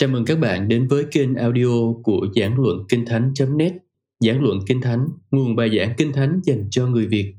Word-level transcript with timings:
Chào 0.00 0.08
mừng 0.08 0.24
các 0.24 0.38
bạn 0.38 0.68
đến 0.68 0.88
với 0.88 1.04
kênh 1.12 1.34
audio 1.34 1.92
của 2.02 2.26
Giảng 2.36 2.60
Luận 2.60 2.84
Kinh 2.88 3.06
Thánh.net 3.06 3.72
Giảng 4.20 4.42
Luận 4.42 4.58
Kinh 4.66 4.80
Thánh, 4.80 5.08
nguồn 5.30 5.56
bài 5.56 5.70
giảng 5.78 5.94
Kinh 5.96 6.12
Thánh 6.12 6.40
dành 6.44 6.68
cho 6.70 6.86
người 6.86 7.06
Việt. 7.06 7.34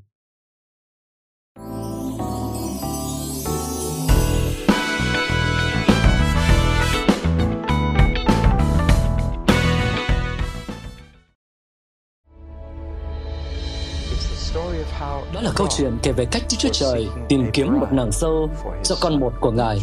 Đó 15.34 15.42
là 15.42 15.52
câu 15.56 15.68
chuyện 15.78 15.98
kể 16.04 16.12
về 16.12 16.26
cách 16.32 16.42
Đức 16.52 16.58
Chúa 16.60 16.70
Trời 16.72 17.08
tìm 17.30 17.46
kiếm 17.54 17.80
một 17.80 17.88
nàng 17.92 18.12
sâu 18.12 18.50
cho 18.84 18.96
con 19.02 19.20
một 19.20 19.34
của 19.42 19.52
Ngài. 19.52 19.78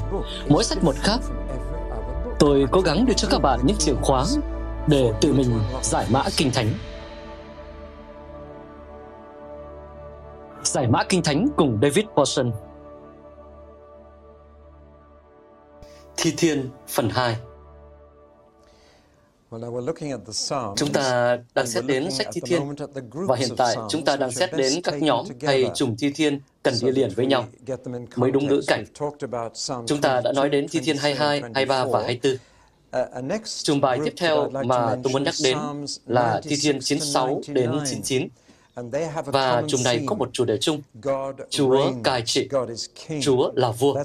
Mỗi 0.49 0.65
sách 0.65 0.85
một 0.85 0.95
khác. 0.97 1.21
Tôi 2.39 2.67
cố 2.73 2.81
gắng 2.81 3.07
đưa 3.07 3.15
cho 3.15 3.29
các 3.31 3.39
bạn 3.39 3.61
những 3.65 3.77
chìa 3.77 3.95
khóa 4.03 4.25
để 4.89 5.13
tự 5.21 5.33
mình 5.33 5.61
giải 5.83 6.07
mã 6.11 6.25
Kinh 6.37 6.51
Thánh. 6.51 6.69
Giải 10.63 10.89
mã 10.89 11.05
Kinh 11.09 11.23
Thánh 11.23 11.47
cùng 11.57 11.79
David 11.83 12.05
Paulson. 12.17 12.53
Thi 16.17 16.35
Thiên 16.37 16.71
phần 16.89 17.09
2 17.11 17.37
Chúng 20.77 20.93
ta 20.93 21.39
đang 21.55 21.67
xét 21.67 21.85
đến 21.85 22.11
sách 22.11 22.27
Thi 22.33 22.41
Thiên. 22.45 22.63
và 23.13 23.37
hiện 23.37 23.51
tại 23.57 23.77
chúng 23.89 24.05
ta 24.05 24.17
đang 24.17 24.31
xét 24.31 24.51
đến 24.57 24.73
các 24.85 25.03
nhóm 25.03 25.27
hay 25.43 25.71
chùm 25.75 25.97
Thi 25.99 26.13
Thiên 26.15 26.41
cần 26.71 26.95
đi 26.95 27.01
liền 27.01 27.11
với 27.11 27.27
nhau 27.27 27.47
mới 28.17 28.31
đúng 28.31 28.47
ngữ 28.47 28.61
cảnh. 28.67 28.85
Chúng 29.87 30.01
ta 30.01 30.21
đã 30.25 30.33
nói 30.33 30.49
đến 30.49 30.67
Thi 30.71 30.81
Thiên 30.81 30.97
22, 30.97 31.41
23 31.41 31.85
và 31.85 32.03
24. 32.03 32.37
Chùm 33.63 33.81
bài 33.81 33.99
tiếp 34.05 34.15
theo 34.17 34.51
mà 34.51 34.97
tôi 35.05 35.13
muốn 35.13 35.25
nhắc 35.25 35.35
đến 35.45 35.59
là 36.07 36.41
Thi 36.45 36.57
Thiên 36.63 36.81
96 36.81 37.41
đến 37.49 37.71
99. 37.87 38.29
Và 39.27 39.63
chùm 39.69 39.83
này 39.85 40.05
có 40.07 40.15
một 40.15 40.31
chủ 40.33 40.45
đề 40.45 40.59
chung. 40.59 40.83
Chúa 41.51 41.93
cai 42.05 42.23
trị. 42.27 42.49
Chúa 43.23 43.53
là 43.55 43.71
vua. 43.71 44.03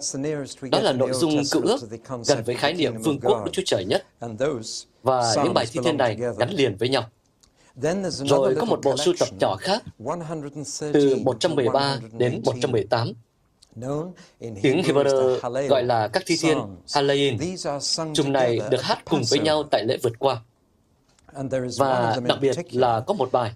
Đó 0.71 0.79
là 0.79 0.93
nội 0.93 1.13
dung 1.13 1.41
cựu 1.51 1.61
ước 1.61 1.77
gần 2.27 2.43
với 2.45 2.55
khái 2.55 2.73
niệm 2.73 2.97
vương 2.97 3.19
quốc 3.19 3.45
Đức 3.45 3.51
Chúa 3.53 3.61
Trời 3.65 3.85
nhất 3.85 4.05
và 5.03 5.33
những 5.43 5.53
bài 5.53 5.65
thi 5.71 5.79
thiên 5.83 5.97
này 5.97 6.17
gắn 6.37 6.49
liền 6.49 6.75
với 6.75 6.89
nhau. 6.89 7.03
Rồi 8.11 8.55
có 8.55 8.65
một 8.65 8.79
bộ 8.83 8.97
sưu 8.97 9.13
tập 9.19 9.29
nhỏ 9.39 9.55
khác 9.55 9.83
từ 10.93 11.15
113 11.23 11.99
đến 12.11 12.41
118. 12.45 13.13
Tiếng 14.61 14.81
Hebrew 14.81 15.67
gọi 15.67 15.83
là 15.83 16.07
các 16.07 16.23
thi 16.25 16.35
thiên 16.41 16.57
Halayin. 16.93 17.37
Chùm 18.13 18.31
này 18.31 18.59
được 18.71 18.81
hát 18.81 19.05
cùng 19.05 19.21
với 19.29 19.39
nhau 19.39 19.63
tại 19.71 19.83
lễ 19.87 19.97
vượt 20.03 20.19
qua. 20.19 20.41
Và 21.77 22.17
đặc 22.23 22.37
biệt 22.41 22.57
là 22.71 22.99
có 22.99 23.13
một 23.13 23.31
bài, 23.31 23.51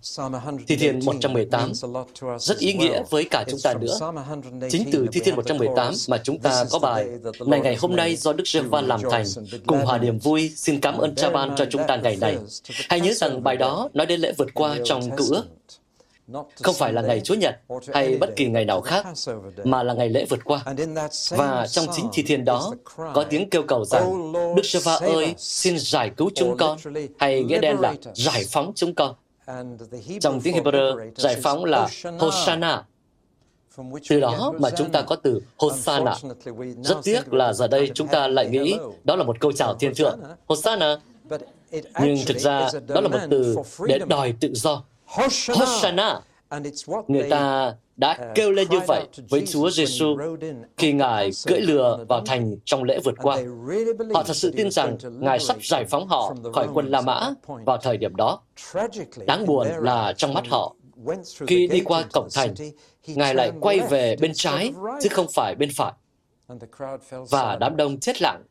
Thi 0.67 0.75
Thiên 0.75 0.99
118, 1.05 1.71
rất 2.39 2.57
ý 2.57 2.73
nghĩa 2.73 3.03
với 3.09 3.27
cả 3.31 3.45
chúng 3.49 3.59
ta 3.63 3.73
nữa. 3.73 3.99
Chính 4.69 4.91
từ 4.91 5.07
Thi 5.11 5.21
Thiên 5.23 5.35
118 5.35 5.93
mà 6.07 6.17
chúng 6.23 6.39
ta 6.39 6.65
có 6.71 6.79
bài, 6.79 7.07
Này 7.47 7.59
ngày 7.59 7.75
hôm 7.79 7.95
nay 7.95 8.15
do 8.15 8.33
Đức 8.33 8.47
giê 8.47 8.61
va 8.61 8.81
làm 8.81 8.99
thành, 9.11 9.25
cùng 9.67 9.85
hòa 9.85 9.97
niềm 9.97 10.19
vui, 10.19 10.51
xin 10.55 10.81
cảm 10.81 10.97
ơn 10.97 11.15
cha 11.15 11.29
ban 11.29 11.55
cho 11.55 11.65
chúng 11.69 11.81
ta 11.87 11.95
ngày 11.95 12.17
này. 12.21 12.37
Hãy 12.89 13.01
nhớ 13.01 13.13
rằng 13.13 13.43
bài 13.43 13.57
đó 13.57 13.89
nói 13.93 14.05
đến 14.05 14.19
lễ 14.19 14.33
vượt 14.37 14.53
qua 14.53 14.77
trong 14.83 15.15
cựu 15.17 15.27
ước, 15.29 15.43
không 16.63 16.75
phải 16.75 16.93
là 16.93 17.01
ngày 17.01 17.21
Chúa 17.21 17.35
Nhật 17.35 17.59
hay 17.93 18.17
bất 18.17 18.35
kỳ 18.35 18.45
ngày 18.45 18.65
nào 18.65 18.81
khác, 18.81 19.05
mà 19.63 19.83
là 19.83 19.93
ngày 19.93 20.09
lễ 20.09 20.25
vượt 20.29 20.39
qua. 20.45 20.63
Và 21.29 21.67
trong 21.67 21.85
chính 21.95 22.09
thi 22.13 22.23
thiên 22.23 22.45
đó, 22.45 22.73
có 22.95 23.25
tiếng 23.29 23.49
kêu 23.49 23.63
cầu 23.63 23.85
rằng, 23.85 24.33
Đức 24.55 24.65
giê 24.65 24.79
va 24.79 24.95
ơi, 24.95 25.35
xin 25.37 25.79
giải 25.79 26.09
cứu 26.17 26.29
chúng 26.35 26.57
con, 26.57 26.77
hay 27.19 27.43
nghĩa 27.43 27.59
đen 27.59 27.79
là 27.79 27.95
giải 28.13 28.43
phóng 28.49 28.71
chúng 28.75 28.95
con. 28.95 29.15
Trong 30.21 30.41
tiếng 30.41 30.55
Hebrew, 30.55 31.11
giải 31.15 31.35
phóng 31.43 31.65
là 31.65 31.87
Hosanna, 32.19 32.83
từ 34.09 34.19
đó 34.19 34.53
mà 34.59 34.69
chúng 34.77 34.89
ta 34.89 35.01
có 35.01 35.15
từ 35.15 35.41
Hosanna. 35.57 36.15
Rất 36.83 36.97
tiếc 37.03 37.33
là 37.33 37.53
giờ 37.53 37.67
đây 37.67 37.91
chúng 37.93 38.07
ta 38.07 38.27
lại 38.27 38.49
nghĩ 38.49 38.77
đó 39.03 39.15
là 39.15 39.23
một 39.23 39.39
câu 39.39 39.51
chào 39.51 39.75
thiên 39.75 39.95
thượng. 39.95 40.19
Hosanna. 40.47 40.97
Nhưng 42.01 42.17
thực 42.25 42.37
ra 42.37 42.69
đó 42.87 43.01
là 43.01 43.07
một 43.07 43.19
từ 43.29 43.55
để 43.87 43.99
đòi 44.07 44.33
tự 44.39 44.53
do. 44.53 44.83
Hosanna. 45.07 46.19
Người 47.07 47.29
ta 47.29 47.73
đã 47.97 48.31
kêu 48.35 48.51
lên 48.51 48.67
như 48.69 48.79
vậy 48.87 49.03
với 49.29 49.45
Chúa 49.47 49.69
Giêsu 49.69 50.17
khi 50.77 50.93
Ngài 50.93 51.29
cưỡi 51.47 51.61
lừa 51.61 52.05
vào 52.09 52.21
thành 52.25 52.57
trong 52.65 52.83
lễ 52.83 52.99
vượt 53.03 53.15
qua. 53.21 53.37
Họ 54.13 54.23
thật 54.23 54.33
sự 54.35 54.53
tin 54.57 54.71
rằng 54.71 54.97
Ngài 55.19 55.39
sắp 55.39 55.57
giải 55.63 55.85
phóng 55.85 56.07
họ 56.07 56.33
khỏi 56.53 56.67
quân 56.73 56.87
La 56.87 57.01
Mã 57.01 57.29
vào 57.65 57.77
thời 57.77 57.97
điểm 57.97 58.15
đó. 58.15 58.41
Đáng 59.27 59.45
buồn 59.45 59.67
là 59.79 60.13
trong 60.17 60.33
mắt 60.33 60.43
họ, 60.49 60.75
khi 61.47 61.67
đi 61.67 61.81
qua 61.85 62.03
cổng 62.13 62.27
thành, 62.33 62.53
Ngài 63.07 63.35
lại 63.35 63.51
quay 63.61 63.79
về 63.79 64.15
bên 64.21 64.31
trái, 64.35 64.73
chứ 65.01 65.09
không 65.11 65.27
phải 65.33 65.55
bên 65.55 65.69
phải. 65.75 65.93
Và 67.29 67.57
đám 67.59 67.77
đông 67.77 67.99
chết 67.99 68.21
lặng 68.21 68.43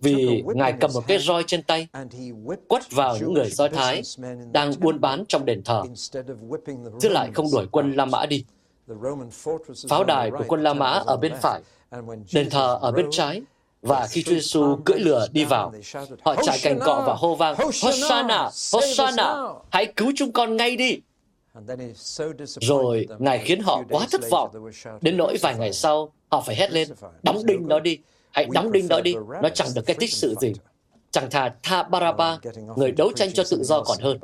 vì 0.00 0.42
Ngài 0.46 0.74
cầm 0.80 0.90
một 0.94 1.06
cái 1.06 1.18
roi 1.18 1.44
trên 1.46 1.62
tay, 1.62 1.88
quất 2.68 2.90
vào 2.90 3.16
những 3.16 3.32
người 3.32 3.50
Do 3.50 3.68
Thái 3.68 4.02
đang 4.52 4.72
buôn 4.80 5.00
bán 5.00 5.24
trong 5.28 5.44
đền 5.44 5.62
thờ, 5.62 5.82
chứ 7.00 7.08
lại 7.08 7.30
không 7.34 7.46
đuổi 7.52 7.66
quân 7.72 7.92
La 7.92 8.04
Mã 8.04 8.26
đi. 8.26 8.44
Pháo 9.88 10.04
đài 10.04 10.30
của 10.30 10.44
quân 10.48 10.62
La 10.62 10.74
Mã 10.74 10.90
ở 11.06 11.16
bên 11.16 11.32
phải, 11.42 11.60
đền 12.32 12.50
thờ 12.50 12.78
ở 12.82 12.92
bên 12.92 13.06
trái, 13.10 13.42
và 13.82 14.06
khi 14.06 14.22
Chúa 14.22 14.34
Giêsu 14.34 14.76
cưỡi 14.84 14.98
lửa 14.98 15.26
đi 15.32 15.44
vào, 15.44 15.72
họ 16.22 16.34
chạy 16.42 16.58
cành 16.62 16.78
cọ 16.78 17.04
và 17.06 17.14
hô 17.14 17.34
vang, 17.34 17.56
Hosanna, 17.82 18.50
Hosanna, 18.72 19.34
hãy 19.70 19.86
cứu 19.86 20.12
chúng 20.16 20.32
con 20.32 20.56
ngay 20.56 20.76
đi. 20.76 20.98
Rồi 22.60 23.06
Ngài 23.18 23.38
khiến 23.38 23.60
họ 23.60 23.82
quá 23.90 24.06
thất 24.12 24.20
vọng, 24.30 24.70
đến 25.00 25.16
nỗi 25.16 25.36
vài 25.42 25.54
ngày 25.58 25.72
sau, 25.72 26.12
họ 26.30 26.40
phải 26.46 26.56
hét 26.56 26.72
lên, 26.72 26.88
đóng 27.22 27.46
đinh 27.46 27.68
nó 27.68 27.80
đi, 27.80 27.98
hãy 28.36 28.46
đóng 28.52 28.72
đinh 28.72 28.88
đó 28.88 29.00
đi, 29.00 29.14
nó 29.42 29.48
chẳng 29.48 29.68
được 29.74 29.82
cái 29.86 29.96
tích 30.00 30.12
sự 30.12 30.34
gì. 30.40 30.52
Chẳng 31.10 31.30
thà 31.30 31.54
tha 31.62 31.82
Baraba, 31.82 32.38
người 32.76 32.92
đấu 32.92 33.12
tranh 33.16 33.32
cho 33.32 33.42
tự 33.50 33.62
do 33.64 33.82
còn 33.82 33.98
hơn. 34.00 34.18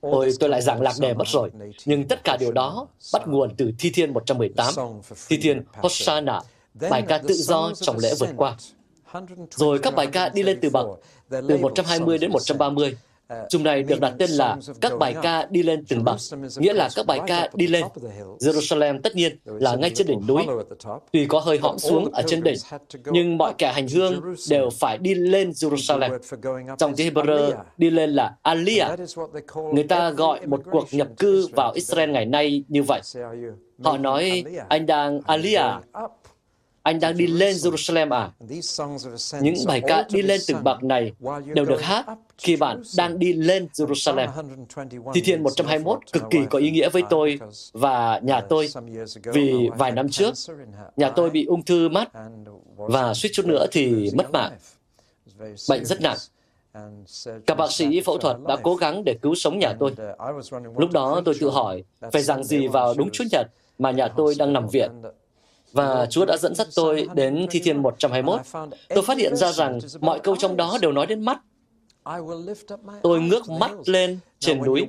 Ôi, 0.00 0.32
tôi 0.40 0.48
lại 0.48 0.62
giảng 0.62 0.80
lạc 0.80 0.94
đề 1.00 1.14
mất 1.14 1.28
rồi. 1.28 1.50
Nhưng 1.84 2.08
tất 2.08 2.24
cả 2.24 2.36
điều 2.40 2.52
đó 2.52 2.86
bắt 3.12 3.28
nguồn 3.28 3.54
từ 3.56 3.72
Thi 3.78 3.90
Thiên 3.94 4.12
118, 4.14 4.74
Thi 5.28 5.38
Thiên 5.42 5.62
Hosanna, 5.72 6.40
bài 6.90 7.02
ca 7.08 7.18
tự 7.18 7.34
do 7.34 7.72
trong 7.74 7.98
lễ 7.98 8.14
vượt 8.18 8.30
qua. 8.36 8.56
Rồi 9.50 9.78
các 9.78 9.94
bài 9.94 10.06
ca 10.06 10.28
đi 10.28 10.42
lên 10.42 10.58
từ 10.62 10.70
bậc, 10.70 10.86
từ 11.30 11.56
120 11.56 12.18
đến 12.18 12.30
130. 12.32 12.96
Chùm 13.48 13.62
này 13.62 13.82
được 13.82 14.00
đặt 14.00 14.12
tên 14.18 14.30
là 14.30 14.56
các 14.80 14.92
bài 14.98 15.14
ca 15.22 15.46
đi 15.50 15.62
lên 15.62 15.84
từng 15.88 16.04
bậc, 16.04 16.16
nghĩa 16.56 16.72
là 16.72 16.88
các 16.96 17.06
bài 17.06 17.20
ca 17.26 17.48
đi 17.54 17.66
lên. 17.66 17.84
Jerusalem 18.38 19.00
tất 19.02 19.16
nhiên 19.16 19.38
là 19.44 19.76
ngay 19.76 19.90
trên 19.94 20.06
đỉnh 20.06 20.26
núi, 20.26 20.46
tuy 21.12 21.26
có 21.26 21.40
hơi 21.40 21.58
hõm 21.58 21.78
xuống 21.78 22.10
ở 22.12 22.22
trên 22.26 22.42
đỉnh, 22.42 22.56
nhưng 23.04 23.38
mọi 23.38 23.54
kẻ 23.58 23.72
hành 23.72 23.88
hương 23.88 24.34
đều 24.50 24.70
phải 24.80 24.98
đi 24.98 25.14
lên 25.14 25.50
Jerusalem. 25.50 26.18
Trong 26.78 26.94
tiếng 26.96 27.14
Hebrew, 27.14 27.52
đi 27.76 27.90
lên 27.90 28.10
là 28.10 28.34
Aliyah. 28.42 29.00
Người 29.74 29.84
ta 29.84 30.10
gọi 30.10 30.46
một 30.46 30.62
cuộc 30.70 30.86
nhập 30.90 31.08
cư 31.18 31.46
vào 31.52 31.72
Israel 31.74 32.10
ngày 32.10 32.26
nay 32.26 32.64
như 32.68 32.82
vậy. 32.82 33.00
Họ 33.82 33.98
nói, 33.98 34.44
anh 34.68 34.86
đang 34.86 35.20
Aliyah, 35.26 35.80
anh 36.82 37.00
đang 37.00 37.16
đi 37.16 37.26
lên 37.26 37.56
Jerusalem 37.56 38.10
à? 38.14 38.30
Những 39.40 39.54
bài 39.66 39.82
ca 39.86 40.04
đi 40.10 40.22
lên 40.22 40.40
từng 40.48 40.64
bậc 40.64 40.82
này 40.82 41.12
đều 41.54 41.64
được 41.64 41.82
hát 41.82 42.06
khi 42.38 42.56
bạn 42.56 42.82
đang 42.96 43.18
đi 43.18 43.32
lên 43.32 43.68
Jerusalem. 43.72 44.28
Thi 45.14 45.20
Thiên 45.20 45.42
121 45.42 45.98
cực 46.12 46.22
kỳ 46.30 46.38
có 46.50 46.58
ý 46.58 46.70
nghĩa 46.70 46.88
với 46.88 47.02
tôi 47.10 47.38
và 47.72 48.20
nhà 48.22 48.40
tôi 48.40 48.68
vì 49.32 49.68
vài 49.78 49.92
năm 49.92 50.08
trước, 50.08 50.34
nhà 50.96 51.10
tôi 51.10 51.30
bị 51.30 51.44
ung 51.44 51.62
thư 51.62 51.88
mắt 51.88 52.10
và 52.76 53.14
suýt 53.14 53.30
chút 53.32 53.46
nữa 53.46 53.66
thì 53.72 54.10
mất 54.14 54.30
mạng. 54.32 54.52
Bệnh 55.68 55.84
rất 55.84 56.00
nặng. 56.00 56.16
Các 57.46 57.54
bác 57.54 57.72
sĩ 57.72 58.00
phẫu 58.00 58.18
thuật 58.18 58.36
đã 58.48 58.56
cố 58.62 58.74
gắng 58.74 59.04
để 59.04 59.14
cứu 59.22 59.34
sống 59.34 59.58
nhà 59.58 59.72
tôi. 59.78 59.94
Lúc 60.76 60.90
đó 60.90 61.22
tôi 61.24 61.34
tự 61.40 61.50
hỏi, 61.50 61.84
phải 62.12 62.22
rằng 62.22 62.44
gì 62.44 62.68
vào 62.68 62.94
đúng 62.94 63.10
Chúa 63.10 63.24
Nhật 63.32 63.46
mà 63.78 63.90
nhà 63.90 64.08
tôi 64.08 64.34
đang 64.38 64.52
nằm 64.52 64.68
viện 64.68 64.90
và 65.72 66.06
Chúa 66.10 66.24
đã 66.24 66.36
dẫn 66.36 66.54
dắt 66.54 66.66
tôi 66.74 67.08
đến 67.14 67.46
Thi 67.50 67.60
Thiên 67.60 67.82
121. 67.82 68.40
Tôi 68.88 69.04
phát 69.04 69.18
hiện 69.18 69.36
ra 69.36 69.52
rằng 69.52 69.78
mọi 70.00 70.20
câu 70.20 70.36
trong 70.36 70.56
đó 70.56 70.78
đều 70.80 70.92
nói 70.92 71.06
đến 71.06 71.24
mắt. 71.24 71.40
Tôi 73.02 73.20
ngước 73.20 73.48
mắt 73.48 73.70
lên 73.86 74.18
trên 74.38 74.64
núi. 74.64 74.86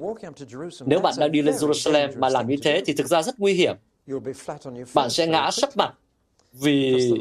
Nếu 0.86 1.00
bạn 1.00 1.14
đang 1.18 1.32
đi 1.32 1.42
lên 1.42 1.56
Jerusalem 1.56 2.20
mà 2.20 2.30
làm 2.30 2.48
như 2.48 2.56
thế 2.64 2.84
thì 2.86 2.94
thực 2.94 3.08
ra 3.08 3.22
rất 3.22 3.40
nguy 3.40 3.54
hiểm. 3.54 3.76
Bạn 4.94 5.10
sẽ 5.10 5.28
ngã 5.28 5.52
sấp 5.52 5.78
mặt 5.78 5.94
vì 6.54 7.12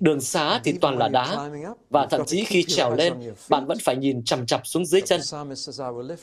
đường 0.00 0.20
xá 0.20 0.60
thì 0.64 0.72
toàn 0.80 0.98
là 0.98 1.08
đá 1.08 1.50
và 1.90 2.06
thậm 2.06 2.24
chí 2.26 2.44
khi 2.44 2.64
trèo 2.68 2.94
lên, 2.94 3.14
bạn 3.48 3.66
vẫn 3.66 3.78
phải 3.78 3.96
nhìn 3.96 4.24
chằm 4.24 4.46
chặp 4.46 4.66
xuống 4.66 4.86
dưới 4.86 5.00
chân 5.00 5.20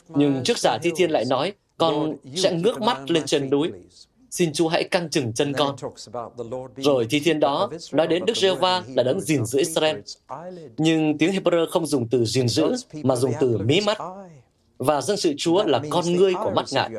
nhưng 0.08 0.42
trước 0.44 0.58
giả 0.58 0.78
thi 0.82 0.90
thiên 0.96 1.10
lại 1.10 1.24
nói, 1.24 1.52
con 1.78 2.16
sẽ 2.36 2.52
ngước 2.52 2.80
mắt 2.80 3.10
lên 3.10 3.22
trên 3.26 3.50
núi 3.50 3.72
xin 4.34 4.52
Chúa 4.52 4.68
hãy 4.68 4.84
căng 4.84 5.10
chừng 5.10 5.32
chân 5.32 5.52
con. 5.52 5.76
Rồi 6.76 7.06
thi 7.10 7.20
thiên 7.20 7.40
đó 7.40 7.70
nói 7.92 8.06
đến 8.06 8.24
Đức 8.26 8.36
giê 8.36 8.54
va 8.54 8.82
là 8.94 9.02
đấng 9.02 9.20
gìn 9.20 9.44
giữ 9.44 9.58
Israel. 9.58 9.96
Nhưng 10.76 11.18
tiếng 11.18 11.32
Hebrew 11.32 11.66
không 11.70 11.86
dùng 11.86 12.08
từ 12.08 12.24
gìn 12.24 12.48
giữ, 12.48 12.72
mà 13.02 13.16
dùng 13.16 13.32
từ 13.40 13.58
mí 13.58 13.80
mắt. 13.80 13.98
Và 14.78 15.00
dân 15.00 15.16
sự 15.16 15.34
Chúa 15.38 15.64
là 15.64 15.80
con 15.90 16.04
ngươi 16.12 16.32
của 16.44 16.50
mắt 16.50 16.64
ngài, 16.72 16.90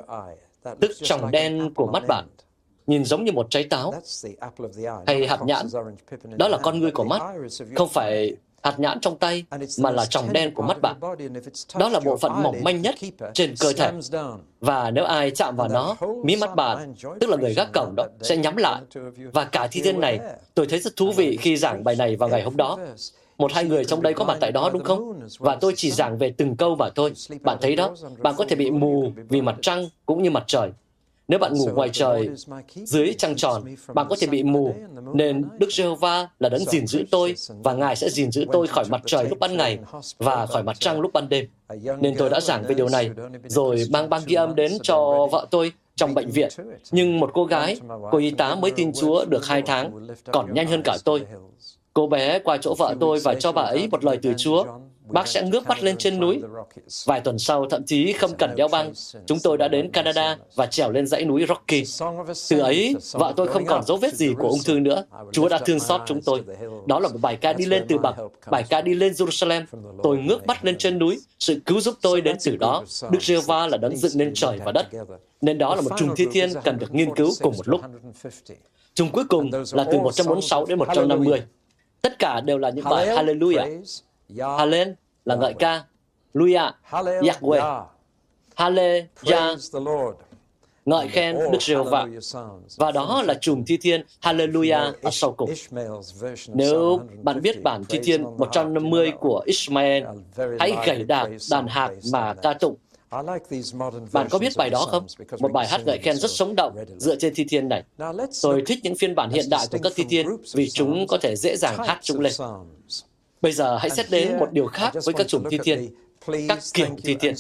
tức 0.80 0.92
tròng 1.02 1.32
đen 1.32 1.74
của 1.74 1.88
mắt 1.88 2.04
bạn, 2.08 2.26
nhìn 2.88 3.06
giống 3.06 3.24
như 3.24 3.32
một 3.32 3.48
trái 3.50 3.64
táo 3.64 3.94
hay 5.08 5.28
hạt 5.28 5.40
nhãn. 5.46 5.68
Đó 6.38 6.48
là 6.48 6.58
con 6.58 6.80
ngươi 6.80 6.92
của 6.92 7.04
mắt, 7.04 7.22
không 7.76 7.90
phải 7.90 8.36
hạt 8.66 8.80
nhãn 8.80 9.00
trong 9.00 9.18
tay, 9.18 9.44
mà 9.80 9.92
là 9.92 10.06
tròng 10.06 10.34
đen 10.34 10.54
của 10.54 10.64
mắt 10.64 10.78
bạn. 10.82 10.96
Đó 11.80 11.90
là 11.90 12.00
bộ 12.00 12.18
phận 12.18 12.44
mỏng 12.44 12.56
manh 12.64 12.82
nhất 12.82 12.96
trên 13.34 13.54
cơ 13.60 13.74
thể. 13.74 13.92
Và 14.60 14.92
nếu 14.92 15.06
ai 15.06 15.32
chạm 15.32 15.56
vào 15.56 15.68
nó, 15.68 15.96
mí 16.24 16.36
mắt 16.36 16.56
bạn, 16.56 16.94
tức 17.20 17.30
là 17.30 17.38
người 17.38 17.54
gác 17.54 17.70
cổng 17.74 17.94
đó, 17.98 18.06
sẽ 18.22 18.38
nhắm 18.38 18.58
lại. 18.58 18.82
Và 19.34 19.44
cả 19.44 19.68
thi 19.72 19.82
thiên 19.84 20.00
này, 20.00 20.20
tôi 20.54 20.68
thấy 20.68 20.80
rất 20.80 20.96
thú 20.96 21.12
vị 21.12 21.38
khi 21.42 21.58
giảng 21.58 21.84
bài 21.84 21.96
này 21.96 22.16
vào 22.16 22.30
ngày 22.30 22.44
hôm 22.44 22.58
đó. 22.58 22.78
Một 23.38 23.52
hai 23.54 23.64
người 23.64 23.86
trong 23.86 24.02
đây 24.02 24.14
có 24.14 24.26
mặt 24.26 24.38
tại 24.40 24.52
đó 24.52 24.70
đúng 24.74 24.84
không? 24.84 25.20
Và 25.40 25.56
tôi 25.56 25.74
chỉ 25.76 25.92
giảng 25.92 26.18
về 26.18 26.34
từng 26.38 26.56
câu 26.56 26.76
mà 26.76 26.90
thôi. 26.96 27.14
Bạn 27.42 27.58
thấy 27.62 27.76
đó, 27.76 27.96
bạn 28.18 28.36
có 28.38 28.46
thể 28.50 28.56
bị 28.56 28.72
mù 28.72 29.12
vì 29.30 29.42
mặt 29.42 29.56
trăng 29.62 29.90
cũng 30.06 30.24
như 30.24 30.30
mặt 30.30 30.44
trời. 30.48 30.70
Nếu 31.28 31.40
bạn 31.40 31.54
ngủ 31.54 31.66
ngoài 31.74 31.90
trời, 31.94 32.30
dưới 32.76 33.14
trăng 33.18 33.36
tròn, 33.36 33.64
bạn 33.94 34.08
có 34.10 34.16
thể 34.20 34.28
bị 34.28 34.44
mù, 34.44 34.76
nên 35.14 35.44
Đức 35.60 35.72
Giê-hô-va 35.72 36.28
là 36.40 36.50
đấng 36.50 36.66
gìn 36.66 36.88
giữ 36.88 37.04
tôi, 37.12 37.36
và 37.50 37.74
Ngài 37.74 37.96
sẽ 37.96 38.10
gìn 38.10 38.32
giữ 38.32 38.46
tôi 38.52 38.68
khỏi 38.68 38.86
mặt 38.90 39.02
trời 39.06 39.30
lúc 39.30 39.40
ban 39.40 39.58
ngày 39.58 39.80
và 40.18 40.46
khỏi 40.46 40.64
mặt 40.64 40.80
trăng 40.80 41.02
lúc 41.02 41.14
ban 41.14 41.30
đêm. 41.30 41.46
Nên 42.00 42.16
tôi 42.18 42.30
đã 42.30 42.40
giảng 42.40 42.64
về 42.64 42.76
điều 42.76 42.90
này, 42.90 43.10
rồi 43.48 43.84
mang 43.92 44.10
băng 44.10 44.22
ghi 44.26 44.36
âm 44.36 44.56
đến 44.56 44.72
cho 44.84 45.28
vợ 45.32 45.48
tôi 45.52 45.72
trong 45.96 46.14
bệnh 46.14 46.30
viện. 46.30 46.50
Nhưng 46.92 47.20
một 47.20 47.32
cô 47.34 47.46
gái, 47.46 47.78
cô 48.12 48.18
y 48.18 48.32
tá 48.32 48.56
mới 48.56 48.72
tin 48.72 48.92
Chúa 48.94 49.26
được 49.26 49.46
hai 49.46 49.62
tháng, 49.62 50.08
còn 50.32 50.54
nhanh 50.54 50.68
hơn 50.68 50.82
cả 50.84 50.98
tôi. 51.06 51.22
Cô 51.94 52.08
bé 52.08 52.40
qua 52.40 52.58
chỗ 52.62 52.76
vợ 52.78 52.96
tôi 53.00 53.20
và 53.24 53.36
cho 53.36 53.52
bà 53.52 53.62
ấy 53.62 53.88
một 53.92 54.04
lời 54.04 54.20
từ 54.22 54.34
Chúa. 54.38 54.66
Bác 55.08 55.28
sẽ 55.28 55.44
ngước 55.44 55.68
mắt 55.68 55.84
lên 55.84 55.98
trên 55.98 56.20
núi. 56.20 56.42
Vài 57.06 57.20
tuần 57.20 57.40
sau, 57.40 57.66
thậm 57.70 57.84
chí 57.84 58.14
không 58.14 58.32
cần 58.38 58.56
đeo 58.56 58.68
băng, 58.68 58.94
chúng 59.26 59.40
tôi 59.40 59.58
đã 59.58 59.68
đến 59.68 59.92
Canada 59.92 60.38
và 60.56 60.66
trèo 60.66 60.92
lên 60.92 61.08
dãy 61.08 61.26
núi 61.26 61.46
Rocky. 61.48 61.84
Từ 62.50 62.60
ấy, 62.60 62.96
vợ 63.12 63.34
tôi 63.36 63.48
không 63.48 63.66
còn 63.66 63.84
dấu 63.84 63.98
vết 63.98 64.14
gì 64.14 64.34
của 64.38 64.50
ung 64.50 64.64
thư 64.66 64.80
nữa. 64.80 65.04
Chúa 65.32 65.50
đã 65.50 65.58
thương 65.58 65.80
xót 65.80 66.02
chúng 66.06 66.22
tôi. 66.22 66.42
Đó 66.86 67.00
là 67.00 67.08
một 67.08 67.20
bài 67.22 67.38
ca 67.42 67.54
đi 67.54 67.66
lên 67.66 67.86
từ 67.88 67.98
bậc, 67.98 68.16
bài 68.52 68.64
ca 68.70 68.82
đi 68.82 68.94
lên 68.94 69.14
Jerusalem. 69.14 69.66
Tôi 70.04 70.18
ngước 70.18 70.48
mắt 70.48 70.66
lên 70.66 70.78
trên 70.78 71.00
núi, 71.00 71.20
sự 71.40 71.60
cứu 71.66 71.82
giúp 71.82 71.96
tôi 72.02 72.22
đến 72.22 72.38
từ 72.44 72.56
đó. 72.56 72.84
Đức 73.12 73.22
giê 73.22 73.38
va 73.38 73.68
là 73.68 73.78
đấng 73.78 73.98
dựng 73.98 74.12
nên 74.16 74.34
trời 74.34 74.60
và 74.66 74.72
đất. 74.72 74.88
Nên 75.42 75.58
đó 75.58 75.76
là 75.76 75.82
một 75.82 75.92
trùng 75.98 76.16
thi 76.16 76.26
thiên 76.32 76.50
cần 76.64 76.80
được 76.80 76.94
nghiên 76.94 77.16
cứu 77.16 77.32
cùng 77.42 77.54
một 77.58 77.68
lúc. 77.68 77.82
Trùng 78.96 79.12
cuối 79.12 79.24
cùng 79.30 79.52
là 79.74 79.86
từ 79.92 80.00
146 80.00 80.66
đến 80.66 80.78
150. 80.80 81.42
Tất 82.02 82.20
cả 82.20 82.42
đều 82.42 82.58
là 82.58 82.70
những 82.70 82.86
bài 82.86 83.08
Hallelujah. 83.08 83.82
Hallel 84.58 84.90
là 85.26 85.36
ngợi 85.36 85.54
ca. 85.60 85.84
Luya, 86.34 86.74
Yahweh. 86.92 87.86
Hallelujah, 88.56 89.58
ngợi 90.86 91.08
khen 91.08 91.38
Đức 91.52 91.62
giê 91.62 91.76
va 91.76 92.08
Và 92.78 92.92
đó 92.92 93.24
là 93.26 93.34
chùm 93.42 93.64
thi 93.68 93.78
thiên 93.78 94.04
Hallelujah 94.22 94.94
ở 95.02 95.10
sau 95.12 95.32
cùng. 95.32 95.54
Nếu 96.48 97.00
bạn 97.24 97.42
biết 97.42 97.64
bản 97.64 97.84
thi 97.90 98.00
thiên 98.04 98.24
150 98.38 99.12
của 99.20 99.42
Ishmael, 99.46 100.04
hãy 100.60 100.74
gảy 100.86 101.04
đạc 101.04 101.30
đàn 101.52 101.68
hạt 101.68 101.92
mà 102.12 102.34
ca 102.34 102.54
tụng. 102.54 102.76
Bạn 104.12 104.28
có 104.30 104.40
biết 104.40 104.54
bài 104.58 104.70
đó 104.70 104.86
không? 104.92 105.06
Một 105.40 105.52
bài 105.52 105.68
hát 105.68 105.82
ngợi 105.86 105.98
khen 105.98 106.16
rất 106.16 106.32
sống 106.32 106.56
động 106.56 106.76
dựa 106.98 107.16
trên 107.16 107.34
thi 107.36 107.46
thiên 107.50 107.70
này. 107.70 107.84
Tôi 108.42 108.64
thích 108.66 108.80
những 108.84 108.96
phiên 108.96 109.16
bản 109.16 109.30
hiện 109.30 109.46
đại 109.50 109.68
của 109.72 109.78
các 109.84 109.94
thi 109.96 110.06
thiên 110.10 110.28
vì 110.54 110.70
chúng 110.70 111.08
có 111.08 111.18
thể 111.22 111.36
dễ 111.36 111.56
dàng 111.58 111.78
hát 111.78 112.00
chúng 112.02 112.20
lên. 112.20 112.34
Bây 113.46 113.54
giờ 113.54 113.78
hãy 113.78 113.90
xét 113.90 114.10
đến 114.10 114.40
một 114.40 114.52
điều 114.52 114.68
khác 114.68 114.94
với 115.06 115.14
các 115.14 115.28
chủng 115.28 115.44
thi 115.50 115.58
thiên, 115.64 115.90
các 116.48 116.60
kiểu 116.74 116.88
thi 117.04 117.16
thiên. 117.20 117.36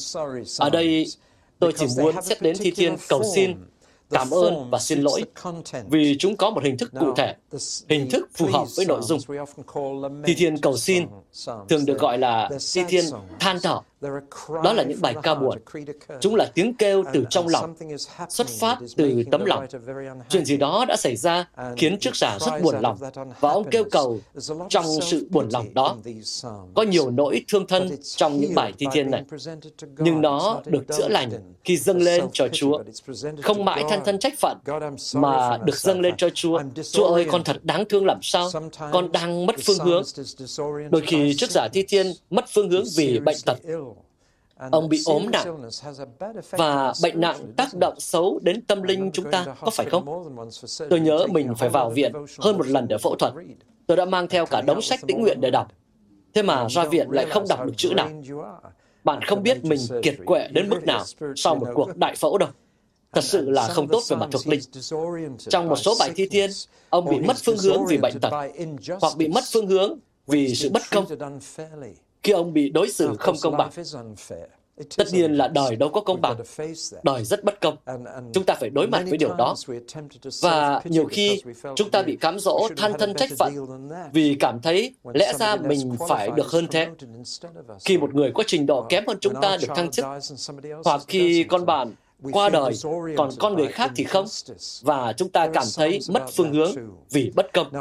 Ở 0.59 0.69
đây, 0.69 1.05
tôi 1.59 1.73
chỉ 1.77 1.85
muốn 1.97 2.15
xét 2.21 2.41
đến 2.41 2.57
thi 2.57 2.71
thiên 2.71 2.95
cầu 3.09 3.23
xin, 3.35 3.53
cảm 4.09 4.29
ơn 4.33 4.69
và 4.69 4.79
xin 4.79 5.01
lỗi 5.01 5.23
vì 5.89 6.15
chúng 6.19 6.37
có 6.37 6.49
một 6.49 6.63
hình 6.63 6.77
thức 6.77 6.91
cụ 6.99 7.13
thể, 7.17 7.35
hình 7.89 8.09
thức 8.09 8.29
phù 8.35 8.45
hợp 8.53 8.65
với 8.75 8.85
nội 8.85 9.01
dung. 9.03 9.19
Thi 10.25 10.35
thiên 10.37 10.57
cầu 10.57 10.77
xin 10.77 11.07
thường 11.69 11.85
được 11.85 11.99
gọi 11.99 12.17
là 12.17 12.49
thi 12.73 12.83
thiên 12.87 13.05
than 13.39 13.57
thở 13.63 13.79
đó 14.63 14.73
là 14.73 14.83
những 14.83 15.01
bài 15.01 15.15
ca 15.23 15.35
buồn. 15.35 15.57
Chúng 16.21 16.35
là 16.35 16.51
tiếng 16.53 16.73
kêu 16.73 17.03
từ 17.13 17.25
trong 17.29 17.47
lòng, 17.47 17.75
xuất 18.29 18.47
phát 18.47 18.77
từ 18.97 19.23
tấm 19.31 19.45
lòng. 19.45 19.65
Chuyện 20.29 20.45
gì 20.45 20.57
đó 20.57 20.85
đã 20.87 20.95
xảy 20.95 21.15
ra 21.15 21.49
khiến 21.77 21.99
trước 21.99 22.15
giả 22.15 22.37
rất 22.39 22.51
buồn 22.61 22.75
lòng, 22.79 22.97
và 23.39 23.49
ông 23.51 23.69
kêu 23.71 23.83
cầu 23.91 24.19
trong 24.69 24.85
sự 25.01 25.27
buồn 25.29 25.49
lòng 25.51 25.73
đó. 25.73 25.95
Có 26.73 26.83
nhiều 26.83 27.11
nỗi 27.11 27.45
thương 27.47 27.67
thân 27.67 27.89
trong 28.15 28.39
những 28.39 28.55
bài 28.55 28.73
thi 28.77 28.87
thiên 28.91 29.11
này, 29.11 29.23
nhưng 29.97 30.21
nó 30.21 30.61
được 30.65 30.83
chữa 30.97 31.07
lành 31.07 31.29
khi 31.63 31.77
dâng 31.77 32.01
lên 32.01 32.25
cho 32.33 32.47
Chúa. 32.53 32.83
Không 33.43 33.65
mãi 33.65 33.83
than 33.89 34.05
thân 34.05 34.19
trách 34.19 34.33
phận, 34.39 34.57
mà 35.13 35.57
được 35.57 35.77
dâng 35.77 36.01
lên 36.01 36.13
cho 36.17 36.29
Chúa. 36.29 36.61
Chúa 36.91 37.05
ơi, 37.05 37.25
con 37.31 37.43
thật 37.43 37.57
đáng 37.63 37.85
thương 37.89 38.05
làm 38.05 38.19
sao? 38.21 38.49
Con 38.91 39.11
đang 39.11 39.45
mất 39.45 39.55
phương 39.65 39.79
hướng. 39.79 40.03
Đôi 40.89 41.01
khi 41.07 41.35
trước 41.37 41.51
giả 41.51 41.67
thi 41.73 41.83
thiên 41.87 42.13
mất 42.29 42.45
phương 42.53 42.69
hướng 42.69 42.83
vì 42.97 43.19
bệnh 43.19 43.37
tật 43.45 43.57
Ông 44.71 44.89
bị 44.89 45.01
ốm 45.05 45.31
nặng 45.31 45.69
và 46.51 46.93
bệnh 47.03 47.21
nặng 47.21 47.53
tác 47.57 47.73
động 47.79 47.99
xấu 47.99 48.39
đến 48.43 48.61
tâm 48.61 48.83
linh 48.83 49.11
chúng 49.13 49.31
ta, 49.31 49.45
có 49.61 49.71
phải 49.71 49.85
không? 49.89 50.05
Tôi 50.89 50.99
nhớ 50.99 51.27
mình 51.29 51.53
phải 51.57 51.69
vào 51.69 51.89
viện 51.89 52.13
hơn 52.39 52.57
một 52.57 52.67
lần 52.67 52.87
để 52.87 52.97
phẫu 52.97 53.15
thuật. 53.15 53.33
Tôi 53.87 53.97
đã 53.97 54.05
mang 54.05 54.27
theo 54.27 54.45
cả 54.45 54.61
đống 54.61 54.81
sách 54.81 54.99
tĩnh 55.07 55.21
nguyện 55.21 55.41
để 55.41 55.51
đọc. 55.51 55.67
Thế 56.33 56.43
mà 56.43 56.67
ra 56.69 56.85
viện 56.85 57.07
lại 57.09 57.25
không 57.29 57.45
đọc 57.49 57.65
được 57.65 57.73
chữ 57.77 57.93
nào. 57.95 58.09
Bạn 59.03 59.21
không 59.21 59.43
biết 59.43 59.65
mình 59.65 59.79
kiệt 60.01 60.15
quệ 60.25 60.47
đến 60.47 60.69
mức 60.69 60.83
nào 60.83 61.03
sau 61.35 61.55
một 61.55 61.67
cuộc 61.73 61.97
đại 61.97 62.15
phẫu 62.15 62.37
đâu. 62.37 62.49
Thật 63.11 63.23
sự 63.23 63.49
là 63.49 63.67
không 63.67 63.87
tốt 63.87 64.03
về 64.09 64.17
mặt 64.17 64.29
thuộc 64.31 64.47
linh. 64.47 64.59
Trong 65.37 65.67
một 65.67 65.75
số 65.75 65.95
bài 65.99 66.11
thi 66.15 66.27
thiên, 66.31 66.49
ông 66.89 67.05
bị 67.05 67.19
mất 67.19 67.37
phương 67.43 67.57
hướng 67.57 67.85
vì 67.85 67.97
bệnh 67.97 68.19
tật, 68.19 68.31
hoặc 69.01 69.13
bị 69.17 69.27
mất 69.27 69.43
phương 69.51 69.67
hướng 69.67 69.99
vì 70.27 70.55
sự 70.55 70.69
bất 70.69 70.81
công 70.91 71.05
khi 72.25 72.31
ông 72.31 72.53
bị 72.53 72.69
đối 72.69 72.89
xử 72.89 73.15
không 73.19 73.35
công 73.41 73.57
bằng. 73.57 73.69
Tất 74.97 75.07
nhiên 75.11 75.33
là 75.33 75.47
đời 75.47 75.75
đâu 75.75 75.89
có 75.89 76.01
công 76.01 76.21
bằng. 76.21 76.37
Đời 77.03 77.23
rất 77.23 77.43
bất 77.43 77.61
công. 77.61 77.77
Chúng 78.33 78.43
ta 78.43 78.55
phải 78.59 78.69
đối 78.69 78.87
mặt 78.87 79.03
với 79.09 79.17
điều 79.17 79.33
đó. 79.33 79.55
Và 80.41 80.81
nhiều 80.85 81.05
khi 81.05 81.41
chúng 81.75 81.91
ta 81.91 82.01
bị 82.01 82.15
cám 82.15 82.39
dỗ 82.39 82.67
than 82.77 82.93
thân 82.99 83.13
trách 83.13 83.29
phận 83.39 83.53
vì 84.13 84.35
cảm 84.39 84.59
thấy 84.61 84.93
lẽ 85.13 85.33
ra 85.33 85.55
mình 85.55 85.95
phải 86.09 86.29
được 86.35 86.47
hơn 86.47 86.67
thế. 86.71 86.87
Khi 87.85 87.97
một 87.97 88.15
người 88.15 88.31
có 88.33 88.43
trình 88.47 88.65
độ 88.65 88.85
kém 88.89 89.03
hơn 89.07 89.17
chúng 89.21 89.33
ta 89.41 89.57
được 89.61 89.67
thăng 89.75 89.91
chức, 89.91 90.05
hoặc 90.85 91.01
khi 91.07 91.43
con 91.43 91.65
bạn 91.65 91.93
qua 92.31 92.49
đời, 92.49 92.73
còn 93.17 93.29
con 93.39 93.55
người 93.55 93.67
khác 93.67 93.91
thì 93.95 94.03
không. 94.03 94.25
Và 94.81 95.13
chúng 95.17 95.29
ta 95.29 95.47
cảm 95.53 95.65
thấy 95.75 95.99
mất 96.09 96.23
phương 96.35 96.53
hướng 96.53 96.71
vì 97.11 97.31
bất 97.35 97.53
công. 97.53 97.71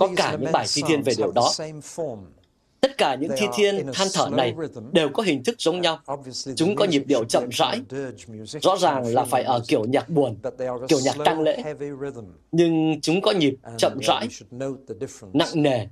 Có 0.00 0.08
cả 0.16 0.36
những 0.40 0.52
bài 0.52 0.66
thi 0.74 0.82
thiên 0.88 1.02
về 1.02 1.12
điều 1.16 1.32
đó. 1.32 1.52
Tất 2.80 2.98
cả 2.98 3.14
những 3.14 3.30
thi 3.36 3.46
thiên 3.54 3.86
than 3.92 4.08
thở 4.14 4.28
này 4.32 4.54
đều 4.92 5.08
có 5.08 5.22
hình 5.22 5.44
thức 5.44 5.56
giống 5.58 5.80
nhau. 5.80 5.98
Chúng 6.56 6.76
có 6.76 6.84
nhịp 6.84 7.02
điệu 7.06 7.24
chậm 7.24 7.48
rãi. 7.52 7.80
Rõ 8.62 8.76
ràng 8.76 9.06
là 9.06 9.24
phải 9.24 9.42
ở 9.42 9.62
kiểu 9.68 9.84
nhạc 9.84 10.08
buồn, 10.08 10.36
kiểu 10.88 10.98
nhạc 11.04 11.16
tang 11.24 11.40
lễ. 11.40 11.62
Nhưng 12.52 13.00
chúng 13.00 13.20
có 13.20 13.30
nhịp 13.30 13.54
chậm 13.78 13.98
rãi, 14.02 14.28
nặng 15.32 15.50
nề. 15.54 15.86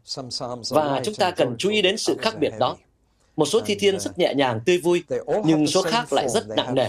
Và 0.71 1.01
chúng 1.05 1.15
ta 1.15 1.31
cần 1.31 1.55
chú 1.59 1.71
ý 1.71 1.83
đến 1.83 1.97
sự 1.97 2.17
khác 2.19 2.35
biệt 2.41 2.53
đó. 2.59 2.77
Một 3.37 3.47
số 3.47 3.61
thi 3.61 3.75
thiên 3.75 4.01
rất 4.01 4.19
nhẹ 4.19 4.35
nhàng, 4.35 4.61
tươi 4.67 4.79
vui, 4.79 5.03
nhưng 5.45 5.67
số 5.67 5.83
khác 5.83 6.13
lại 6.13 6.29
rất 6.29 6.49
nặng 6.49 6.75
nề. 6.75 6.89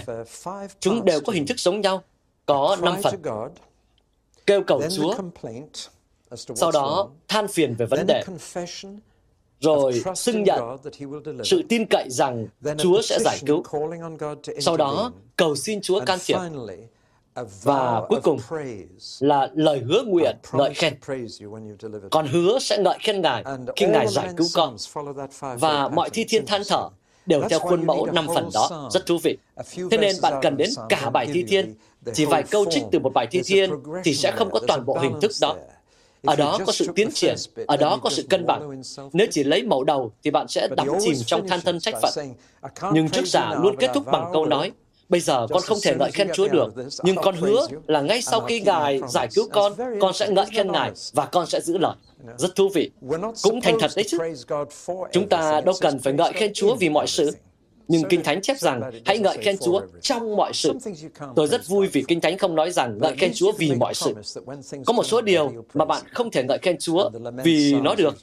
Chúng 0.80 1.04
đều 1.04 1.20
có 1.20 1.32
hình 1.32 1.46
thức 1.46 1.60
giống 1.60 1.80
nhau, 1.80 2.02
có 2.46 2.76
năm 2.82 2.96
phần. 3.02 3.14
Kêu 4.46 4.62
cầu 4.62 4.82
Chúa, 4.96 5.14
sau 6.36 6.72
đó 6.72 7.08
than 7.28 7.48
phiền 7.48 7.74
về 7.74 7.86
vấn 7.86 8.06
đề, 8.06 8.24
rồi 9.60 10.02
xưng 10.14 10.42
nhận 10.42 10.76
sự 11.44 11.62
tin 11.68 11.86
cậy 11.86 12.06
rằng 12.10 12.46
Chúa 12.78 13.02
sẽ 13.02 13.18
giải 13.20 13.38
cứu. 13.46 13.62
Sau 14.60 14.76
đó, 14.76 15.12
cầu 15.36 15.56
xin 15.56 15.80
Chúa 15.80 16.00
can 16.00 16.18
thiệp. 16.26 16.38
Và 17.62 18.02
cuối 18.08 18.20
cùng 18.22 18.38
là 19.20 19.50
lời 19.54 19.78
hứa 19.78 20.02
nguyện 20.02 20.36
ngợi 20.52 20.74
khen. 20.74 20.94
Còn 22.10 22.26
hứa 22.26 22.58
sẽ 22.58 22.78
ngợi 22.78 22.98
khen 23.00 23.20
Ngài 23.20 23.44
khi 23.76 23.86
Ngài 23.86 24.08
giải 24.08 24.28
cứu 24.36 24.46
con. 24.54 24.76
Và 25.58 25.88
mọi 25.88 26.10
thi 26.10 26.24
thiên 26.28 26.46
than 26.46 26.62
thở 26.68 26.88
đều 27.26 27.42
theo 27.50 27.58
khuôn 27.58 27.86
mẫu 27.86 28.06
năm 28.06 28.26
phần 28.34 28.48
đó. 28.54 28.88
Rất 28.92 29.06
thú 29.06 29.18
vị. 29.22 29.36
Thế 29.90 29.98
nên 29.98 30.16
bạn 30.22 30.34
cần 30.42 30.56
đến 30.56 30.70
cả 30.88 31.10
bài 31.10 31.26
thi 31.32 31.44
thiên. 31.48 31.74
Chỉ 32.14 32.24
vài 32.24 32.42
câu 32.42 32.64
trích 32.70 32.84
từ 32.92 32.98
một 32.98 33.12
bài 33.14 33.26
thi 33.30 33.40
thiên 33.44 33.70
thì 34.04 34.14
sẽ 34.14 34.32
không 34.36 34.50
có 34.50 34.60
toàn 34.68 34.86
bộ 34.86 34.98
hình 34.98 35.20
thức 35.20 35.30
đó. 35.40 35.56
Ở 36.24 36.36
đó 36.36 36.58
có 36.66 36.72
sự 36.72 36.86
tiến 36.94 37.10
triển, 37.14 37.34
ở 37.66 37.76
đó 37.76 37.98
có 38.02 38.10
sự 38.10 38.22
cân 38.30 38.46
bằng. 38.46 38.82
Nếu 39.12 39.26
chỉ 39.30 39.44
lấy 39.44 39.62
mẫu 39.62 39.84
đầu 39.84 40.12
thì 40.24 40.30
bạn 40.30 40.48
sẽ 40.48 40.68
đắm 40.76 40.88
chìm 41.00 41.14
trong 41.26 41.48
than 41.48 41.60
thân 41.60 41.80
trách 41.80 41.94
phận. 42.02 42.34
Nhưng 42.92 43.08
trước 43.08 43.26
giả 43.26 43.54
luôn 43.62 43.76
kết 43.76 43.90
thúc 43.94 44.04
bằng 44.06 44.30
câu 44.32 44.46
nói, 44.46 44.72
bây 45.08 45.20
giờ 45.20 45.46
con 45.50 45.62
không 45.62 45.78
thể 45.82 45.94
ngợi 45.98 46.10
khen 46.10 46.28
Chúa 46.34 46.48
được, 46.48 46.74
nhưng 47.02 47.16
con 47.16 47.36
hứa 47.36 47.66
là 47.86 48.00
ngay 48.00 48.22
sau 48.22 48.40
khi 48.40 48.60
Ngài 48.60 49.00
giải 49.08 49.28
cứu 49.34 49.48
con, 49.52 49.72
con 50.00 50.14
sẽ 50.14 50.28
ngợi 50.28 50.46
khen 50.52 50.72
Ngài 50.72 50.90
và 51.12 51.26
con 51.26 51.46
sẽ 51.46 51.60
giữ 51.60 51.78
lời. 51.78 51.94
Rất 52.38 52.56
thú 52.56 52.68
vị. 52.74 52.90
Cũng 53.42 53.60
thành 53.60 53.76
thật 53.80 53.90
đấy 53.96 54.04
chứ. 54.08 54.18
Chúng 55.12 55.28
ta 55.28 55.60
đâu 55.60 55.74
cần 55.80 55.98
phải 55.98 56.12
ngợi 56.12 56.32
khen 56.32 56.52
Chúa 56.54 56.74
vì 56.74 56.88
mọi 56.88 57.06
sự, 57.06 57.30
nhưng 57.90 58.02
Kinh 58.08 58.22
Thánh 58.22 58.40
chép 58.42 58.58
rằng 58.58 58.90
hãy 59.04 59.18
ngợi 59.18 59.38
khen 59.38 59.56
Chúa 59.58 59.80
trong 60.00 60.36
mọi 60.36 60.52
sự. 60.54 60.72
Tôi 61.36 61.46
rất 61.46 61.68
vui 61.68 61.86
vì 61.86 62.04
Kinh 62.08 62.20
Thánh 62.20 62.38
không 62.38 62.54
nói 62.54 62.70
rằng 62.70 62.98
ngợi 62.98 63.14
khen 63.16 63.32
Chúa 63.34 63.52
vì 63.52 63.72
mọi 63.74 63.94
sự. 63.94 64.14
Có 64.86 64.92
một 64.92 65.04
số 65.04 65.20
điều 65.20 65.52
mà 65.74 65.84
bạn 65.84 66.02
không 66.12 66.30
thể 66.30 66.42
ngợi 66.42 66.58
khen 66.58 66.78
Chúa 66.78 67.10
vì 67.44 67.74
nó 67.82 67.94
được. 67.94 68.16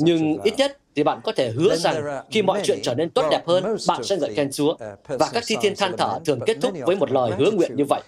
Nhưng 0.00 0.42
ít 0.42 0.54
nhất 0.56 0.78
thì 0.94 1.02
bạn 1.02 1.20
có 1.24 1.32
thể 1.32 1.50
hứa 1.50 1.76
rằng 1.76 2.04
khi 2.30 2.42
mọi 2.42 2.60
chuyện 2.64 2.78
trở 2.82 2.94
nên 2.94 3.10
tốt 3.10 3.24
đẹp 3.30 3.42
hơn, 3.46 3.76
bạn 3.88 4.04
sẽ 4.04 4.16
ngợi 4.16 4.34
khen 4.34 4.52
Chúa. 4.52 4.76
Và 5.08 5.30
các 5.32 5.44
thi 5.46 5.56
thiên 5.62 5.76
than 5.76 5.96
thở 5.98 6.18
thường 6.24 6.40
kết 6.46 6.56
thúc 6.60 6.74
với 6.86 6.96
một 6.96 7.10
lời 7.10 7.32
hứa 7.38 7.50
nguyện 7.50 7.76
như 7.76 7.84
vậy. 7.88 8.02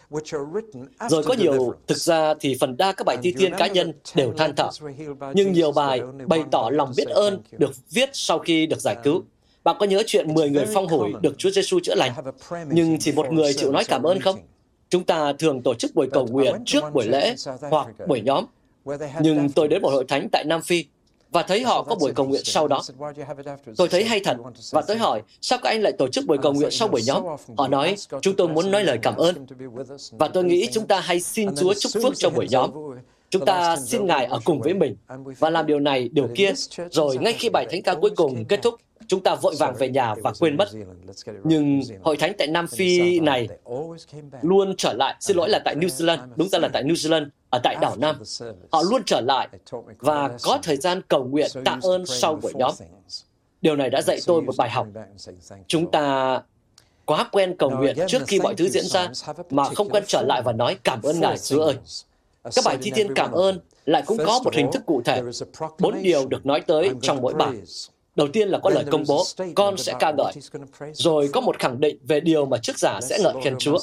Rồi 1.10 1.22
có 1.22 1.34
nhiều, 1.34 1.74
thực 1.86 1.98
ra 1.98 2.34
thì 2.40 2.56
phần 2.60 2.76
đa 2.76 2.92
các 2.92 3.06
bài 3.06 3.16
thi 3.22 3.34
thiên 3.38 3.52
cá 3.58 3.66
nhân 3.66 3.92
đều 4.14 4.32
than 4.38 4.54
thở. 4.56 4.68
Nhưng 5.34 5.52
nhiều 5.52 5.72
bài 5.72 6.00
bày 6.26 6.42
tỏ 6.50 6.70
lòng 6.72 6.92
biết 6.96 7.08
ơn 7.08 7.42
được 7.58 7.70
viết 7.90 8.10
sau 8.12 8.38
khi 8.38 8.66
được 8.66 8.80
giải 8.80 8.96
cứu. 9.04 9.22
Bạn 9.64 9.76
có 9.78 9.86
nhớ 9.86 10.02
chuyện 10.06 10.34
10 10.34 10.50
người 10.50 10.64
phong 10.74 10.88
hủi 10.88 11.12
được 11.20 11.38
Chúa 11.38 11.50
Giêsu 11.50 11.80
chữa 11.80 11.94
lành, 11.94 12.12
nhưng 12.70 12.98
chỉ 12.98 13.12
một 13.12 13.32
người 13.32 13.54
chịu 13.54 13.72
nói 13.72 13.84
cảm 13.84 14.02
ơn 14.02 14.20
không? 14.20 14.36
Chúng 14.90 15.04
ta 15.04 15.32
thường 15.32 15.62
tổ 15.62 15.74
chức 15.74 15.94
buổi 15.94 16.08
cầu 16.12 16.26
nguyện 16.26 16.54
trước 16.66 16.84
buổi 16.92 17.06
lễ 17.06 17.34
hoặc 17.60 17.88
buổi 18.08 18.20
nhóm. 18.20 18.44
Nhưng 19.20 19.50
tôi 19.50 19.68
đến 19.68 19.82
một 19.82 19.90
hội 19.90 20.04
thánh 20.08 20.28
tại 20.32 20.44
Nam 20.44 20.62
Phi 20.62 20.84
và 21.30 21.42
thấy 21.42 21.62
họ 21.62 21.82
có 21.82 21.94
buổi 21.94 22.12
cầu 22.12 22.26
nguyện 22.26 22.44
sau 22.44 22.68
đó. 22.68 22.82
Tôi 23.76 23.88
thấy 23.88 24.04
hay 24.04 24.20
thật 24.20 24.36
và 24.70 24.82
tôi 24.82 24.96
hỏi, 24.96 25.22
sao 25.40 25.58
các 25.62 25.70
anh 25.70 25.82
lại 25.82 25.92
tổ 25.92 26.08
chức 26.08 26.26
buổi 26.26 26.38
cầu 26.42 26.52
nguyện 26.52 26.70
sau 26.70 26.88
buổi 26.88 27.02
nhóm? 27.06 27.22
Họ 27.56 27.68
nói, 27.68 27.96
chúng 28.22 28.36
tôi 28.36 28.48
muốn 28.48 28.70
nói 28.70 28.84
lời 28.84 28.98
cảm 29.02 29.16
ơn. 29.16 29.46
Và 30.10 30.28
tôi 30.28 30.44
nghĩ 30.44 30.68
chúng 30.72 30.86
ta 30.86 31.00
hay 31.00 31.20
xin 31.20 31.56
Chúa 31.56 31.74
chúc 31.74 31.92
phước 32.02 32.12
cho 32.16 32.30
buổi 32.30 32.46
nhóm. 32.50 32.70
Chúng 33.30 33.44
ta 33.44 33.76
xin 33.76 34.06
Ngài 34.06 34.26
ở 34.26 34.40
cùng 34.44 34.60
với 34.60 34.74
mình 34.74 34.96
và 35.38 35.50
làm 35.50 35.66
điều 35.66 35.80
này, 35.80 36.08
điều 36.12 36.28
kia, 36.34 36.52
rồi 36.90 37.16
ngay 37.16 37.32
khi 37.32 37.48
bài 37.48 37.66
thánh 37.70 37.82
ca 37.82 37.94
cuối 37.94 38.10
cùng 38.16 38.44
kết 38.44 38.62
thúc, 38.62 38.74
chúng 39.12 39.22
ta 39.22 39.34
vội 39.34 39.54
vàng 39.58 39.74
về 39.78 39.88
nhà 39.88 40.14
và 40.14 40.32
quên 40.40 40.56
mất. 40.56 40.68
Nhưng 41.44 41.80
hội 42.02 42.16
thánh 42.16 42.32
tại 42.38 42.46
Nam 42.46 42.66
Phi 42.66 43.20
này 43.20 43.48
luôn 44.42 44.74
trở 44.78 44.92
lại, 44.92 45.14
xin 45.20 45.36
lỗi 45.36 45.48
là 45.48 45.58
tại 45.64 45.76
New 45.76 45.86
Zealand, 45.86 46.18
đúng 46.36 46.48
ra 46.48 46.58
là 46.58 46.68
tại 46.72 46.84
New 46.84 46.94
Zealand, 46.94 47.26
ở 47.50 47.60
tại 47.62 47.76
đảo 47.80 47.96
Nam. 47.96 48.16
Họ 48.72 48.82
luôn 48.90 49.02
trở 49.06 49.20
lại 49.20 49.48
và 49.98 50.30
có 50.42 50.58
thời 50.62 50.76
gian 50.76 51.02
cầu 51.08 51.24
nguyện 51.24 51.50
tạ 51.64 51.78
ơn 51.82 52.06
sau 52.06 52.34
buổi 52.34 52.52
nhóm. 52.54 52.74
Điều 53.62 53.76
này 53.76 53.90
đã 53.90 54.02
dạy 54.02 54.18
tôi 54.26 54.42
một 54.42 54.54
bài 54.58 54.70
học. 54.70 54.88
Chúng 55.66 55.90
ta 55.90 56.40
quá 57.04 57.28
quen 57.32 57.56
cầu 57.58 57.70
nguyện 57.70 57.96
trước 58.08 58.22
khi 58.26 58.40
mọi 58.40 58.54
thứ 58.54 58.68
diễn 58.68 58.84
ra 58.84 59.08
mà 59.50 59.64
không 59.64 59.88
quen 59.88 60.04
trở 60.06 60.22
lại 60.22 60.42
và 60.42 60.52
nói 60.52 60.78
cảm 60.84 61.02
ơn 61.02 61.20
Ngài 61.20 61.38
Chúa 61.38 61.62
ơi. 61.62 61.76
Các 62.54 62.64
bài 62.64 62.78
thi 62.82 62.90
thiên 62.94 63.14
cảm 63.14 63.32
ơn 63.32 63.60
lại 63.86 64.02
cũng 64.06 64.18
có 64.26 64.40
một 64.44 64.54
hình 64.54 64.72
thức 64.72 64.82
cụ 64.86 65.02
thể. 65.04 65.22
Bốn 65.78 66.02
điều 66.02 66.26
được 66.26 66.46
nói 66.46 66.60
tới 66.60 66.90
trong 67.02 67.22
mỗi 67.22 67.34
bài. 67.34 67.52
Đầu 68.16 68.28
tiên 68.28 68.48
là 68.48 68.58
có 68.58 68.70
lời 68.70 68.84
công 68.90 69.04
bố, 69.08 69.24
con 69.54 69.76
sẽ 69.76 69.94
ca 69.98 70.12
ngợi. 70.18 70.32
Rồi 70.92 71.30
có 71.32 71.40
một 71.40 71.58
khẳng 71.58 71.80
định 71.80 71.98
về 72.02 72.20
điều 72.20 72.46
mà 72.46 72.58
chức 72.58 72.78
giả 72.78 73.00
sẽ 73.02 73.18
ngợi 73.22 73.34
khen 73.44 73.54
Chúa. 73.58 73.78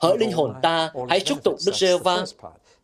Hỡi 0.00 0.18
linh 0.18 0.32
hồn 0.32 0.54
ta, 0.62 0.92
hãy 1.08 1.20
chúc 1.20 1.44
tụng 1.44 1.56
Đức 1.66 1.74
giê 1.74 1.98
va 1.98 2.24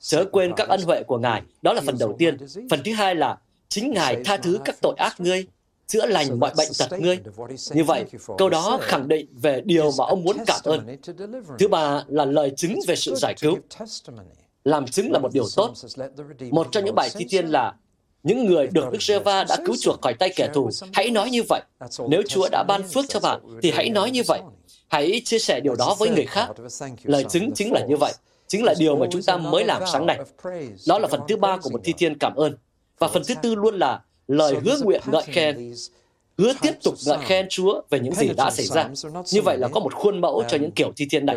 Chớ 0.00 0.25
quên 0.33 0.53
các 0.57 0.69
ân 0.69 0.83
huệ 0.83 1.03
của 1.03 1.19
Ngài. 1.19 1.43
Đó 1.62 1.73
là 1.73 1.81
phần 1.87 1.97
đầu 1.99 2.17
tiên. 2.19 2.37
Phần 2.71 2.81
thứ 2.85 2.93
hai 2.93 3.15
là 3.15 3.39
chính 3.69 3.93
Ngài 3.93 4.17
tha 4.25 4.37
thứ 4.37 4.59
các 4.65 4.77
tội 4.83 4.95
ác 4.97 5.21
ngươi, 5.21 5.47
chữa 5.87 6.07
lành 6.07 6.41
mọi 6.41 6.53
bệnh 6.57 6.69
tật 6.79 7.00
ngươi. 7.00 7.19
Như 7.71 7.85
vậy, 7.85 8.05
câu 8.39 8.49
đó 8.49 8.79
khẳng 8.83 9.09
định 9.09 9.27
về 9.43 9.61
điều 9.65 9.91
mà 9.99 10.05
ông 10.05 10.25
muốn 10.25 10.37
cảm 10.47 10.61
ơn. 10.65 10.97
Thứ 11.59 11.69
ba 11.69 12.05
là 12.09 12.25
lời 12.25 12.53
chứng 12.57 12.79
về 12.87 12.97
sự 12.97 13.15
giải 13.15 13.35
cứu. 13.41 13.59
Làm 14.65 14.87
chứng 14.87 15.12
là 15.12 15.19
một 15.19 15.33
điều 15.33 15.45
tốt. 15.57 15.73
Một 16.50 16.69
trong 16.73 16.85
những 16.85 16.95
bài 16.95 17.11
thi 17.15 17.27
thiên 17.31 17.47
là 17.47 17.75
những 18.23 18.47
người 18.47 18.67
được 18.67 18.93
Đức 18.93 19.03
giê 19.03 19.19
va 19.19 19.45
đã 19.45 19.57
cứu 19.67 19.77
chuộc 19.81 20.03
khỏi 20.03 20.15
tay 20.15 20.33
kẻ 20.37 20.49
thù, 20.55 20.71
hãy 20.93 21.11
nói 21.11 21.31
như 21.31 21.43
vậy. 21.49 21.62
Nếu 22.09 22.23
Chúa 22.29 22.49
đã 22.53 22.65
ban 22.69 22.83
phước 22.83 23.05
cho 23.09 23.21
bạn, 23.21 23.41
thì 23.62 23.71
hãy 23.71 23.91
nói 23.91 24.11
như 24.11 24.23
vậy. 24.27 24.41
Hãy 24.89 25.23
chia 25.25 25.39
sẻ 25.39 25.61
điều 25.61 25.75
đó 25.75 25.97
với 25.99 26.11
người 26.11 26.27
khác. 26.27 26.49
Lời 27.05 27.25
chứng 27.25 27.53
chính 27.55 27.73
là 27.73 27.87
như 27.89 27.97
vậy. 27.97 28.12
Chính 28.49 28.65
là 28.65 28.75
điều 28.79 28.97
mà 28.97 29.07
chúng 29.11 29.23
ta 29.23 29.37
mới 29.37 29.65
làm 29.65 29.83
sáng 29.93 30.07
nay. 30.07 30.19
Đó 30.89 30.99
là 30.99 31.09
phần 31.09 31.21
thứ 31.29 31.37
ba 31.37 31.57
của 31.57 31.71
một 31.71 31.81
thi 31.85 31.95
thiên 31.99 32.19
cảm 32.19 32.35
ơn. 32.35 32.57
Và 32.99 33.09
phần 33.09 33.23
thứ 33.27 33.35
tư 33.43 33.55
luôn 33.55 33.79
là 33.79 34.00
lời 34.29 34.55
hứa 34.65 34.79
nguyện 34.83 35.00
ngợi 35.07 35.23
khen. 35.23 35.75
Hứa 36.39 36.53
tiếp 36.62 36.73
tục 36.83 36.95
ngợi 37.07 37.19
khen 37.21 37.47
Chúa 37.50 37.83
về 37.91 38.00
những 38.00 38.15
gì 38.15 38.29
đã 38.37 38.50
xảy 38.50 38.67
ra. 38.67 38.89
Như 39.33 39.43
vậy 39.43 39.59
là 39.59 39.69
có 39.69 39.81
một 39.81 39.95
khuôn 39.95 40.21
mẫu 40.21 40.45
cho 40.49 40.57
những 40.57 40.71
kiểu 40.71 40.93
thi 40.97 41.07
thiên 41.11 41.27
này. 41.27 41.37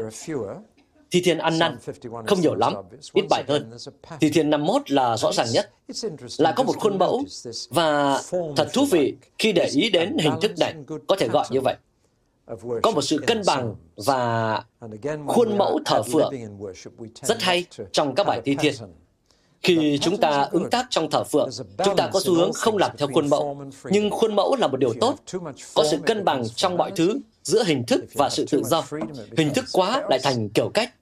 Thi 1.14 1.22
Thiên 1.22 1.38
ăn 1.38 1.60
năn, 1.60 1.78
không 2.28 2.42
nhiều 2.42 2.56
lắm, 2.56 2.74
ít 3.14 3.26
bài 3.30 3.44
hơn. 3.48 3.72
Thi 4.20 4.30
Thiên 4.30 4.50
51 4.50 4.92
là 4.92 5.18
rõ 5.18 5.32
ràng 5.32 5.48
nhất. 5.54 5.72
Lại 6.38 6.54
có 6.56 6.64
một 6.64 6.74
khuôn 6.80 6.98
mẫu, 6.98 7.24
và 7.70 8.20
thật 8.56 8.70
thú 8.74 8.86
vị 8.92 9.14
khi 9.40 9.52
để 9.52 9.70
ý 9.74 9.90
đến 9.90 10.18
hình 10.18 10.34
thức 10.42 10.52
này, 10.60 10.74
có 11.08 11.16
thể 11.16 11.28
gọi 11.28 11.46
như 11.50 11.62
vậy. 11.62 11.76
Có 12.84 12.92
một 12.92 13.02
sự 13.02 13.18
cân 13.28 13.42
bằng 13.46 13.76
và 13.96 14.64
khuôn 15.28 15.58
mẫu 15.58 15.80
thờ 15.86 16.04
phượng 16.04 16.34
rất 17.22 17.42
hay 17.42 17.66
trong 17.92 18.16
các 18.16 18.28
bài 18.28 18.42
thi 18.46 18.56
thiên. 18.60 18.74
Khi 19.62 20.00
chúng 20.02 20.18
ta 20.18 20.48
ứng 20.52 20.70
tác 20.70 20.86
trong 20.90 21.10
thờ 21.10 21.24
phượng, 21.24 21.50
chúng 21.86 21.96
ta 21.96 22.10
có 22.14 22.20
xu 22.24 22.36
hướng 22.36 22.54
không 22.54 22.78
làm 22.78 22.92
theo 22.98 23.08
khuôn 23.14 23.30
mẫu, 23.30 23.66
nhưng 23.84 24.10
khuôn 24.10 24.36
mẫu 24.36 24.56
là 24.56 24.68
một 24.68 24.78
điều 24.78 24.94
tốt. 25.02 25.16
Có 25.74 25.84
sự 25.92 25.98
cân 26.06 26.26
bằng 26.26 26.44
trong 26.56 26.78
mọi 26.78 26.92
thứ 26.96 27.20
giữa 27.44 27.64
hình 27.64 27.84
thức 27.84 28.04
và 28.14 28.30
sự 28.30 28.46
tự 28.52 28.64
do. 28.64 28.84
Hình 29.38 29.54
thức 29.54 29.66
quá 29.72 30.04
lại 30.10 30.20
thành 30.24 30.50
kiểu 30.50 30.72
cách, 30.74 30.94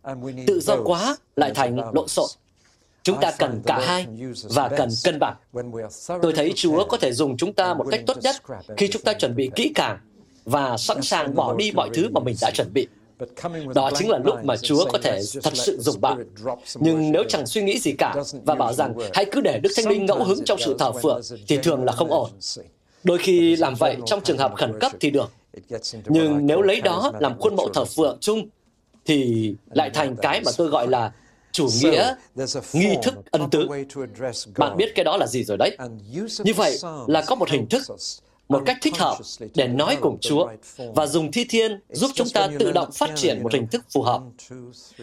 tự 0.48 0.60
do 0.60 0.78
quá 0.84 1.18
lại 1.36 1.52
thành 1.56 1.78
lộn 1.94 2.08
xộn. 2.08 2.30
Chúng 3.04 3.20
ta 3.22 3.32
cần 3.40 3.62
cả 3.66 3.80
hai 3.86 4.08
và 4.44 4.70
cần 4.78 4.90
cân 5.04 5.20
bằng. 5.20 5.36
Tôi 6.22 6.34
thấy 6.36 6.54
Chúa 6.56 6.86
có 6.86 6.98
thể 6.98 7.14
dùng 7.14 7.38
chúng 7.38 7.54
ta 7.54 7.74
một 7.74 7.86
cách 7.92 8.02
tốt 8.08 8.18
nhất 8.22 8.36
khi 8.78 8.88
chúng 8.88 9.02
ta 9.02 9.14
chuẩn 9.14 9.36
bị 9.36 9.50
kỹ 9.56 9.72
càng 9.76 9.98
và 10.46 10.78
sẵn 10.78 11.02
sàng 11.02 11.36
bỏ 11.36 11.56
đi 11.56 11.72
mọi 11.72 11.90
thứ 11.94 12.10
mà 12.12 12.22
mình 12.22 12.36
đã 12.42 12.52
chuẩn 12.54 12.74
bị. 12.74 12.88
Đó 13.76 13.92
chính 13.96 14.10
là 14.10 14.18
lúc 14.18 14.36
mà 14.44 14.58
Chúa 14.58 14.86
có 14.86 14.98
thể 15.04 15.22
thật 15.44 15.54
sự 15.54 15.78
dùng 15.80 16.02
bạn. 16.02 16.26
Nhưng 16.76 17.12
nếu 17.12 17.24
chẳng 17.30 17.46
suy 17.46 17.62
nghĩ 17.62 17.80
gì 17.80 17.92
cả 17.92 18.16
và 18.46 18.56
bảo 18.56 18.74
rằng 18.74 18.94
hãy 19.14 19.26
cứ 19.32 19.42
để 19.42 19.60
Đức 19.64 19.70
Thánh 19.76 19.88
Linh 19.88 20.06
ngẫu 20.06 20.24
hứng 20.24 20.46
trong 20.46 20.60
sự 20.60 20.76
thờ 20.80 20.92
phượng 20.92 21.22
thì 21.48 21.58
thường 21.58 21.84
là 21.84 21.92
không 21.92 22.12
ổn. 22.12 22.30
Đôi 23.04 23.18
khi 23.18 23.56
làm 23.56 23.76
vậy 23.76 23.98
trong 24.06 24.22
trường 24.22 24.38
hợp 24.38 24.54
khẩn 24.56 24.80
cấp 24.80 24.92
thì 25.00 25.10
được. 25.10 25.32
Nhưng 26.06 26.46
nếu 26.46 26.62
lấy 26.62 26.82
đó 26.82 27.12
làm 27.20 27.40
khuôn 27.40 27.56
mẫu 27.56 27.70
thờ 27.74 27.86
phượng 27.86 28.18
chung 28.22 28.50
thì 29.06 29.54
lại 29.72 29.90
thành 29.94 30.16
cái 30.22 30.42
mà 30.46 30.52
tôi 30.58 30.68
gọi 30.68 30.88
là 30.88 31.14
chủ 31.52 31.68
nghĩa 31.82 32.16
nghi 32.74 32.96
thức 33.04 33.14
ân 33.32 33.50
tứ. 33.50 33.68
Bạn 34.58 34.78
biết 34.78 34.92
cái 34.96 35.06
đó 35.06 35.18
là 35.18 35.28
gì 35.28 35.44
rồi 35.44 35.58
đấy. 35.58 35.78
Như 36.44 36.54
vậy 36.54 36.78
là 37.08 37.24
có 37.28 37.36
một 37.36 37.50
hình 37.50 37.70
thức 37.70 37.82
một 38.50 38.64
cách 38.66 38.78
thích 38.82 38.98
hợp 38.98 39.18
để 39.56 39.68
nói 39.68 39.98
cùng 40.02 40.18
Chúa 40.22 40.50
và 40.96 41.08
dùng 41.08 41.32
thi 41.32 41.46
thiên 41.50 41.80
giúp 41.90 42.12
chúng 42.14 42.30
ta 42.30 42.50
tự 42.60 42.72
động 42.72 42.92
phát 42.92 43.10
triển 43.16 43.44
một 43.44 43.54
hình 43.54 43.68
thức 43.68 43.86
phù 43.94 44.02
hợp. 44.02 44.22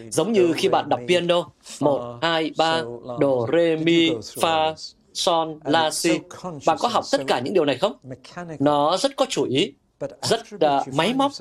Giống 0.09 0.33
như 0.33 0.53
khi 0.55 0.69
bạn 0.69 0.89
đọc 0.89 0.99
piano, 1.07 1.49
1, 1.79 2.19
2, 2.21 2.51
3, 2.57 2.81
đồ, 3.19 3.47
re, 3.53 3.75
mi, 3.75 4.09
fa, 4.09 4.73
son, 5.13 5.59
la, 5.63 5.91
si. 5.91 6.19
Bạn 6.65 6.77
có 6.79 6.87
học 6.87 7.03
tất 7.11 7.21
cả 7.27 7.39
những 7.39 7.53
điều 7.53 7.65
này 7.65 7.77
không? 7.77 7.93
Nó 8.59 8.97
rất 8.97 9.15
có 9.15 9.25
chủ 9.29 9.43
ý, 9.43 9.73
rất 10.21 10.39
uh, 10.55 10.93
máy 10.93 11.13
móc. 11.13 11.31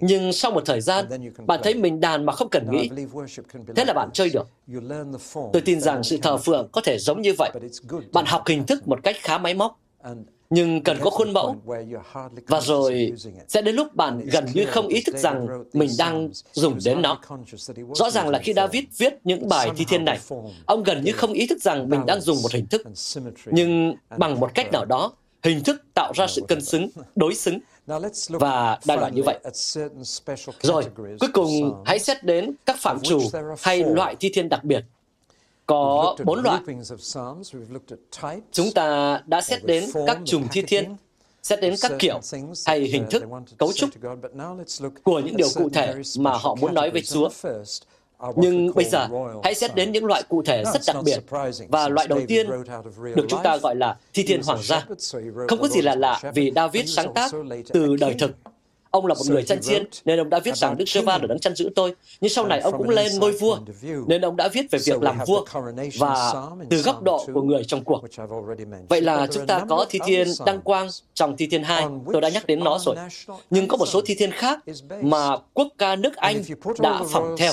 Nhưng 0.00 0.32
sau 0.32 0.50
một 0.50 0.62
thời 0.66 0.80
gian, 0.80 1.06
bạn 1.46 1.60
thấy 1.62 1.74
mình 1.74 2.00
đàn 2.00 2.26
mà 2.26 2.32
không 2.32 2.48
cần 2.50 2.70
nghĩ. 2.70 2.90
Thế 3.76 3.84
là 3.84 3.92
bạn 3.92 4.08
chơi 4.12 4.30
được. 4.30 4.48
Tôi 5.52 5.62
tin 5.64 5.80
rằng 5.80 6.02
sự 6.02 6.18
thờ 6.22 6.36
phượng 6.36 6.68
có 6.72 6.80
thể 6.84 6.98
giống 6.98 7.22
như 7.22 7.32
vậy. 7.38 7.50
Bạn 8.12 8.24
học 8.26 8.42
hình 8.46 8.66
thức 8.66 8.88
một 8.88 8.98
cách 9.02 9.16
khá 9.20 9.38
máy 9.38 9.54
móc 9.54 9.80
nhưng 10.50 10.82
cần 10.82 10.98
có 11.00 11.10
khuôn 11.10 11.32
mẫu. 11.32 11.56
Và 12.46 12.60
rồi 12.60 13.12
sẽ 13.48 13.62
đến 13.62 13.74
lúc 13.74 13.94
bạn 13.94 14.26
gần 14.32 14.46
như 14.54 14.64
không 14.64 14.88
ý 14.88 15.02
thức 15.06 15.16
rằng 15.16 15.64
mình 15.72 15.90
đang 15.98 16.30
dùng 16.52 16.78
đến 16.84 17.02
nó. 17.02 17.20
Rõ 17.94 18.10
ràng 18.10 18.28
là 18.28 18.38
khi 18.38 18.52
David 18.52 18.84
viết 18.98 19.14
những 19.24 19.48
bài 19.48 19.70
thi 19.76 19.84
thiên 19.88 20.04
này, 20.04 20.18
ông 20.66 20.82
gần 20.82 21.04
như 21.04 21.12
không 21.12 21.32
ý 21.32 21.46
thức 21.46 21.62
rằng 21.62 21.88
mình 21.88 22.06
đang 22.06 22.20
dùng 22.20 22.42
một 22.42 22.52
hình 22.52 22.66
thức. 22.66 22.82
Nhưng 23.46 23.94
bằng 24.18 24.40
một 24.40 24.50
cách 24.54 24.72
nào 24.72 24.84
đó, 24.84 25.12
hình 25.44 25.64
thức 25.64 25.82
tạo 25.94 26.12
ra 26.16 26.26
sự 26.26 26.42
cân 26.48 26.60
xứng, 26.60 26.88
đối 27.16 27.34
xứng 27.34 27.58
và 28.28 28.78
đại 28.84 28.98
loại 28.98 29.12
như 29.12 29.22
vậy. 29.22 29.38
Rồi, 30.62 30.84
cuối 30.96 31.30
cùng 31.32 31.82
hãy 31.86 31.98
xét 31.98 32.24
đến 32.24 32.54
các 32.66 32.76
phạm 32.78 33.00
trù 33.00 33.20
hay 33.62 33.84
loại 33.84 34.16
thi 34.20 34.30
thiên 34.34 34.48
đặc 34.48 34.64
biệt 34.64 34.84
có 35.66 36.16
bốn 36.24 36.42
loại. 36.42 36.60
Chúng 38.52 38.70
ta 38.74 39.20
đã 39.26 39.40
xét 39.40 39.64
đến 39.64 39.84
các 40.06 40.18
chùm 40.24 40.46
thi 40.50 40.62
thiên, 40.62 40.96
xét 41.42 41.60
đến 41.60 41.74
các 41.80 41.92
kiểu 41.98 42.20
hay 42.66 42.80
hình 42.80 43.06
thức, 43.10 43.22
cấu 43.58 43.72
trúc 43.72 43.90
của 45.02 45.20
những 45.20 45.36
điều 45.36 45.48
cụ 45.54 45.68
thể 45.68 45.94
mà 46.18 46.32
họ 46.32 46.54
muốn 46.54 46.74
nói 46.74 46.90
với 46.90 47.02
Chúa. 47.02 47.28
Nhưng 48.36 48.74
bây 48.74 48.84
giờ, 48.84 49.08
hãy 49.44 49.54
xét 49.54 49.74
đến 49.74 49.92
những 49.92 50.04
loại 50.04 50.22
cụ 50.28 50.42
thể 50.42 50.64
rất 50.72 50.82
đặc 50.86 50.96
biệt. 51.04 51.18
Và 51.68 51.88
loại 51.88 52.06
đầu 52.08 52.20
tiên 52.28 52.46
được 53.14 53.26
chúng 53.28 53.42
ta 53.42 53.56
gọi 53.56 53.76
là 53.76 53.96
thi 54.14 54.22
thiên 54.22 54.42
hoàng 54.42 54.62
gia. 54.62 54.86
Không 55.48 55.60
có 55.60 55.68
gì 55.68 55.80
là 55.80 55.94
lạ 55.94 56.20
vì 56.34 56.52
David 56.56 56.96
sáng 56.96 57.14
tác 57.14 57.30
từ 57.72 57.96
đời 57.96 58.14
thực 58.18 58.30
Ông 58.94 59.06
là 59.06 59.14
một 59.14 59.24
người 59.28 59.42
chăn 59.42 59.60
chiên, 59.62 59.84
nên 60.04 60.20
ông 60.20 60.30
đã 60.30 60.38
viết 60.38 60.56
rằng 60.56 60.76
Đức 60.76 60.84
Giê-va 60.88 61.18
là 61.18 61.26
đấng 61.26 61.38
chăn 61.38 61.54
giữ 61.54 61.70
tôi. 61.74 61.94
Nhưng 62.20 62.30
sau 62.30 62.46
này 62.46 62.60
ông 62.60 62.78
cũng 62.78 62.88
lên 62.88 63.12
ngôi 63.18 63.32
vua, 63.32 63.58
nên 64.06 64.20
ông 64.20 64.36
đã 64.36 64.48
viết 64.48 64.66
về 64.70 64.78
việc 64.84 65.02
làm 65.02 65.18
vua 65.26 65.44
và 65.98 66.34
từ 66.70 66.82
góc 66.82 67.02
độ 67.02 67.26
của 67.34 67.42
người 67.42 67.64
trong 67.64 67.84
cuộc. 67.84 68.04
Vậy 68.88 69.00
là 69.00 69.26
chúng 69.26 69.46
ta 69.46 69.64
có 69.68 69.86
thi 69.88 69.98
thiên 70.06 70.28
đăng 70.46 70.60
quang 70.60 70.88
trong 71.14 71.36
thi 71.36 71.46
thiên 71.46 71.62
2, 71.62 71.86
tôi 72.12 72.20
đã 72.20 72.28
nhắc 72.28 72.46
đến 72.46 72.64
nó 72.64 72.78
rồi. 72.78 72.96
Nhưng 73.50 73.68
có 73.68 73.76
một 73.76 73.86
số 73.86 74.00
thi 74.06 74.14
thiên 74.14 74.30
khác 74.30 74.58
mà 75.02 75.36
quốc 75.54 75.68
ca 75.78 75.96
nước 75.96 76.16
Anh 76.16 76.42
đã 76.78 77.02
phỏng 77.12 77.36
theo. 77.38 77.52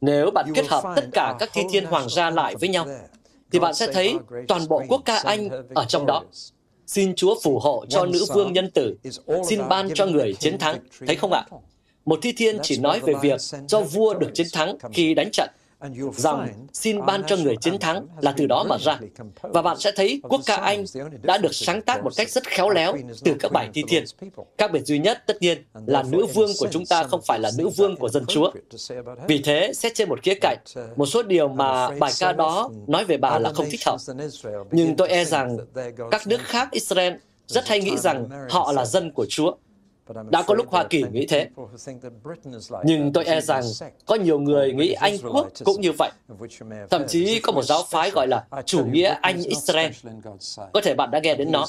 Nếu 0.00 0.30
bạn 0.30 0.46
kết 0.54 0.68
hợp 0.68 0.92
tất 0.96 1.04
cả 1.12 1.36
các 1.38 1.50
thi 1.52 1.62
thiên 1.70 1.84
hoàng 1.84 2.08
gia 2.08 2.30
lại 2.30 2.56
với 2.60 2.68
nhau, 2.68 2.86
thì 3.52 3.58
bạn 3.58 3.74
sẽ 3.74 3.92
thấy 3.92 4.18
toàn 4.48 4.68
bộ 4.68 4.82
quốc 4.88 5.02
ca 5.04 5.16
Anh 5.24 5.48
ở 5.74 5.84
trong 5.88 6.06
đó. 6.06 6.22
Xin 6.88 7.14
Chúa 7.14 7.34
phù 7.42 7.58
hộ 7.58 7.84
cho 7.88 8.06
nữ 8.06 8.24
vương 8.34 8.52
nhân 8.52 8.70
tử, 8.70 8.96
xin 9.48 9.60
ban 9.68 9.88
cho 9.94 10.06
người 10.06 10.34
chiến 10.34 10.58
thắng. 10.58 10.78
Thấy 11.06 11.16
không 11.16 11.32
ạ? 11.32 11.44
Một 12.04 12.18
thi 12.22 12.32
thiên 12.32 12.58
chỉ 12.62 12.78
nói 12.78 13.00
về 13.00 13.14
việc 13.22 13.40
cho 13.66 13.80
vua 13.80 14.14
được 14.14 14.30
chiến 14.34 14.46
thắng 14.52 14.76
khi 14.92 15.14
đánh 15.14 15.30
trận 15.32 15.50
rằng 16.12 16.66
xin 16.72 17.06
ban 17.06 17.22
cho 17.26 17.36
người 17.36 17.56
chiến 17.56 17.78
thắng 17.78 18.06
là 18.20 18.34
từ 18.36 18.46
đó 18.46 18.64
mà 18.68 18.76
ra. 18.78 18.98
Và 19.42 19.62
bạn 19.62 19.78
sẽ 19.78 19.92
thấy 19.96 20.20
quốc 20.28 20.40
ca 20.46 20.56
Anh 20.56 20.84
đã 21.22 21.38
được 21.38 21.54
sáng 21.54 21.82
tác 21.82 22.04
một 22.04 22.10
cách 22.16 22.30
rất 22.30 22.46
khéo 22.46 22.70
léo 22.70 22.96
từ 23.24 23.34
các 23.40 23.52
bài 23.52 23.70
thi 23.74 23.82
thiên. 23.88 24.04
Các 24.58 24.72
biệt 24.72 24.86
duy 24.86 24.98
nhất 24.98 25.22
tất 25.26 25.42
nhiên 25.42 25.64
là 25.86 26.02
nữ 26.02 26.26
vương 26.34 26.50
của 26.58 26.68
chúng 26.70 26.86
ta 26.86 27.04
không 27.04 27.20
phải 27.26 27.40
là 27.40 27.50
nữ 27.58 27.68
vương 27.68 27.96
của 27.96 28.08
dân 28.08 28.26
Chúa. 28.26 28.50
Vì 29.28 29.42
thế, 29.42 29.72
xét 29.74 29.94
trên 29.94 30.08
một 30.08 30.22
khía 30.22 30.34
cạnh, 30.40 30.58
một 30.96 31.06
số 31.06 31.22
điều 31.22 31.48
mà 31.48 31.90
bài 31.90 32.12
ca 32.20 32.32
đó 32.32 32.70
nói 32.86 33.04
về 33.04 33.16
bà 33.16 33.38
là 33.38 33.52
không 33.52 33.66
thích 33.70 33.80
hợp. 33.86 33.96
Nhưng 34.70 34.96
tôi 34.96 35.08
e 35.08 35.24
rằng 35.24 35.56
các 36.10 36.26
nước 36.26 36.40
khác 36.40 36.68
Israel 36.70 37.14
rất 37.46 37.68
hay 37.68 37.80
nghĩ 37.80 37.96
rằng 37.96 38.28
họ 38.50 38.72
là 38.72 38.84
dân 38.84 39.12
của 39.12 39.26
Chúa 39.28 39.52
đã 40.30 40.42
có 40.42 40.54
lúc 40.54 40.68
Hoa 40.70 40.84
Kỳ 40.84 41.04
nghĩ 41.12 41.26
thế. 41.26 41.48
Nhưng 42.84 43.12
tôi 43.12 43.24
e 43.24 43.40
rằng 43.40 43.64
có 44.06 44.14
nhiều 44.14 44.38
người 44.38 44.72
nghĩ 44.72 44.92
Anh 44.92 45.16
quốc 45.32 45.48
cũng 45.64 45.80
như 45.80 45.92
vậy. 45.92 46.10
Thậm 46.90 47.06
chí 47.08 47.40
có 47.40 47.52
một 47.52 47.62
giáo 47.62 47.82
phái 47.90 48.10
gọi 48.10 48.26
là 48.28 48.44
chủ 48.66 48.84
nghĩa 48.84 49.14
Anh 49.22 49.42
Israel. 49.42 49.92
Có 50.72 50.80
thể 50.82 50.94
bạn 50.94 51.10
đã 51.10 51.20
nghe 51.22 51.34
đến 51.34 51.52
nó. 51.52 51.66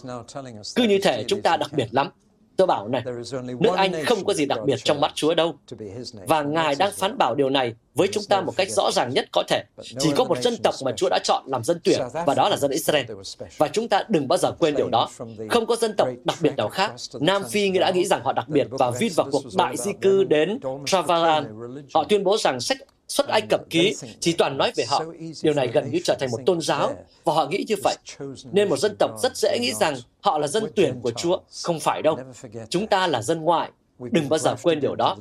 Cứ 0.75 0.83
như 0.83 0.99
thể 1.03 1.23
chúng 1.27 1.41
ta 1.41 1.57
đặc 1.57 1.71
biệt 1.73 1.87
lắm. 1.91 2.09
Tôi 2.59 2.67
bảo 2.67 2.87
này, 2.87 3.03
nước 3.59 3.73
Anh 3.75 4.05
không 4.05 4.25
có 4.25 4.33
gì 4.33 4.45
đặc 4.45 4.59
biệt 4.65 4.75
trong 4.83 5.01
mắt 5.01 5.11
Chúa 5.15 5.33
đâu. 5.33 5.55
Và 6.27 6.41
Ngài 6.41 6.75
đang 6.75 6.91
phán 6.91 7.17
bảo 7.17 7.35
điều 7.35 7.49
này 7.49 7.73
với 7.95 8.07
chúng 8.11 8.23
ta 8.29 8.41
một 8.41 8.53
cách 8.57 8.69
rõ 8.69 8.91
ràng 8.91 9.13
nhất 9.13 9.25
có 9.31 9.43
thể. 9.47 9.63
Chỉ 9.99 10.09
có 10.15 10.23
một 10.23 10.41
dân 10.41 10.55
tộc 10.63 10.75
mà 10.85 10.91
Chúa 10.91 11.09
đã 11.09 11.19
chọn 11.23 11.43
làm 11.47 11.63
dân 11.63 11.79
tuyển, 11.83 11.99
và 12.25 12.35
đó 12.35 12.49
là 12.49 12.57
dân 12.57 12.71
Israel. 12.71 13.05
Và 13.57 13.67
chúng 13.67 13.87
ta 13.87 14.03
đừng 14.09 14.27
bao 14.27 14.37
giờ 14.37 14.51
quên 14.59 14.75
điều 14.75 14.89
đó. 14.89 15.09
Không 15.49 15.65
có 15.65 15.75
dân 15.75 15.95
tộc 15.97 16.07
đặc 16.23 16.37
biệt 16.41 16.55
nào 16.57 16.69
khác. 16.69 16.93
Nam 17.19 17.43
Phi 17.49 17.69
đã 17.69 17.91
nghĩ 17.91 18.05
rằng 18.05 18.21
họ 18.23 18.33
đặc 18.33 18.49
biệt 18.49 18.67
và 18.69 18.91
vin 18.91 19.11
vào 19.15 19.27
cuộc 19.31 19.43
đại 19.57 19.77
di 19.77 19.91
cư 20.01 20.23
đến 20.23 20.59
Travalan. 20.85 21.45
Họ 21.93 22.03
tuyên 22.09 22.23
bố 22.23 22.37
rằng 22.37 22.59
sách 22.59 22.77
xuất 23.09 23.27
Ai 23.27 23.41
Cập 23.41 23.69
ký 23.69 23.95
chỉ 24.19 24.33
toàn 24.33 24.57
nói 24.57 24.71
về 24.75 24.85
họ. 24.87 25.03
Điều 25.43 25.53
này 25.53 25.67
gần 25.67 25.91
như 25.91 25.99
trở 26.03 26.15
thành 26.19 26.31
một 26.31 26.39
tôn 26.45 26.61
giáo, 26.61 26.95
và 27.23 27.33
họ 27.33 27.47
nghĩ 27.47 27.65
như 27.67 27.75
vậy. 27.83 27.95
Nên 28.51 28.69
một 28.69 28.77
dân 28.79 28.95
tộc 28.99 29.11
rất 29.23 29.37
dễ 29.37 29.59
nghĩ 29.59 29.73
rằng 29.73 29.95
họ 30.21 30.37
là 30.37 30.47
dân 30.47 30.63
tuyển 30.75 30.99
của 31.03 31.11
Chúa. 31.11 31.39
Không 31.63 31.79
phải 31.79 32.01
đâu. 32.01 32.17
Chúng 32.69 32.87
ta 32.87 33.07
là 33.07 33.21
dân 33.21 33.41
ngoại. 33.41 33.71
Đừng 33.99 34.29
bao 34.29 34.39
giờ 34.39 34.55
quên 34.63 34.79
điều 34.79 34.95
đó. 34.95 35.17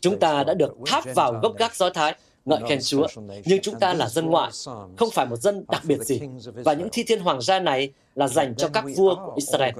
Chúng 0.00 0.18
ta 0.18 0.44
đã 0.44 0.54
được 0.54 0.74
tháp 0.86 1.04
vào 1.14 1.32
gốc 1.42 1.56
gác 1.58 1.76
Do 1.76 1.90
Thái 1.90 2.14
ngợi 2.46 2.60
khen 2.68 2.78
Chúa. 2.82 3.06
Nhưng 3.44 3.60
chúng 3.62 3.78
ta 3.80 3.94
là 3.94 4.08
dân 4.08 4.26
ngoại, 4.26 4.50
không 4.96 5.10
phải 5.12 5.26
một 5.26 5.36
dân 5.36 5.64
đặc 5.68 5.82
biệt 5.84 5.98
gì. 6.00 6.20
Và 6.64 6.72
những 6.72 6.88
thi 6.92 7.02
thiên 7.02 7.20
hoàng 7.20 7.40
gia 7.40 7.60
này 7.60 7.92
là 8.14 8.28
dành 8.28 8.54
cho 8.56 8.68
các 8.68 8.84
vua 8.96 9.14
của 9.14 9.32
Israel. 9.36 9.74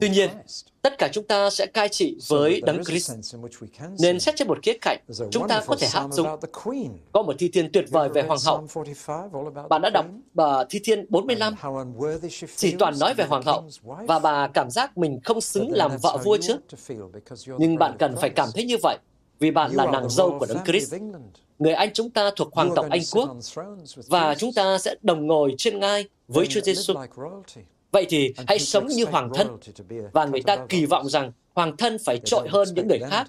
Tuy 0.00 0.08
nhiên, 0.08 0.30
tất 0.82 0.98
cả 0.98 1.08
chúng 1.12 1.24
ta 1.24 1.50
sẽ 1.50 1.66
cai 1.66 1.88
trị 1.88 2.16
với 2.28 2.60
Đấng 2.60 2.84
Christ. 2.84 3.12
Nên 3.98 4.20
xét 4.20 4.36
trên 4.36 4.48
một 4.48 4.58
khía 4.62 4.78
cạnh, 4.80 4.98
chúng 5.30 5.48
ta 5.48 5.62
có 5.66 5.76
thể 5.80 5.88
hát 5.92 6.06
dung. 6.10 6.28
Có 7.12 7.22
một 7.22 7.34
thi 7.38 7.48
thiên 7.48 7.72
tuyệt 7.72 7.84
vời 7.90 8.08
về 8.08 8.22
Hoàng 8.22 8.40
hậu. 8.44 8.66
Bạn 9.68 9.82
đã 9.82 9.90
đọc 9.90 10.06
bà 10.34 10.64
thi 10.70 10.80
thiên 10.84 11.06
45, 11.08 11.54
chỉ 12.56 12.74
toàn 12.78 12.94
nói 13.00 13.14
về 13.14 13.24
Hoàng 13.24 13.42
hậu, 13.42 13.64
và 13.82 14.18
bà 14.18 14.48
cảm 14.48 14.70
giác 14.70 14.98
mình 14.98 15.20
không 15.24 15.40
xứng 15.40 15.72
làm 15.72 15.90
vợ 16.02 16.18
vua 16.24 16.38
chứ. 16.42 16.56
Nhưng 17.58 17.76
bạn 17.76 17.96
cần 17.98 18.16
phải 18.16 18.30
cảm 18.30 18.48
thấy 18.54 18.64
như 18.64 18.76
vậy, 18.82 18.98
vì 19.40 19.50
bạn 19.50 19.72
là 19.72 19.86
nàng 19.90 20.10
dâu 20.10 20.38
của 20.38 20.46
Đấng 20.46 20.64
Christ. 20.64 20.94
Người 21.58 21.72
Anh 21.72 21.90
chúng 21.94 22.10
ta 22.10 22.30
thuộc 22.36 22.54
hoàng 22.54 22.70
tộc 22.76 22.86
Anh 22.90 23.00
quốc 23.12 23.28
và 24.08 24.34
chúng 24.34 24.52
ta 24.52 24.78
sẽ 24.78 24.94
đồng 25.02 25.26
ngồi 25.26 25.54
trên 25.58 25.78
ngai 25.78 26.04
với 26.28 26.46
Chúa 26.46 26.60
Giêsu. 26.60 26.94
Vậy 27.92 28.06
thì 28.08 28.34
hãy 28.46 28.58
sống 28.58 28.86
như 28.86 29.04
hoàng 29.04 29.30
thân 29.34 29.48
và 30.12 30.24
người 30.24 30.42
ta 30.42 30.56
kỳ 30.68 30.86
vọng 30.86 31.08
rằng 31.08 31.32
hoàng 31.54 31.76
thân 31.76 31.98
phải 32.04 32.18
trội 32.24 32.48
hơn 32.48 32.68
những 32.74 32.88
người 32.88 33.00
khác 33.10 33.26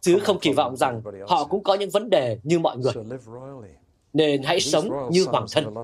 chứ 0.00 0.18
không 0.22 0.38
kỳ 0.38 0.52
vọng 0.52 0.76
rằng 0.76 1.02
họ 1.28 1.44
cũng 1.44 1.62
có 1.62 1.74
những 1.74 1.90
vấn 1.90 2.10
đề 2.10 2.38
như 2.42 2.58
mọi 2.58 2.76
người. 2.76 2.92
Nên 4.12 4.42
hãy 4.42 4.60
sống 4.60 4.90
như 5.10 5.24
hoàng 5.24 5.46
thân. 5.52 5.74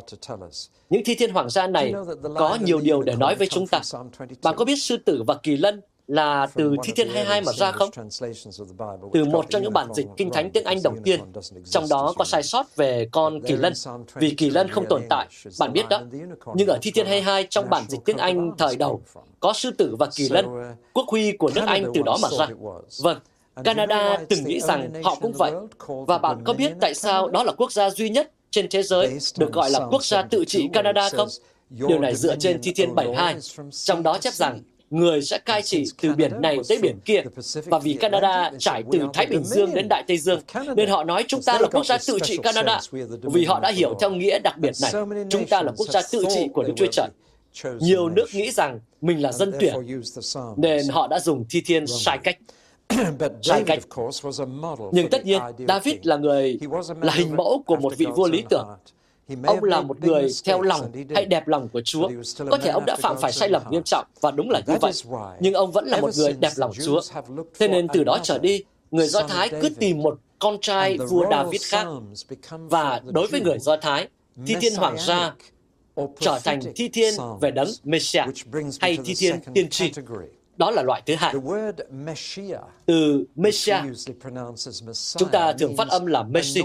Những 0.90 1.02
thi 1.04 1.14
thiên 1.14 1.32
hoàng 1.32 1.50
gia 1.50 1.66
này 1.66 1.92
có 2.36 2.58
nhiều 2.64 2.80
điều 2.80 3.02
để 3.02 3.16
nói 3.16 3.34
với 3.34 3.46
chúng 3.46 3.66
ta. 3.66 3.80
Bạn 4.42 4.54
có 4.56 4.64
biết 4.64 4.76
sư 4.76 4.96
tử 4.96 5.22
và 5.26 5.34
kỳ 5.42 5.56
lân 5.56 5.80
là 6.06 6.46
từ 6.54 6.76
Thi 6.82 6.92
Thiên 6.96 7.08
22 7.08 7.40
mà 7.40 7.52
ra 7.52 7.72
không? 7.72 7.90
Từ 9.12 9.24
một 9.24 9.46
trong 9.50 9.62
những 9.62 9.72
bản 9.72 9.94
dịch 9.94 10.06
Kinh 10.16 10.30
Thánh 10.30 10.50
tiếng 10.50 10.64
Anh 10.64 10.82
đầu 10.84 10.96
tiên, 11.04 11.20
trong 11.64 11.84
đó 11.90 12.14
có 12.18 12.24
sai 12.24 12.42
sót 12.42 12.76
về 12.76 13.08
con 13.12 13.40
kỳ 13.42 13.56
lân, 13.56 13.72
vì 14.14 14.30
kỳ 14.30 14.50
lân 14.50 14.68
không 14.68 14.84
tồn 14.88 15.02
tại, 15.08 15.26
bạn 15.58 15.72
biết 15.72 15.88
đó. 15.90 16.02
Nhưng 16.54 16.68
ở 16.68 16.78
Thi 16.82 16.90
Thiên 16.90 17.06
22 17.06 17.46
trong 17.50 17.70
bản 17.70 17.84
dịch 17.88 18.00
tiếng 18.04 18.16
Anh 18.16 18.52
thời 18.58 18.76
đầu, 18.76 19.02
có 19.40 19.52
sư 19.52 19.70
tử 19.70 19.96
và 19.98 20.08
kỳ 20.14 20.28
lân, 20.28 20.46
quốc 20.92 21.08
huy 21.08 21.32
của 21.32 21.50
nước 21.54 21.64
Anh 21.66 21.84
từ 21.94 22.02
đó 22.02 22.18
mà 22.22 22.28
ra. 22.38 22.48
Vâng, 23.02 23.18
Canada 23.64 24.18
từng 24.28 24.44
nghĩ 24.44 24.60
rằng 24.60 25.02
họ 25.04 25.14
cũng 25.20 25.32
vậy. 25.32 25.52
Và 25.86 26.18
bạn 26.18 26.42
có 26.44 26.52
biết 26.52 26.72
tại 26.80 26.94
sao 26.94 27.28
đó 27.28 27.44
là 27.44 27.52
quốc 27.52 27.72
gia 27.72 27.90
duy 27.90 28.08
nhất 28.08 28.32
trên 28.50 28.66
thế 28.70 28.82
giới 28.82 29.18
được 29.38 29.52
gọi 29.52 29.70
là 29.70 29.80
quốc 29.90 30.04
gia 30.04 30.22
tự 30.22 30.44
trị 30.44 30.68
Canada 30.72 31.10
không? 31.10 31.28
Điều 31.70 31.98
này 31.98 32.14
dựa 32.14 32.36
trên 32.36 32.62
Thi 32.62 32.72
Thiên 32.72 32.94
72, 32.94 33.36
trong 33.70 34.02
đó 34.02 34.18
chép 34.18 34.34
rằng 34.34 34.62
người 34.90 35.22
sẽ 35.22 35.38
cai 35.38 35.62
trị 35.62 35.84
từ 36.02 36.12
biển 36.14 36.40
này 36.40 36.58
tới 36.68 36.78
biển 36.82 36.98
kia. 37.04 37.22
Và 37.64 37.78
vì 37.78 37.94
Canada 37.94 38.50
trải 38.58 38.82
từ 38.92 39.00
Thái 39.14 39.26
Bình 39.26 39.44
Dương 39.44 39.74
đến 39.74 39.86
Đại 39.88 40.04
Tây 40.06 40.18
Dương, 40.18 40.40
nên 40.76 40.88
họ 40.88 41.04
nói 41.04 41.24
chúng 41.28 41.42
ta 41.42 41.58
là 41.60 41.68
quốc 41.68 41.86
gia 41.86 41.98
tự 42.06 42.18
trị 42.22 42.36
Canada. 42.42 42.80
Vì 43.22 43.44
họ 43.44 43.60
đã 43.60 43.72
hiểu 43.72 43.94
theo 44.00 44.10
nghĩa 44.10 44.38
đặc 44.38 44.58
biệt 44.58 44.72
này, 44.82 44.92
chúng 45.30 45.46
ta 45.46 45.62
là 45.62 45.72
quốc 45.76 45.88
gia 45.88 46.02
tự 46.12 46.24
trị 46.28 46.48
của 46.54 46.62
Đức 46.62 46.72
Chúa 46.76 46.86
Trời. 46.92 47.08
Nhiều 47.80 48.08
nước 48.08 48.26
nghĩ 48.34 48.50
rằng 48.50 48.80
mình 49.00 49.22
là 49.22 49.32
dân 49.32 49.52
tuyển, 49.60 49.74
nên 50.56 50.88
họ 50.88 51.06
đã 51.06 51.20
dùng 51.20 51.44
thi 51.50 51.62
thiên 51.66 51.86
sai 51.86 52.18
cách 52.18 52.38
sai 53.42 53.62
cách. 53.66 53.78
Nhưng 54.92 55.10
tất 55.10 55.24
nhiên, 55.24 55.40
David 55.68 55.94
là 56.02 56.16
người, 56.16 56.58
là 57.02 57.12
hình 57.12 57.36
mẫu 57.36 57.62
của 57.66 57.76
một 57.76 57.96
vị 57.96 58.06
vua 58.16 58.28
lý 58.28 58.44
tưởng. 58.50 58.68
Ông 59.42 59.64
là 59.64 59.80
một 59.80 60.00
người 60.00 60.28
theo 60.44 60.60
lòng 60.60 60.92
hay 61.14 61.24
đẹp 61.24 61.48
lòng 61.48 61.68
của 61.68 61.80
Chúa. 61.84 62.10
Có 62.50 62.58
thể 62.58 62.70
ông 62.70 62.84
đã 62.86 62.96
phạm 62.96 63.16
phải 63.20 63.32
sai 63.32 63.48
lầm 63.48 63.62
nghiêm 63.70 63.82
trọng, 63.84 64.06
và 64.20 64.30
đúng 64.30 64.50
là 64.50 64.60
như 64.66 64.74
vậy. 64.80 64.92
Nhưng 65.40 65.54
ông 65.54 65.72
vẫn 65.72 65.86
là 65.86 66.00
một 66.00 66.10
người 66.16 66.32
đẹp 66.32 66.52
lòng 66.56 66.72
Chúa. 66.84 67.00
Thế 67.58 67.68
nên 67.68 67.88
từ 67.92 68.04
đó 68.04 68.18
trở 68.22 68.38
đi, 68.38 68.64
người 68.90 69.08
Do 69.08 69.22
Thái 69.22 69.48
cứ 69.48 69.68
tìm 69.68 70.02
một 70.02 70.18
con 70.38 70.58
trai 70.60 70.98
vua 70.98 71.30
David 71.30 71.62
khác. 71.64 71.86
Và 72.50 73.00
đối 73.04 73.26
với 73.26 73.40
người 73.40 73.58
Do 73.58 73.76
Thái, 73.76 74.08
thi 74.46 74.56
thiên 74.60 74.74
hoàng 74.74 74.96
gia 74.98 75.34
trở 76.20 76.38
thành 76.44 76.60
thi 76.76 76.88
thiên 76.88 77.14
về 77.40 77.50
đấng 77.50 77.68
Messiah 77.84 78.28
hay 78.80 78.98
thi 79.04 79.14
thiên 79.18 79.40
tiên 79.54 79.68
tri. 79.70 79.92
Đó 80.56 80.70
là 80.70 80.82
loại 80.82 81.02
thứ 81.06 81.14
hai. 81.14 81.34
Từ 82.86 83.24
Messiah, 83.34 83.82
chúng 85.16 85.28
ta 85.28 85.52
thường 85.52 85.76
phát 85.76 85.88
âm 85.88 86.06
là 86.06 86.22
Messi, 86.22 86.62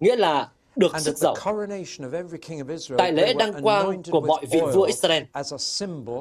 nghĩa 0.00 0.16
là 0.16 0.48
được 0.76 1.00
sức 1.00 1.18
giàu. 1.18 1.34
Tại 2.98 3.12
lễ 3.12 3.34
đăng 3.34 3.62
quang 3.62 4.02
của 4.10 4.20
mọi 4.20 4.46
vị 4.50 4.60
vua 4.74 4.82
Israel, 4.82 5.22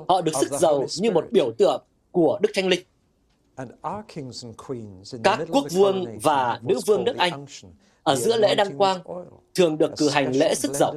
họ 0.07 0.21
được 0.21 0.31
sức 0.39 0.51
giàu 0.51 0.85
như 0.99 1.11
một 1.11 1.25
biểu 1.31 1.51
tượng 1.57 1.83
của 2.11 2.39
Đức 2.41 2.49
Thánh 2.55 2.67
Linh. 2.67 2.81
Các 5.23 5.39
quốc 5.51 5.65
vương 5.71 6.19
và 6.21 6.59
nữ 6.63 6.79
vương 6.85 7.03
nước 7.03 7.17
Anh 7.17 7.45
ở 8.03 8.15
giữa 8.15 8.37
lễ 8.37 8.55
đăng 8.55 8.77
quang 8.77 8.99
thường 9.55 9.77
được 9.77 9.91
cử 9.97 10.09
hành 10.09 10.35
lễ 10.35 10.55
sức 10.55 10.71
dầu, 10.73 10.95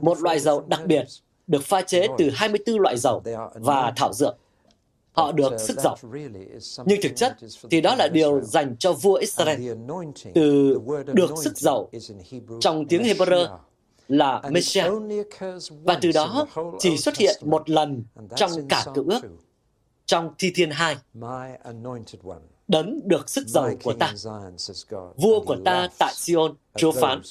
một 0.00 0.20
loại 0.20 0.40
dầu 0.40 0.64
đặc 0.68 0.80
biệt 0.86 1.04
được 1.46 1.64
pha 1.64 1.82
chế 1.82 2.06
từ 2.18 2.30
24 2.34 2.80
loại 2.80 2.96
dầu 2.98 3.22
và 3.54 3.92
thảo 3.96 4.12
dược 4.12 4.36
họ 5.18 5.32
được 5.32 5.60
sức 5.60 5.76
giàu. 5.80 5.96
Nhưng 6.84 7.00
thực 7.02 7.16
chất 7.16 7.36
thì 7.70 7.80
đó 7.80 7.94
là 7.94 8.08
điều 8.08 8.40
dành 8.40 8.76
cho 8.78 8.92
vua 8.92 9.14
Israel. 9.14 9.72
Từ 10.34 10.78
được 11.12 11.30
sức 11.42 11.58
giàu 11.58 11.90
trong 12.60 12.88
tiếng 12.88 13.02
Hebrew 13.02 13.58
là 14.08 14.42
Messiah. 14.50 14.92
Và 15.84 15.98
từ 16.02 16.12
đó 16.12 16.46
chỉ 16.78 16.96
xuất 16.96 17.16
hiện 17.16 17.36
một 17.44 17.70
lần 17.70 18.04
trong 18.36 18.50
cả 18.68 18.84
cựu 18.94 19.04
ước, 19.08 19.20
trong 20.06 20.34
Thi 20.38 20.52
Thiên 20.54 20.70
2. 20.70 20.96
Đấng 22.68 23.00
được 23.04 23.30
sức 23.30 23.48
giàu 23.48 23.70
của 23.82 23.92
ta. 23.92 24.14
Vua 25.16 25.40
của 25.40 25.56
ta 25.64 25.88
tại 25.98 26.12
Sion, 26.16 26.54
Chúa 26.76 26.92
phán, 26.92 27.22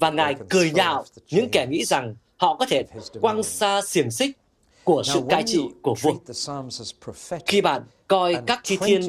và 0.00 0.10
Ngài 0.10 0.34
cười 0.48 0.70
nhạo 0.70 1.04
những 1.30 1.48
kẻ 1.52 1.66
nghĩ 1.70 1.84
rằng 1.84 2.14
họ 2.36 2.56
có 2.56 2.66
thể 2.68 2.84
quăng 3.20 3.42
xa 3.42 3.80
xiềng 3.82 4.10
xích 4.10 4.36
của 4.86 5.02
sự 5.02 5.20
cai 5.28 5.42
trị 5.46 5.60
của 5.82 5.94
vua. 6.02 6.12
Khi 7.46 7.60
bạn 7.60 7.82
coi 8.08 8.36
các 8.46 8.60
thi 8.64 8.78
thiên 8.80 9.00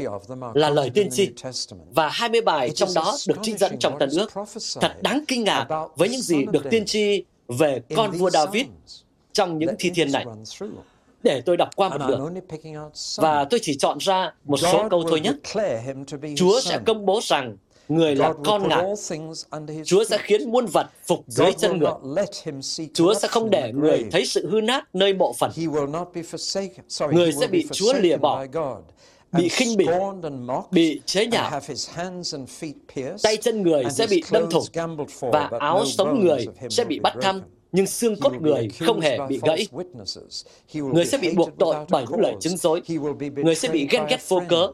là 0.53 0.69
lời 0.69 0.89
tiên 0.93 1.09
tri 1.11 1.29
và 1.89 2.09
20 2.09 2.41
bài 2.41 2.69
trong 2.69 2.89
đó 2.95 3.15
được 3.27 3.35
trích 3.41 3.59
dẫn 3.59 3.79
trong 3.79 3.99
Tân 3.99 4.09
ước, 4.09 4.31
thật 4.81 4.95
đáng 5.01 5.23
kinh 5.27 5.43
ngạc 5.43 5.67
với 5.95 6.09
những 6.09 6.21
gì 6.21 6.45
được 6.51 6.63
tiên 6.69 6.85
tri 6.85 7.23
về 7.47 7.81
con 7.95 8.11
vua 8.11 8.29
David 8.29 8.65
trong 9.33 9.59
những 9.59 9.75
thi 9.79 9.91
thiên 9.95 10.11
này. 10.11 10.25
Để 11.23 11.41
tôi 11.45 11.57
đọc 11.57 11.69
qua 11.75 11.89
một 11.89 12.01
lượt. 12.07 12.19
Và 13.17 13.45
tôi 13.49 13.59
chỉ 13.63 13.77
chọn 13.77 13.97
ra 13.97 14.33
một 14.45 14.57
số 14.57 14.87
câu 14.89 15.03
thôi 15.09 15.19
nhé. 15.19 15.31
Chúa 16.35 16.61
sẽ 16.61 16.79
công 16.85 17.05
bố 17.05 17.19
rằng 17.23 17.57
người 17.87 18.15
là 18.15 18.33
con 18.45 18.67
ngài. 18.69 18.83
Chúa 19.85 20.03
sẽ 20.03 20.17
khiến 20.17 20.51
muôn 20.51 20.65
vật 20.65 20.87
phục 21.07 21.23
dưới 21.27 21.51
chân 21.57 21.79
người. 21.79 21.91
Chúa 22.93 23.13
sẽ 23.13 23.27
không 23.27 23.49
để 23.49 23.71
người 23.73 24.05
thấy 24.11 24.25
sự 24.25 24.49
hư 24.49 24.61
nát 24.61 24.95
nơi 24.95 25.13
mộ 25.13 25.33
phần. 25.33 25.51
Người 27.11 27.31
sẽ 27.31 27.47
bị 27.47 27.67
Chúa 27.71 27.93
lìa 27.93 28.17
bỏ, 28.17 28.45
bị 29.31 29.49
khinh 29.49 29.77
bỉ, 29.77 29.85
bị 30.71 31.01
chế 31.05 31.25
nhạo. 31.25 31.61
Tay 33.23 33.37
chân 33.37 33.61
người 33.63 33.83
sẽ 33.91 34.07
bị 34.07 34.23
đâm 34.31 34.49
thủng 34.49 34.65
và 35.21 35.49
áo 35.59 35.85
sống 35.85 36.25
người 36.25 36.47
sẽ 36.69 36.83
bị 36.83 36.99
bắt 36.99 37.13
thăm 37.21 37.41
nhưng 37.71 37.87
xương 37.87 38.15
cốt 38.19 38.33
người 38.41 38.67
không 38.79 38.99
hề 38.99 39.17
bị 39.29 39.39
gãy. 39.43 39.67
Người 40.73 41.05
sẽ 41.05 41.17
bị 41.17 41.33
buộc 41.35 41.49
tội 41.59 41.75
bởi 41.89 42.05
những 42.09 42.19
lời 42.19 42.35
chứng 42.39 42.57
dối. 42.57 42.81
Người 43.35 43.55
sẽ 43.55 43.69
bị 43.69 43.87
ghen 43.91 44.05
ghét 44.09 44.29
vô 44.29 44.41
cớ. 44.49 44.67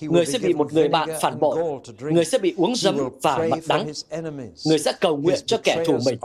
Người 0.00 0.26
sẽ 0.26 0.38
bị 0.38 0.54
một 0.54 0.72
người 0.72 0.88
bạn 0.88 1.08
phản 1.20 1.40
bội. 1.40 1.80
Người 2.00 2.24
sẽ 2.24 2.38
bị 2.38 2.54
uống 2.56 2.76
dấm 2.76 2.98
và 3.22 3.48
mật 3.50 3.60
đắng. 3.66 3.92
Người 4.66 4.78
sẽ 4.78 4.92
cầu 5.00 5.16
nguyện 5.16 5.38
cho 5.46 5.58
kẻ 5.62 5.84
thù 5.86 5.98
mình. 6.06 6.18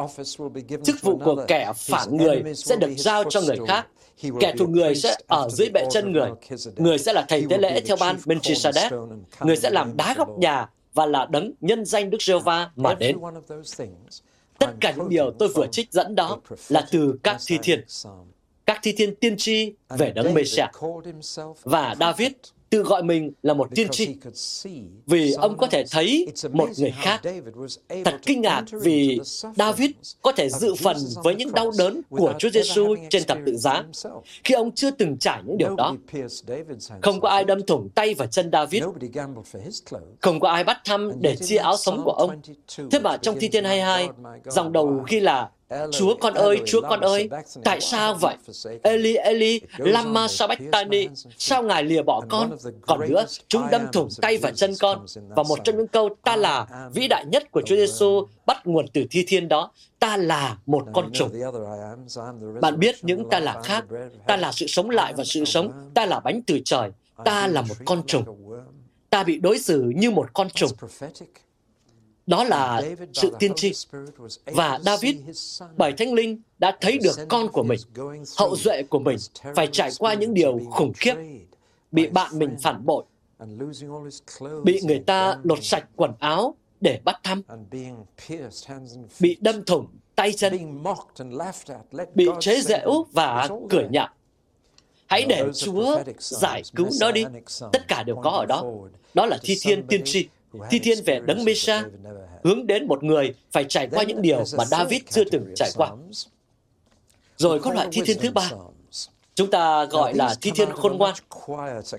Chức 0.84 1.02
vụ 1.02 1.18
của 1.26 1.46
kẻ 1.48 1.72
phản 1.76 2.18
người 2.18 2.44
sẽ 2.56 2.76
được 2.76 2.92
giao 2.98 3.24
cho 3.30 3.42
người 3.42 3.58
khác. 3.68 3.88
Kẻ 4.40 4.54
thù 4.58 4.68
người 4.68 4.96
sẽ 4.96 5.16
ở 5.28 5.50
dưới 5.50 5.70
bệ 5.70 5.86
chân 5.92 6.12
người. 6.12 6.30
Người 6.76 6.98
sẽ 6.98 7.14
là 7.14 7.26
thầy 7.30 7.46
tế 7.50 7.58
lễ 7.58 7.82
theo 7.82 7.98
ban 8.00 8.18
Melchizedek. 8.26 9.08
Người 9.40 9.58
sẽ 9.58 9.70
làm 9.70 9.98
đá 9.98 10.14
góc 10.18 10.40
nhà 10.40 10.70
và 10.94 11.06
là 11.06 11.28
đấng 11.30 11.54
nhân 11.62 11.86
danh 11.86 12.10
Đức 12.10 12.22
giê 12.22 12.34
va 12.40 12.72
mà 12.76 12.94
đến. 12.94 13.18
Tất 14.60 14.68
cả 14.80 14.94
những 14.98 15.10
điều 15.10 15.32
tôi 15.40 15.50
vừa 15.50 15.68
trích 15.72 15.92
dẫn 15.92 16.16
đó 16.16 16.38
là 16.70 16.88
từ 16.92 17.20
các 17.24 17.38
thi 17.48 17.58
thiên. 17.64 17.86
Các 18.66 18.80
thi 18.84 18.92
thiên 18.98 19.16
tiên 19.16 19.38
tri 19.38 19.74
về 19.90 20.12
đấng 20.12 20.34
Messiah. 20.34 20.70
Và 21.64 21.96
David 22.00 22.32
tự 22.72 22.84
gọi 22.84 23.04
mình 23.04 23.32
là 23.44 23.54
một 23.54 23.70
tiên 23.76 23.88
tri 23.90 24.16
vì 25.06 25.32
ông 25.32 25.58
có 25.58 25.68
thể 25.68 25.84
thấy 25.92 26.28
một 26.52 26.70
người 26.78 26.94
khác. 27.02 27.22
Thật 28.06 28.20
kinh 28.22 28.42
ngạc 28.42 28.64
vì 28.82 29.20
David 29.56 29.92
có 30.22 30.32
thể 30.32 30.50
dự 30.50 30.76
phần 30.76 30.98
với 31.24 31.36
những 31.36 31.52
đau 31.52 31.72
đớn 31.78 32.02
của 32.10 32.34
Chúa 32.40 32.50
Giêsu 32.50 32.96
trên 33.10 33.24
thập 33.24 33.38
tự 33.46 33.58
giá 33.58 33.84
khi 34.44 34.54
ông 34.56 34.72
chưa 34.72 34.92
từng 34.92 35.18
trải 35.18 35.42
những 35.46 35.58
điều 35.58 35.76
đó. 35.76 35.96
Không 37.02 37.22
có 37.22 37.30
ai 37.30 37.44
đâm 37.44 37.66
thủng 37.66 37.90
tay 37.96 38.14
và 38.14 38.26
chân 38.26 38.50
David. 38.52 38.84
Không 40.22 40.40
có 40.40 40.50
ai 40.50 40.64
bắt 40.64 40.78
thăm 40.86 41.12
để 41.22 41.36
chia 41.36 41.58
áo 41.58 41.78
sống 41.78 42.02
của 42.04 42.12
ông. 42.12 42.42
Thế 42.92 43.00
mà 43.00 43.18
trong 43.18 43.40
Thi 43.40 43.48
Thiên 43.48 43.66
22, 43.66 44.10
dòng 44.46 44.74
đầu 44.74 45.04
ghi 45.08 45.20
là 45.20 45.50
Chúa 45.92 46.16
con 46.16 46.34
ơi, 46.34 46.62
Chúa 46.66 46.82
con 46.82 47.02
ơi, 47.02 47.30
tại 47.64 47.82
sao 47.82 48.14
vậy? 48.14 48.36
Eli, 48.84 49.16
Eli, 49.16 49.62
lama 49.78 50.28
sabachthani, 50.28 51.08
sao 51.38 51.64
Ngài 51.64 51.84
lìa 51.84 52.02
bỏ 52.02 52.22
con? 52.30 52.58
Còn 52.82 53.00
nữa, 53.10 53.26
chúng 53.48 53.64
đâm 53.72 53.82
thủng 53.94 54.10
tay 54.22 54.38
và 54.38 54.52
chân 54.52 54.74
con. 54.80 55.06
Và 55.30 55.44
một 55.44 55.60
trong 55.64 55.78
những 55.78 55.88
câu 55.88 56.10
ta 56.24 56.36
là 56.36 56.68
vĩ 56.94 57.08
đại 57.08 57.26
nhất 57.26 57.52
của 57.52 57.62
Chúa 57.66 57.76
Giêsu 57.76 58.28
bắt 58.46 58.68
nguồn 58.68 58.88
từ 58.94 59.06
thi 59.12 59.24
thiên 59.28 59.48
đó, 59.48 59.72
ta 60.00 60.18
là 60.18 60.58
một 60.66 60.86
con 60.94 61.12
trùng. 61.14 61.30
Bạn 62.62 62.80
biết 62.80 62.96
những 63.02 63.30
ta 63.30 63.40
là 63.40 63.62
khác, 63.64 63.86
ta 64.28 64.38
là 64.38 64.52
sự 64.52 64.68
sống 64.68 64.90
lại 64.90 65.14
và 65.18 65.24
sự 65.24 65.46
sống, 65.46 65.92
ta 65.94 66.06
là 66.06 66.20
bánh 66.20 66.42
từ 66.48 66.60
trời, 66.66 66.90
ta 67.26 67.48
là 67.48 67.62
một 67.62 67.76
con 67.86 68.04
trùng. 68.08 68.24
Ta 69.10 69.24
bị 69.24 69.40
đối 69.40 69.60
xử 69.60 69.92
như 69.96 70.12
một 70.12 70.34
con 70.34 70.50
trùng. 70.50 70.72
Đó 72.32 72.44
là 72.44 72.82
sự 73.14 73.36
tiên 73.40 73.54
tri. 73.56 73.72
Và 74.46 74.80
David, 74.82 75.16
bởi 75.78 75.94
Thánh 75.94 76.14
Linh, 76.14 76.42
đã 76.60 76.78
thấy 76.82 76.98
được 77.04 77.28
con 77.30 77.48
của 77.48 77.64
mình, 77.64 77.80
hậu 78.38 78.56
duệ 78.56 78.84
của 78.84 79.00
mình, 79.00 79.18
phải 79.56 79.68
trải 79.72 79.92
qua 80.00 80.14
những 80.14 80.34
điều 80.34 80.60
khủng 80.72 80.94
khiếp, 80.94 81.16
bị 81.92 82.08
bạn 82.08 82.40
mình 82.40 82.56
phản 82.62 82.86
bội, 82.86 83.04
bị 84.64 84.80
người 84.84 85.00
ta 85.00 85.38
lột 85.44 85.64
sạch 85.64 85.86
quần 85.96 86.12
áo 86.20 86.56
để 86.82 87.00
bắt 87.04 87.20
thăm, 87.24 87.42
bị 89.20 89.38
đâm 89.42 89.64
thủng 89.64 89.88
tay 90.16 90.34
chân, 90.34 90.84
bị 92.16 92.28
chế 92.40 92.62
giễu 92.62 93.06
và 93.12 93.50
cười 93.70 93.88
nhạo. 93.92 94.10
Hãy 95.08 95.26
để 95.30 95.50
Chúa 95.56 95.98
giải 96.20 96.62
cứu 96.76 96.90
nó 97.00 97.12
đi. 97.12 97.26
Tất 97.74 97.88
cả 97.88 98.04
đều 98.04 98.16
có 98.16 98.30
ở 98.30 98.46
đó. 98.46 98.64
Đó 99.14 99.26
là 99.26 99.38
thi 99.44 99.56
thiên 99.62 99.88
tiên 99.88 100.02
tri 100.06 100.28
thi 100.70 100.80
thiên 100.80 100.98
về 101.06 101.20
đấng 101.26 101.46
Mesa 101.46 101.86
hướng 102.44 102.68
đến 102.68 102.88
một 102.88 103.04
người 103.04 103.34
phải 103.52 103.64
trải 103.64 103.88
qua 103.92 104.04
những 104.04 104.22
điều 104.22 104.44
mà 104.58 104.66
David 104.66 105.02
chưa 105.10 105.24
từng 105.32 105.54
trải 105.56 105.72
qua. 105.76 105.92
Rồi 107.38 107.60
có 107.60 107.74
loại 107.74 107.88
thi 107.92 108.02
thiên 108.06 108.18
thứ 108.20 108.32
ba. 108.32 108.52
Chúng 109.36 109.52
ta 109.52 109.86
gọi 109.86 110.14
là 110.14 110.36
thi 110.42 110.52
thiên 110.56 110.70
khôn 110.72 110.98
ngoan. 110.98 111.16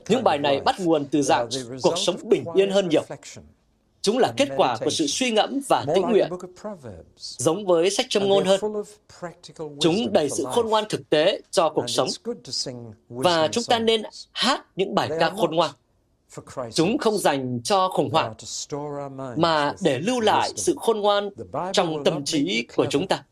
Những 0.08 0.24
bài 0.24 0.38
này 0.38 0.60
bắt 0.60 0.80
nguồn 0.80 1.04
từ 1.04 1.22
dạng 1.22 1.48
cuộc 1.82 1.98
sống 1.98 2.16
bình 2.24 2.44
yên 2.54 2.70
hơn 2.70 2.88
nhiều. 2.88 3.02
Chúng 4.02 4.18
là 4.18 4.32
kết 4.36 4.48
quả 4.56 4.76
của 4.84 4.90
sự 4.90 5.06
suy 5.06 5.30
ngẫm 5.30 5.60
và 5.68 5.84
tĩnh 5.94 6.04
nguyện, 6.10 6.30
giống 7.16 7.66
với 7.66 7.90
sách 7.90 8.06
châm 8.08 8.28
ngôn 8.28 8.44
hơn. 8.44 8.60
Chúng 9.80 10.12
đầy 10.12 10.30
sự 10.30 10.44
khôn 10.44 10.66
ngoan 10.66 10.84
thực 10.88 11.10
tế 11.10 11.40
cho 11.50 11.70
cuộc 11.70 11.84
sống, 11.88 12.08
và 13.08 13.48
chúng 13.48 13.64
ta 13.64 13.78
nên 13.78 14.02
hát 14.32 14.64
những 14.76 14.94
bài 14.94 15.10
ca 15.20 15.30
khôn 15.30 15.54
ngoan. 15.54 15.70
Chúng 16.72 16.98
không 16.98 17.18
dành 17.18 17.60
cho 17.64 17.88
khủng 17.88 18.10
hoảng, 18.10 18.34
mà 19.36 19.74
để 19.80 19.98
lưu 19.98 20.20
lại 20.20 20.50
sự 20.56 20.74
khôn 20.80 21.00
ngoan 21.00 21.30
trong 21.72 22.04
tâm 22.04 22.24
trí 22.24 22.66
của 22.76 22.86
chúng 22.90 23.06
ta. 23.06 23.24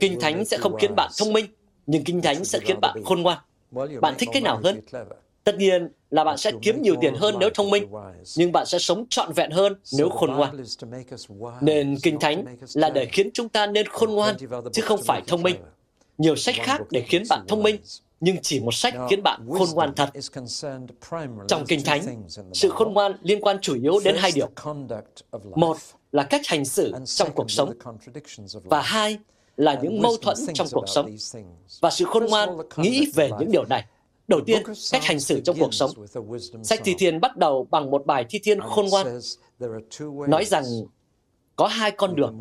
Kinh 0.00 0.20
Thánh 0.20 0.44
sẽ 0.44 0.56
không 0.56 0.76
khiến 0.80 0.94
bạn 0.96 1.10
thông 1.18 1.32
minh, 1.32 1.46
nhưng 1.86 2.04
Kinh 2.04 2.22
Thánh 2.22 2.44
sẽ 2.44 2.58
khiến 2.62 2.80
bạn 2.80 3.04
khôn 3.04 3.22
ngoan. 3.22 3.38
Bạn 4.00 4.14
thích 4.18 4.28
cái 4.32 4.42
nào 4.42 4.60
hơn? 4.64 4.80
Tất 5.44 5.56
nhiên 5.58 5.88
là 6.10 6.24
bạn 6.24 6.38
sẽ 6.38 6.52
kiếm 6.62 6.82
nhiều 6.82 6.94
tiền 7.00 7.14
hơn 7.14 7.34
nếu 7.40 7.50
thông 7.54 7.70
minh, 7.70 7.90
nhưng 8.36 8.52
bạn 8.52 8.66
sẽ 8.66 8.78
sống 8.78 9.06
trọn 9.10 9.32
vẹn 9.32 9.50
hơn 9.50 9.74
nếu 9.98 10.08
khôn 10.08 10.32
ngoan. 10.32 10.56
Nên 11.60 11.96
Kinh 12.02 12.20
Thánh 12.20 12.44
là 12.74 12.90
để 12.90 13.06
khiến 13.12 13.30
chúng 13.34 13.48
ta 13.48 13.66
nên 13.66 13.86
khôn 13.88 14.10
ngoan, 14.10 14.36
chứ 14.72 14.82
không 14.82 15.00
phải 15.02 15.22
thông 15.26 15.42
minh. 15.42 15.56
Nhiều 16.18 16.36
sách 16.36 16.54
khác 16.58 16.80
để 16.90 17.00
khiến 17.00 17.22
bạn 17.30 17.44
thông 17.48 17.62
minh, 17.62 17.76
nhưng 18.20 18.36
chỉ 18.42 18.60
một 18.60 18.74
sách 18.74 18.94
khiến 19.10 19.22
bạn 19.22 19.48
khôn 19.58 19.68
ngoan 19.74 19.94
thật. 19.94 20.10
Trong 21.48 21.64
Kinh 21.68 21.84
Thánh, 21.84 22.24
sự 22.52 22.70
khôn 22.70 22.92
ngoan 22.92 23.12
liên 23.22 23.40
quan 23.40 23.58
chủ 23.60 23.74
yếu 23.82 24.00
đến 24.04 24.16
hai 24.18 24.32
điều. 24.34 24.48
Một 25.54 25.76
là 26.12 26.22
cách 26.22 26.40
hành 26.46 26.64
xử 26.64 26.92
trong 27.04 27.28
cuộc 27.34 27.50
sống, 27.50 27.72
và 28.64 28.82
hai 28.82 29.18
là 29.56 29.80
những 29.82 30.02
mâu 30.02 30.16
thuẫn 30.16 30.36
trong 30.54 30.66
cuộc 30.72 30.88
sống. 30.88 31.16
Và 31.80 31.90
sự 31.90 32.04
khôn 32.04 32.26
ngoan 32.26 32.56
nghĩ 32.76 33.10
về 33.14 33.30
những 33.38 33.52
điều 33.52 33.64
này. 33.64 33.84
Đầu 34.28 34.40
tiên, 34.46 34.62
cách 34.92 35.04
hành 35.04 35.20
xử 35.20 35.40
trong 35.40 35.56
cuộc 35.60 35.74
sống. 35.74 35.90
Sách 36.62 36.80
Thi 36.84 36.94
Thiên 36.98 37.20
bắt 37.20 37.36
đầu 37.36 37.66
bằng 37.70 37.90
một 37.90 38.06
bài 38.06 38.24
Thi 38.30 38.38
Thiên 38.42 38.60
khôn 38.60 38.86
ngoan, 38.86 39.20
nói 40.28 40.44
rằng 40.44 40.64
có 41.58 41.66
hai 41.66 41.90
con 41.90 42.16
đường. 42.16 42.40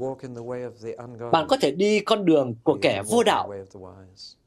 Bạn 1.31 1.47
có 1.47 1.57
thể 1.61 1.71
đi 1.71 1.99
con 1.99 2.25
đường 2.25 2.55
của 2.63 2.77
kẻ 2.81 3.03
vô 3.07 3.23
đạo, 3.23 3.53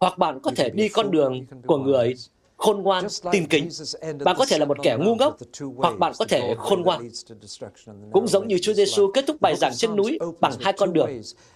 hoặc 0.00 0.18
bạn 0.18 0.40
có 0.40 0.50
thể 0.56 0.70
đi 0.70 0.88
con 0.88 1.10
đường 1.10 1.46
của 1.66 1.78
người 1.78 2.14
khôn 2.56 2.82
ngoan, 2.82 3.04
tin 3.32 3.46
kính. 3.46 3.68
Bạn 4.24 4.36
có 4.38 4.46
thể 4.48 4.58
là 4.58 4.64
một 4.64 4.76
kẻ 4.82 4.96
ngu 5.00 5.14
ngốc, 5.14 5.36
hoặc 5.76 5.98
bạn 5.98 6.12
có 6.18 6.24
thể 6.24 6.54
khôn 6.58 6.82
ngoan. 6.82 7.10
Cũng 8.12 8.28
giống 8.28 8.48
như 8.48 8.58
Chúa 8.58 8.72
Giêsu 8.72 9.10
kết 9.14 9.24
thúc 9.26 9.40
bài 9.40 9.56
giảng 9.56 9.74
trên 9.74 9.96
núi 9.96 10.18
bằng 10.40 10.52
hai 10.60 10.72
con 10.72 10.92
đường. 10.92 11.10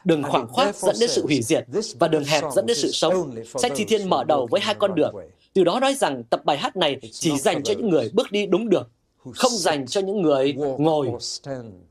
Đường 0.04 0.22
khoảng 0.22 0.48
khoát 0.48 0.76
dẫn 0.76 0.96
đến 1.00 1.10
sự 1.10 1.22
hủy 1.26 1.42
diệt, 1.42 1.66
và 1.98 2.08
đường 2.08 2.24
hẹp 2.24 2.44
dẫn 2.54 2.66
đến 2.66 2.76
sự 2.76 2.90
sống. 2.92 3.34
Sách 3.56 3.72
Thi 3.76 3.84
Thiên 3.84 4.10
mở 4.10 4.24
đầu 4.24 4.48
với 4.50 4.60
hai 4.60 4.74
con 4.74 4.94
đường. 4.94 5.14
Từ 5.54 5.64
đó 5.64 5.80
nói 5.80 5.94
rằng 5.94 6.24
tập 6.24 6.44
bài 6.44 6.58
hát 6.58 6.76
này 6.76 6.96
chỉ 7.12 7.38
dành 7.38 7.62
cho 7.62 7.74
những 7.74 7.90
người 7.90 8.10
bước 8.12 8.32
đi 8.32 8.46
đúng 8.46 8.68
đường 8.68 8.88
không 9.34 9.52
dành 9.52 9.86
cho 9.86 10.00
những 10.00 10.22
người 10.22 10.54
ngồi, 10.78 11.10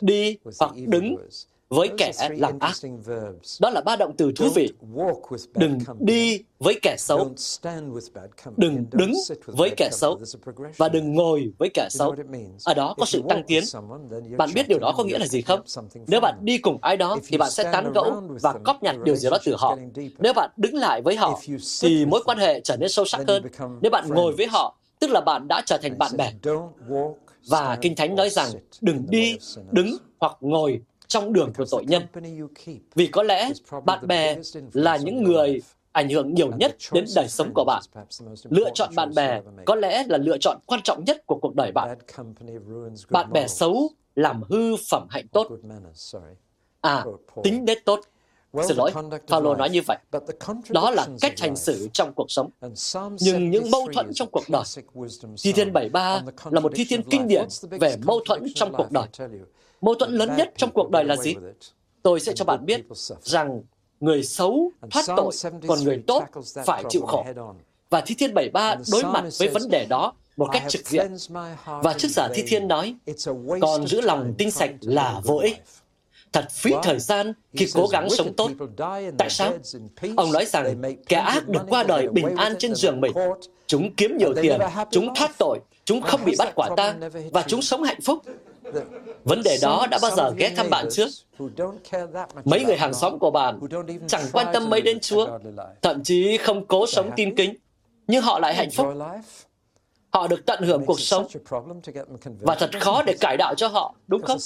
đi 0.02 0.38
hoặc 0.60 0.72
đứng 0.88 1.16
với 1.70 1.90
kẻ 1.98 2.12
làm 2.38 2.60
ác. 2.60 2.74
Đó 3.62 3.70
là 3.70 3.82
ba 3.82 3.96
động 3.96 4.14
từ 4.18 4.32
thú 4.36 4.50
vị. 4.56 4.70
Đừng 5.54 5.80
đi 6.00 6.40
với 6.60 6.80
kẻ 6.82 6.96
xấu. 7.00 7.32
Đừng 8.58 8.86
đứng 8.92 9.14
với 9.46 9.70
kẻ 9.78 9.90
xấu. 9.92 10.20
Và 10.78 10.90
đừng 10.90 11.14
ngồi 11.14 11.54
với 11.58 11.70
kẻ 11.74 11.88
xấu. 11.92 12.16
Ở 12.66 12.74
đó 12.74 12.96
có 12.98 13.06
sự 13.06 13.22
tăng 13.30 13.44
tiến. 13.48 13.64
Bạn 14.38 14.50
biết 14.56 14.68
điều 14.68 14.80
đó 14.80 14.94
có 14.98 15.04
nghĩa 15.04 15.20
là 15.20 15.28
gì 15.28 15.42
không? 15.42 15.60
Nếu 16.08 16.20
bạn 16.20 16.38
đi 16.42 16.58
cùng 16.58 16.78
ai 16.82 16.98
đó 16.98 17.18
thì 17.28 17.38
bạn 17.38 17.52
sẽ 17.52 17.64
tán 17.72 17.94
gẫu 17.94 18.22
và 18.42 18.54
cóp 18.64 18.84
nhặt 18.84 18.96
điều 19.04 19.16
gì 19.16 19.30
đó 19.32 19.38
từ 19.46 19.56
họ. 19.58 19.78
Nếu 20.20 20.34
bạn 20.34 20.50
đứng 20.58 20.76
lại 20.76 21.02
với 21.02 21.16
họ 21.16 21.40
thì 21.82 22.06
mối 22.06 22.22
quan 22.26 22.38
hệ 22.38 22.60
trở 22.60 22.78
nên 22.78 22.90
sâu 22.90 23.06
sắc 23.06 23.22
hơn. 23.28 23.44
Nếu 23.82 23.92
bạn 23.92 24.10
ngồi 24.10 24.34
với 24.34 24.48
họ 24.48 24.76
tức 25.00 25.10
là 25.10 25.22
bạn 25.22 25.48
đã 25.48 25.62
trở 25.66 25.78
thành 25.78 25.98
bạn 25.98 26.12
bè. 26.18 26.32
Và 27.48 27.78
Kinh 27.82 27.96
Thánh 27.96 28.16
nói 28.16 28.30
rằng 28.30 28.50
đừng 28.82 29.06
đi, 29.10 29.38
đứng 29.72 29.98
hoặc 30.20 30.38
ngồi 30.42 30.82
trong 31.08 31.34
đường 31.34 31.54
của 31.58 31.66
tội 31.72 31.86
nhân. 31.86 32.04
Vì 32.96 33.08
có 33.08 33.24
lẽ 33.24 33.50
bạn 33.86 34.08
bè 34.08 34.38
là 34.74 34.98
những 34.98 35.24
người 35.24 35.62
ảnh 35.92 36.10
hưởng 36.10 36.34
nhiều 36.34 36.52
nhất 36.58 36.76
đến 36.92 37.06
đời 37.16 37.28
sống 37.28 37.52
của 37.54 37.64
bạn. 37.68 37.84
Lựa 38.50 38.70
chọn 38.74 38.96
bạn 38.96 39.14
bè 39.16 39.42
có 39.66 39.76
lẽ 39.76 40.04
là 40.08 40.18
lựa 40.18 40.38
chọn 40.38 40.58
quan 40.66 40.82
trọng 40.84 41.04
nhất 41.04 41.24
của 41.26 41.40
cuộc 41.42 41.56
đời 41.56 41.72
bạn. 41.72 41.98
Bạn 43.10 43.32
bè 43.34 43.48
xấu 43.48 43.90
làm 44.16 44.42
hư 44.50 44.76
phẩm 44.90 45.08
hạnh 45.10 45.28
tốt. 45.28 45.48
À, 46.82 47.06
tính 47.44 47.66
nết 47.66 47.86
tốt. 47.86 48.00
Xin 48.62 48.78
lỗi, 48.78 48.92
Paulo 49.28 49.56
nói 49.56 49.70
như 49.70 49.82
vậy. 49.88 49.98
Đó 50.70 50.92
là 50.92 51.08
cách 51.22 51.40
hành 51.40 51.56
xử 51.56 51.88
trong 51.94 52.14
cuộc 52.14 52.32
sống. 52.32 52.50
Nhưng 53.20 53.50
những 53.50 53.72
mâu 53.72 53.88
thuẫn 53.94 54.14
trong 54.14 54.30
cuộc 54.32 54.44
đời, 54.50 54.64
Thi 55.44 55.54
Thiên 55.54 55.74
73 55.74 56.22
là 56.52 56.60
một 56.60 56.72
thi 56.76 56.86
thiên 56.90 57.04
kinh 57.10 57.28
điển 57.28 57.48
về 57.70 57.96
mâu 58.04 58.20
thuẫn 58.26 58.44
trong 58.56 58.74
cuộc 58.78 58.92
đời. 58.92 59.08
Mâu 59.82 59.96
thuẫn 59.96 60.12
lớn 60.12 60.36
nhất 60.38 60.54
trong 60.58 60.72
cuộc 60.72 60.90
đời 60.90 61.06
là 61.06 61.16
gì? 61.16 61.36
Tôi 62.04 62.20
sẽ 62.20 62.34
cho 62.34 62.46
bạn 62.46 62.66
biết 62.66 62.82
rằng 63.22 63.62
người 64.00 64.24
xấu 64.24 64.72
thoát 64.92 65.06
tội, 65.18 65.32
còn 65.68 65.84
người 65.84 66.04
tốt 66.08 66.24
phải 66.66 66.84
chịu 66.90 67.02
khổ. 67.02 67.26
Và 67.90 68.02
Thi 68.02 68.16
Thiên 68.16 68.34
73 68.34 68.76
đối 68.92 69.04
mặt 69.04 69.26
với 69.40 69.48
vấn 69.48 69.70
đề 69.70 69.86
đó 69.86 70.14
một 70.38 70.50
cách 70.52 70.64
trực 70.70 70.88
diện. 70.88 71.16
Và 71.66 71.94
chức 71.98 72.12
giả 72.12 72.28
Thi 72.34 72.44
Thiên 72.48 72.68
nói, 72.68 72.96
còn 73.62 73.88
giữ 73.88 74.02
lòng 74.02 74.34
tinh 74.38 74.52
sạch 74.52 74.72
là 74.82 75.22
vô 75.24 75.38
ích. 75.38 75.64
Thật 76.34 76.52
phí 76.52 76.72
thời 76.84 77.00
gian 77.00 77.34
khi 77.54 77.68
cố 77.74 77.88
gắng 77.88 78.10
sống 78.10 78.34
tốt. 78.34 78.52
Tại 79.18 79.30
sao? 79.30 79.54
Ông 80.18 80.32
nói 80.32 80.46
rằng 80.46 80.82
kẻ 81.08 81.18
ác 81.18 81.48
được 81.48 81.62
qua 81.70 81.84
đời 81.84 82.08
bình 82.08 82.36
an 82.36 82.56
trên 82.60 82.76
giường 82.76 83.02
mình. 83.02 83.12
Chúng 83.68 83.96
kiếm 83.96 84.18
nhiều 84.18 84.34
tiền, 84.42 84.60
chúng 84.92 85.16
thoát 85.16 85.38
tội, 85.38 85.60
chúng 85.86 86.02
không 86.02 86.26
bị 86.26 86.36
bắt 86.38 86.54
quả 86.56 86.70
tang 86.78 87.00
và 87.32 87.44
chúng 87.48 87.62
sống 87.62 87.84
hạnh 87.84 88.02
phúc. 88.02 88.20
Vấn 89.24 89.42
đề 89.44 89.58
đó 89.62 89.88
đã 89.92 90.00
bao 90.02 90.12
giờ 90.16 90.32
ghé 90.38 90.50
thăm 90.56 90.70
bạn 90.70 90.88
chưa? 90.92 91.08
Mấy 92.46 92.66
người 92.66 92.78
hàng 92.78 92.94
xóm 92.94 93.20
của 93.20 93.32
bạn 93.32 93.60
chẳng 94.08 94.24
quan 94.34 94.48
tâm 94.54 94.70
mấy 94.70 94.82
đến 94.82 95.00
Chúa, 95.00 95.40
thậm 95.82 96.04
chí 96.04 96.38
không 96.38 96.66
cố 96.68 96.88
sống 96.88 97.12
tin 97.16 97.36
kính, 97.36 97.56
nhưng 98.08 98.22
họ 98.22 98.40
lại 98.40 98.56
hạnh 98.56 98.72
phúc. 98.72 98.88
Họ 100.14 100.28
được 100.28 100.46
tận 100.46 100.64
hưởng 100.64 100.86
cuộc 100.86 101.00
sống 101.00 101.28
và 102.40 102.56
thật 102.56 102.70
khó 102.82 103.04
để 103.04 103.16
cải 103.20 103.38
đạo 103.38 103.54
cho 103.58 103.68
họ, 103.68 103.96
đúng 104.08 104.22
không? 104.22 104.38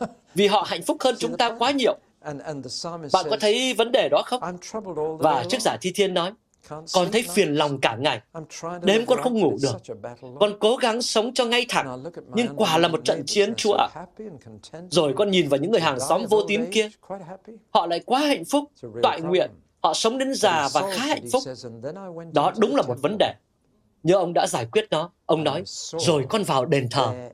Vì 0.34 0.46
họ 0.46 0.64
hạnh 0.66 0.82
phúc 0.82 0.96
hơn 1.00 1.14
chúng 1.18 1.36
ta 1.36 1.56
quá 1.58 1.70
nhiều. 1.70 1.98
Bạn 3.12 3.26
có 3.30 3.36
thấy 3.40 3.74
vấn 3.74 3.92
đề 3.92 4.08
đó 4.10 4.22
không? 4.26 4.40
Và 5.18 5.44
trước 5.48 5.58
giả 5.60 5.76
thi 5.80 5.92
thiên 5.94 6.14
nói, 6.14 6.32
con 6.94 7.08
thấy 7.12 7.22
phiền 7.22 7.54
lòng 7.54 7.80
cả 7.80 7.96
ngày. 7.96 8.20
Đêm 8.82 9.06
con 9.06 9.18
không 9.22 9.38
ngủ 9.40 9.56
được. 9.62 9.96
Con 10.40 10.52
cố 10.60 10.76
gắng 10.76 11.02
sống 11.02 11.34
cho 11.34 11.44
ngay 11.44 11.66
thẳng, 11.68 12.04
nhưng 12.34 12.56
quả 12.56 12.78
là 12.78 12.88
một 12.88 13.04
trận 13.04 13.22
chiến, 13.26 13.54
Chúa 13.56 13.72
ạ. 13.74 13.88
Rồi 14.90 15.14
con 15.16 15.30
nhìn 15.30 15.48
vào 15.48 15.60
những 15.60 15.70
người 15.70 15.80
hàng 15.80 16.00
xóm 16.00 16.26
vô 16.30 16.42
tín 16.48 16.64
kia. 16.70 16.88
Họ 17.70 17.86
lại 17.86 18.00
quá 18.06 18.20
hạnh 18.20 18.44
phúc, 18.44 18.64
toại 19.02 19.20
nguyện. 19.20 19.50
Họ 19.82 19.94
sống 19.94 20.18
đến 20.18 20.34
già 20.34 20.68
và 20.74 20.80
khá 20.80 21.04
hạnh 21.06 21.24
phúc. 21.32 21.42
Đó 22.34 22.52
đúng 22.58 22.76
là 22.76 22.82
một 22.82 22.96
vấn 23.02 23.16
đề. 23.18 23.34
Nhưng 24.02 24.18
ông 24.18 24.32
đã 24.34 24.46
giải 24.46 24.66
quyết 24.66 24.86
nó. 24.90 25.10
Ông 25.26 25.44
nói, 25.44 25.62
rồi 25.98 26.26
con 26.28 26.42
vào 26.42 26.64
đền 26.64 26.88
thờ 26.90 27.30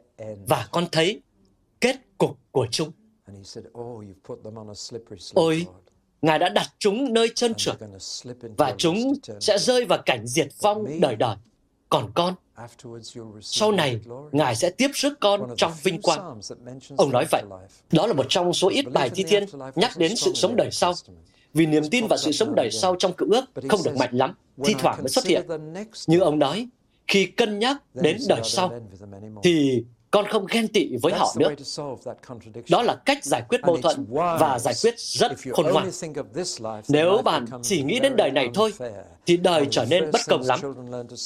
và 0.48 0.68
con 0.70 0.86
thấy 0.92 1.20
kết 1.80 1.96
cục 2.18 2.38
của 2.50 2.66
chúng. 2.70 2.92
Ôi, 5.34 5.66
Ngài 6.22 6.38
đã 6.38 6.48
đặt 6.48 6.66
chúng 6.78 7.12
nơi 7.12 7.28
chân 7.34 7.54
trượt 7.54 7.76
và 8.56 8.74
chúng 8.78 9.12
sẽ 9.40 9.58
rơi 9.58 9.84
vào 9.84 9.98
cảnh 10.06 10.26
diệt 10.26 10.48
vong 10.60 11.00
đời 11.00 11.16
đời. 11.16 11.36
Còn 11.88 12.10
con, 12.14 12.34
sau 13.40 13.72
này, 13.72 14.00
Ngài 14.32 14.56
sẽ 14.56 14.70
tiếp 14.70 14.90
sức 14.94 15.12
con 15.20 15.54
trong 15.56 15.72
vinh 15.82 16.02
quang. 16.02 16.40
Ông 16.96 17.12
nói 17.12 17.26
vậy. 17.30 17.42
Đó 17.92 18.06
là 18.06 18.12
một 18.12 18.26
trong 18.28 18.52
số 18.52 18.68
ít 18.68 18.84
bài 18.92 19.10
thi 19.10 19.24
thiên 19.28 19.44
nhắc 19.74 19.96
đến 19.96 20.16
sự 20.16 20.32
sống 20.34 20.56
đời 20.56 20.70
sau. 20.70 20.94
Vì 21.54 21.66
niềm 21.66 21.82
tin 21.90 22.06
và 22.06 22.16
sự 22.16 22.32
sống 22.32 22.54
đời 22.54 22.70
sau 22.70 22.96
trong 22.98 23.12
cựu 23.12 23.28
ước 23.30 23.44
không 23.68 23.80
được 23.84 23.96
mạnh 23.96 24.10
lắm, 24.12 24.34
thi 24.64 24.74
thoảng 24.78 24.98
mới 24.98 25.08
xuất 25.08 25.26
hiện. 25.26 25.46
Như 26.06 26.20
ông 26.20 26.38
nói, 26.38 26.68
khi 27.06 27.26
cân 27.26 27.58
nhắc 27.58 27.76
đến 27.94 28.16
đời 28.28 28.40
sau, 28.44 28.80
thì 29.42 29.84
con 30.10 30.26
không 30.26 30.46
ghen 30.50 30.68
tị 30.68 30.96
với 31.02 31.12
họ 31.12 31.34
nữa. 31.38 31.48
Đó 32.70 32.82
là 32.82 32.94
cách 32.94 33.24
giải 33.24 33.42
quyết 33.48 33.60
mâu 33.62 33.76
thuẫn 33.76 34.06
và 34.10 34.58
giải 34.58 34.74
quyết 34.82 34.94
rất 34.98 35.32
khôn 35.52 35.66
ngoan. 35.72 35.90
Nếu 36.88 37.22
bạn 37.24 37.46
chỉ 37.62 37.82
nghĩ 37.82 38.00
đến 38.00 38.16
đời 38.16 38.30
này 38.30 38.48
thôi, 38.54 38.72
thì 39.26 39.36
đời 39.36 39.66
trở 39.70 39.84
nên 39.84 40.10
bất 40.10 40.20
công 40.26 40.42
lắm. 40.42 40.60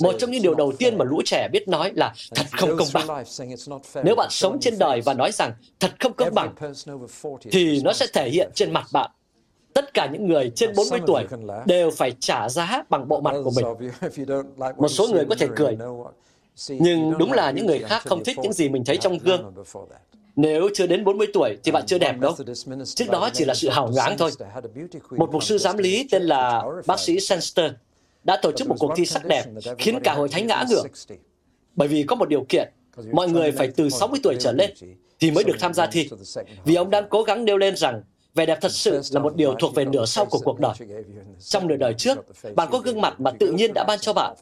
Một 0.02 0.14
trong 0.18 0.30
những 0.30 0.42
điều 0.42 0.54
đầu 0.54 0.72
tiên 0.78 0.98
mà 0.98 1.04
lũ 1.04 1.22
trẻ 1.24 1.48
biết 1.52 1.68
nói 1.68 1.92
là 1.94 2.14
thật 2.34 2.46
không 2.52 2.70
công 2.78 2.88
bằng. 2.94 3.24
Nếu 4.04 4.14
bạn 4.14 4.28
sống 4.30 4.58
trên 4.60 4.78
đời 4.78 5.00
và 5.00 5.14
nói 5.14 5.32
rằng 5.32 5.52
thật 5.80 5.90
không 6.00 6.12
công 6.12 6.34
bằng, 6.34 6.54
thì 7.52 7.80
nó 7.84 7.92
sẽ 7.92 8.06
thể 8.12 8.30
hiện 8.30 8.50
trên 8.54 8.72
mặt 8.72 8.86
bạn 8.92 9.10
tất 9.74 9.94
cả 9.94 10.08
những 10.12 10.28
người 10.28 10.52
trên 10.54 10.72
40 10.76 11.00
tuổi 11.06 11.24
đều 11.66 11.90
phải 11.90 12.12
trả 12.20 12.48
giá 12.48 12.84
bằng 12.88 13.08
bộ 13.08 13.20
mặt 13.20 13.34
của 13.44 13.50
mình. 13.56 13.90
Một 14.76 14.88
số 14.88 15.08
người 15.08 15.24
có 15.28 15.34
thể 15.34 15.48
cười, 15.56 15.76
nhưng 16.68 17.18
đúng 17.18 17.32
là 17.32 17.50
những 17.50 17.66
người 17.66 17.78
khác 17.78 18.02
không 18.06 18.24
thích 18.24 18.38
những 18.42 18.52
gì 18.52 18.68
mình 18.68 18.84
thấy 18.84 18.96
trong 18.96 19.18
gương. 19.18 19.54
Nếu 20.36 20.68
chưa 20.74 20.86
đến 20.86 21.04
40 21.04 21.26
tuổi 21.32 21.58
thì 21.64 21.72
bạn 21.72 21.86
chưa 21.86 21.98
đẹp 21.98 22.18
đâu. 22.20 22.34
Trước 22.84 23.10
đó 23.10 23.30
chỉ 23.32 23.44
là 23.44 23.54
sự 23.54 23.68
hào 23.68 23.90
nhoáng 23.92 24.18
thôi. 24.18 24.30
Một 25.10 25.32
mục 25.32 25.44
sư 25.44 25.58
giám 25.58 25.78
lý 25.78 26.08
tên 26.10 26.22
là 26.22 26.62
bác 26.86 27.00
sĩ 27.00 27.20
Senster 27.20 27.72
đã 28.24 28.38
tổ 28.42 28.52
chức 28.52 28.68
một 28.68 28.76
cuộc 28.78 28.92
thi 28.96 29.06
sắc 29.06 29.24
đẹp 29.24 29.44
khiến 29.78 30.00
cả 30.04 30.14
hội 30.14 30.28
thánh 30.28 30.46
ngã 30.46 30.64
ngửa. 30.70 30.82
Bởi 31.76 31.88
vì 31.88 32.02
có 32.02 32.16
một 32.16 32.28
điều 32.28 32.44
kiện, 32.48 32.68
mọi 33.12 33.28
người 33.28 33.52
phải 33.52 33.68
từ 33.76 33.88
60 33.88 34.20
tuổi 34.22 34.36
trở 34.40 34.52
lên 34.52 34.70
thì 35.20 35.30
mới 35.30 35.44
được 35.44 35.56
tham 35.60 35.74
gia 35.74 35.86
thi. 35.86 36.08
Vì 36.64 36.74
ông 36.74 36.90
đang 36.90 37.08
cố 37.08 37.22
gắng 37.22 37.44
nêu 37.44 37.58
lên 37.58 37.76
rằng 37.76 38.02
Vẻ 38.34 38.46
đẹp 38.46 38.58
thật 38.60 38.72
sự 38.72 39.00
là 39.10 39.20
một 39.20 39.36
điều 39.36 39.54
thuộc 39.54 39.74
về 39.74 39.84
nửa 39.84 40.04
sau 40.04 40.24
của 40.24 40.38
cuộc 40.38 40.60
đời. 40.60 40.72
Trong 41.38 41.66
nửa 41.66 41.76
đời 41.76 41.94
trước, 41.94 42.18
bạn 42.56 42.68
có 42.70 42.78
gương 42.78 43.00
mặt 43.00 43.20
mà 43.20 43.30
tự 43.40 43.52
nhiên 43.52 43.74
đã 43.74 43.84
ban 43.88 43.98
cho 43.98 44.12
bạn. 44.12 44.34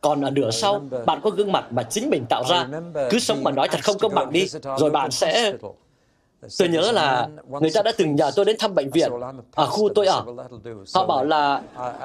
Còn 0.00 0.22
ở 0.22 0.30
nửa 0.30 0.50
sau, 0.50 0.82
bạn 1.06 1.20
có 1.22 1.30
gương 1.30 1.52
mặt 1.52 1.72
mà 1.72 1.82
chính 1.82 2.10
mình 2.10 2.24
tạo 2.28 2.44
ra. 2.50 2.68
Cứ 3.10 3.18
sống 3.18 3.44
mà 3.44 3.50
nói 3.50 3.68
thật 3.68 3.84
không 3.84 3.98
công 3.98 4.14
bằng 4.14 4.32
đi, 4.32 4.46
rồi 4.78 4.90
bạn 4.90 5.10
sẽ 5.10 5.52
Tôi 6.58 6.68
nhớ 6.68 6.92
là 6.92 7.28
người 7.60 7.70
ta 7.70 7.82
đã 7.82 7.92
từng 7.96 8.16
nhờ 8.16 8.30
tôi 8.36 8.44
đến 8.44 8.56
thăm 8.58 8.74
bệnh 8.74 8.90
viện 8.90 9.12
ở 9.54 9.66
khu 9.66 9.88
tôi 9.94 10.06
ở. 10.06 10.24
Họ 10.94 11.06
bảo 11.06 11.24
là 11.24 11.62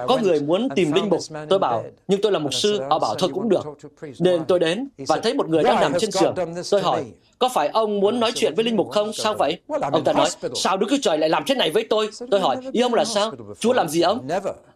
có 0.08 0.18
người 0.24 0.42
muốn 0.42 0.70
tìm 0.76 0.92
linh 0.92 1.10
mục. 1.10 1.20
Tôi 1.50 1.60
bảo, 1.60 1.84
nhưng 2.08 2.22
tôi 2.22 2.32
là 2.32 2.40
mục 2.40 2.54
sư. 2.54 2.82
Họ 2.90 3.00
bảo 3.00 3.16
thôi 3.16 3.30
cũng 3.34 3.50
được. 3.50 3.66
Nên 4.20 4.46
tôi 4.46 4.60
đến 4.60 4.90
và 5.08 5.18
thấy 5.18 5.34
một 5.34 5.50
người 5.50 5.64
đang 5.64 5.82
nằm 5.82 5.94
trên 6.00 6.12
giường. 6.12 6.36
Tôi 6.72 6.82
hỏi, 6.82 7.06
có 7.44 7.50
phải 7.50 7.70
ông 7.74 8.00
muốn 8.00 8.20
nói 8.20 8.32
chuyện 8.36 8.56
với 8.56 8.66
linh 8.66 8.76
mục 8.76 8.92
không? 8.92 9.14
Sao 9.14 9.34
vậy? 9.34 9.58
Ông 9.92 10.04
ta 10.04 10.14
nói, 10.14 10.30
sao 10.56 10.78
Đức 10.78 10.88
Chúa 10.90 10.98
Trời 11.02 11.18
lại 11.18 11.30
làm 11.30 11.44
thế 11.48 11.56
này 11.56 11.72
với 11.72 11.86
tôi? 11.90 12.10
Tôi 12.32 12.40
hỏi, 12.40 12.58
ý 12.72 12.82
ông 12.82 12.94
là 12.94 13.06
sao? 13.06 13.32
Chúa 13.60 13.74
làm 13.74 13.88
gì 13.88 14.02
ông? 14.02 14.28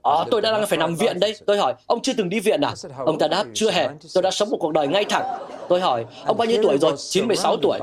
Ờ, 0.02 0.26
tôi 0.32 0.42
đã 0.42 0.52
đang 0.52 0.68
phải 0.68 0.78
nằm 0.78 0.96
viện 0.96 1.20
đây. 1.20 1.36
Tôi 1.46 1.58
hỏi, 1.58 1.74
ông 1.88 2.02
chưa 2.02 2.14
từng 2.18 2.30
đi 2.30 2.40
viện 2.40 2.62
à? 2.62 2.74
Ông 3.06 3.18
ta 3.20 3.28
đáp, 3.28 3.46
chưa 3.54 3.72
hề. 3.72 3.88
Tôi 4.14 4.24
đã 4.24 4.32
sống 4.32 4.50
một 4.50 4.58
cuộc 4.60 4.72
đời 4.72 4.88
ngay 4.88 5.06
thẳng. 5.06 5.24
Tôi 5.70 5.80
hỏi, 5.80 6.06
ông 6.26 6.38
bao 6.38 6.46
nhiêu 6.46 6.64
tuổi 6.64 6.78
rồi? 6.78 6.94
96 6.98 7.58
tuổi. 7.58 7.80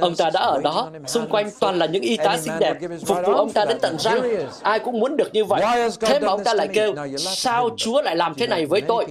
Ông 0.00 0.16
ta 0.16 0.30
đã 0.30 0.40
ở 0.40 0.60
đó, 0.64 0.90
xung 1.06 1.26
quanh 1.28 1.50
toàn 1.60 1.78
là 1.78 1.86
những 1.86 2.02
y 2.02 2.16
tá 2.16 2.36
xinh 2.36 2.54
đẹp, 2.60 2.74
phục 3.06 3.18
vụ 3.26 3.32
ông 3.32 3.52
ta 3.52 3.64
đến 3.64 3.78
tận 3.80 3.96
răng. 3.98 4.20
Ai 4.62 4.78
cũng 4.78 5.00
muốn 5.00 5.16
được 5.16 5.28
như 5.32 5.44
vậy. 5.44 5.62
Thế 6.00 6.20
mà 6.20 6.28
ông 6.28 6.44
ta 6.44 6.54
lại 6.54 6.68
kêu, 6.72 6.94
sao 7.18 7.70
Chúa 7.76 8.02
lại 8.02 8.16
làm 8.16 8.34
thế 8.34 8.46
này 8.46 8.66
với 8.66 8.80
tôi? 8.80 9.06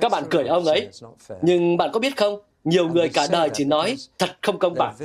Các 0.00 0.12
bạn 0.12 0.24
cười 0.30 0.46
ông 0.46 0.64
ấy. 0.64 0.88
Nhưng 1.42 1.76
bạn 1.76 1.90
có 1.92 2.00
biết 2.00 2.16
không, 2.16 2.40
nhiều 2.68 2.88
người 2.88 3.08
cả 3.08 3.26
đời 3.30 3.50
chỉ 3.54 3.64
nói 3.64 3.96
thật 4.18 4.30
không 4.42 4.58
công 4.58 4.74
bằng. 4.74 4.96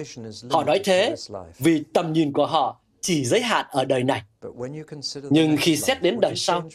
Họ 0.49 0.63
nói 0.63 0.79
thế 0.83 1.15
vì 1.59 1.83
tầm 1.93 2.13
nhìn 2.13 2.33
của 2.33 2.45
họ 2.45 2.79
chỉ 3.01 3.25
giới 3.25 3.41
hạn 3.41 3.65
ở 3.69 3.85
đời 3.85 4.03
này. 4.03 4.21
Nhưng 5.29 5.57
khi 5.59 5.77
xét 5.77 6.01
đến 6.01 6.17
đời 6.21 6.35
sau, 6.35 6.69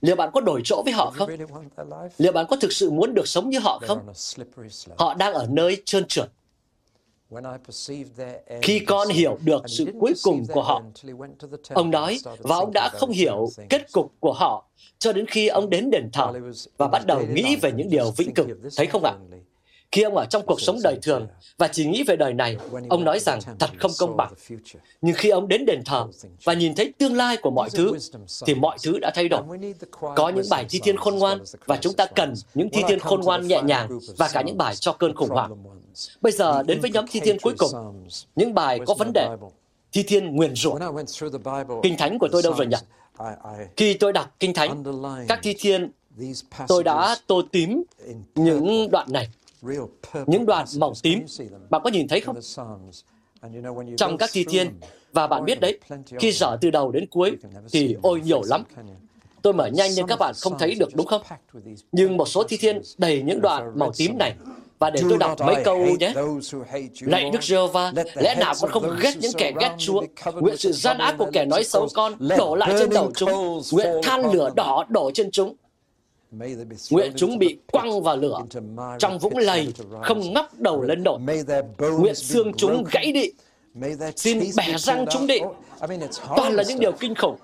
liệu 0.00 0.16
bạn 0.16 0.30
có 0.32 0.40
đổi 0.40 0.60
chỗ 0.64 0.82
với 0.84 0.92
họ 0.92 1.12
không? 1.14 1.30
Liệu 2.18 2.32
bạn 2.32 2.46
có 2.48 2.56
thực 2.56 2.72
sự 2.72 2.90
muốn 2.90 3.14
được 3.14 3.28
sống 3.28 3.50
như 3.50 3.58
họ 3.58 3.80
không? 3.86 4.06
Họ 4.98 5.14
đang 5.14 5.32
ở 5.32 5.46
nơi 5.50 5.82
trơn 5.84 6.04
trượt. 6.08 6.30
Khi 8.62 8.78
con 8.78 9.08
hiểu 9.08 9.38
được 9.44 9.62
sự 9.66 9.86
cuối 10.00 10.12
cùng 10.22 10.46
của 10.46 10.62
họ, 10.62 10.82
ông 11.68 11.90
nói, 11.90 12.18
và 12.38 12.56
ông 12.56 12.72
đã 12.72 12.90
không 12.92 13.10
hiểu 13.10 13.48
kết 13.68 13.92
cục 13.92 14.12
của 14.20 14.32
họ 14.32 14.66
cho 14.98 15.12
đến 15.12 15.26
khi 15.26 15.48
ông 15.48 15.70
đến 15.70 15.90
đền 15.90 16.10
thờ 16.12 16.32
và 16.76 16.88
bắt 16.88 17.06
đầu 17.06 17.26
nghĩ 17.26 17.56
về 17.56 17.72
những 17.72 17.90
điều 17.90 18.10
vĩnh 18.10 18.34
cửu. 18.34 18.46
Thấy 18.76 18.86
không 18.86 19.04
ạ? 19.04 19.14
Khi 19.92 20.02
ông 20.02 20.16
ở 20.16 20.26
trong 20.30 20.46
cuộc 20.46 20.60
sống 20.60 20.78
đời 20.82 20.98
thường 21.02 21.26
và 21.58 21.68
chỉ 21.68 21.86
nghĩ 21.86 22.02
về 22.02 22.16
đời 22.16 22.34
này, 22.34 22.56
ông 22.88 23.04
nói 23.04 23.18
rằng 23.20 23.40
thật 23.58 23.70
không 23.78 23.90
công 23.98 24.16
bằng. 24.16 24.32
Nhưng 25.00 25.14
khi 25.14 25.30
ông 25.30 25.48
đến 25.48 25.66
đền 25.66 25.82
thờ 25.84 26.06
và 26.44 26.54
nhìn 26.54 26.74
thấy 26.74 26.92
tương 26.98 27.16
lai 27.16 27.36
của 27.36 27.50
mọi 27.50 27.70
thứ, 27.70 27.92
thì 28.46 28.54
mọi 28.54 28.78
thứ 28.82 28.98
đã 28.98 29.10
thay 29.14 29.28
đổi. 29.28 29.42
Có 30.16 30.28
những 30.28 30.46
bài 30.50 30.66
thi 30.70 30.80
thiên 30.82 30.96
khôn 30.96 31.14
ngoan 31.14 31.38
và 31.66 31.76
chúng 31.76 31.92
ta 31.92 32.06
cần 32.06 32.34
những 32.54 32.68
thi 32.70 32.82
thiên 32.88 32.98
khôn 32.98 33.20
ngoan 33.20 33.48
nhẹ 33.48 33.62
nhàng 33.62 33.98
và 34.18 34.28
cả 34.32 34.42
những 34.42 34.58
bài 34.58 34.76
cho 34.76 34.92
cơn 34.92 35.14
khủng 35.14 35.28
hoảng. 35.28 35.64
Bây 36.20 36.32
giờ 36.32 36.62
đến 36.62 36.80
với 36.80 36.90
nhóm 36.90 37.04
thi 37.10 37.20
thiên 37.20 37.38
cuối 37.38 37.54
cùng, 37.58 37.70
những 38.36 38.54
bài 38.54 38.80
có 38.86 38.94
vấn 38.94 39.12
đề. 39.14 39.28
Thi 39.92 40.02
thiên 40.02 40.36
nguyền 40.36 40.54
rủa. 40.54 40.78
Kinh 41.82 41.96
thánh 41.96 42.18
của 42.18 42.28
tôi 42.32 42.42
đâu 42.42 42.54
rồi 42.56 42.66
nhỉ? 42.66 42.76
Khi 43.76 43.94
tôi 43.94 44.12
đọc 44.12 44.34
kinh 44.40 44.54
thánh, 44.54 44.84
các 45.28 45.40
thi 45.42 45.54
thiên 45.58 45.90
tôi 46.68 46.84
đã 46.84 47.16
tô 47.26 47.42
tím 47.52 47.82
những 48.34 48.90
đoạn 48.90 49.12
này 49.12 49.28
những 50.26 50.46
đoạn 50.46 50.66
màu 50.78 50.92
tím. 51.02 51.24
Bạn 51.70 51.80
có 51.84 51.90
nhìn 51.90 52.08
thấy 52.08 52.20
không? 52.20 52.36
trong 53.96 54.18
các 54.18 54.30
thi 54.32 54.44
thiên. 54.48 54.68
Và 55.12 55.26
bạn 55.26 55.44
biết 55.44 55.60
đấy, 55.60 55.78
khi 56.18 56.32
dở 56.32 56.56
từ 56.60 56.70
đầu 56.70 56.92
đến 56.92 57.06
cuối 57.10 57.36
thì 57.72 57.96
ôi 58.02 58.20
nhiều 58.24 58.42
lắm. 58.42 58.64
Tôi 59.42 59.52
mở 59.52 59.66
nhanh 59.66 59.90
nhưng 59.94 60.06
các 60.06 60.18
bạn 60.18 60.34
không 60.40 60.58
thấy 60.58 60.74
được 60.74 60.94
đúng 60.94 61.06
không? 61.06 61.22
Nhưng 61.92 62.16
một 62.16 62.28
số 62.28 62.42
thi 62.42 62.56
thiên 62.56 62.82
đầy 62.98 63.22
những 63.22 63.40
đoạn 63.40 63.72
màu 63.78 63.92
tím 63.96 64.18
này 64.18 64.34
và 64.78 64.90
để 64.90 65.00
tôi 65.08 65.18
đọc 65.18 65.40
mấy 65.40 65.64
câu 65.64 65.86
nhé. 66.00 66.12
Lạy 67.00 67.30
Đức 67.32 67.42
Giê-hô-va, 67.42 67.92
lẽ 68.14 68.34
nào 68.34 68.54
con 68.60 68.70
không 68.70 68.96
ghét 69.00 69.12
những 69.20 69.32
kẻ 69.38 69.52
ghét 69.60 69.74
Chúa? 69.78 70.02
Nguyện 70.34 70.56
sự 70.56 70.72
gian 70.72 70.98
ác 70.98 71.14
của 71.18 71.30
kẻ 71.32 71.44
nói 71.44 71.64
xấu 71.64 71.88
con 71.94 72.12
đổ 72.38 72.54
lại 72.54 72.74
trên 72.78 72.90
đầu 72.90 73.12
chúng. 73.14 73.62
Nguyện 73.72 73.88
than 74.02 74.32
lửa 74.32 74.50
đỏ 74.56 74.84
đổ 74.88 75.10
trên 75.14 75.30
chúng. 75.30 75.54
Nguyện 76.90 77.12
chúng 77.16 77.38
bị 77.38 77.58
quăng 77.72 78.02
vào 78.02 78.16
lửa, 78.16 78.38
trong 78.98 79.18
vũng 79.18 79.38
lầy, 79.38 79.72
không 80.02 80.32
ngóc 80.32 80.58
đầu 80.58 80.82
lên 80.82 81.02
nổi. 81.02 81.18
Nguyện 81.78 82.14
xương 82.14 82.52
chúng 82.56 82.84
gãy 82.90 83.12
đi, 83.12 83.30
xin 84.16 84.40
bẻ 84.56 84.78
răng 84.78 85.06
chúng 85.10 85.26
đi. 85.26 85.38
Toàn 86.36 86.52
là 86.52 86.62
những 86.68 86.80
điều 86.80 86.92
kinh 86.92 87.14
khủng. 87.14 87.36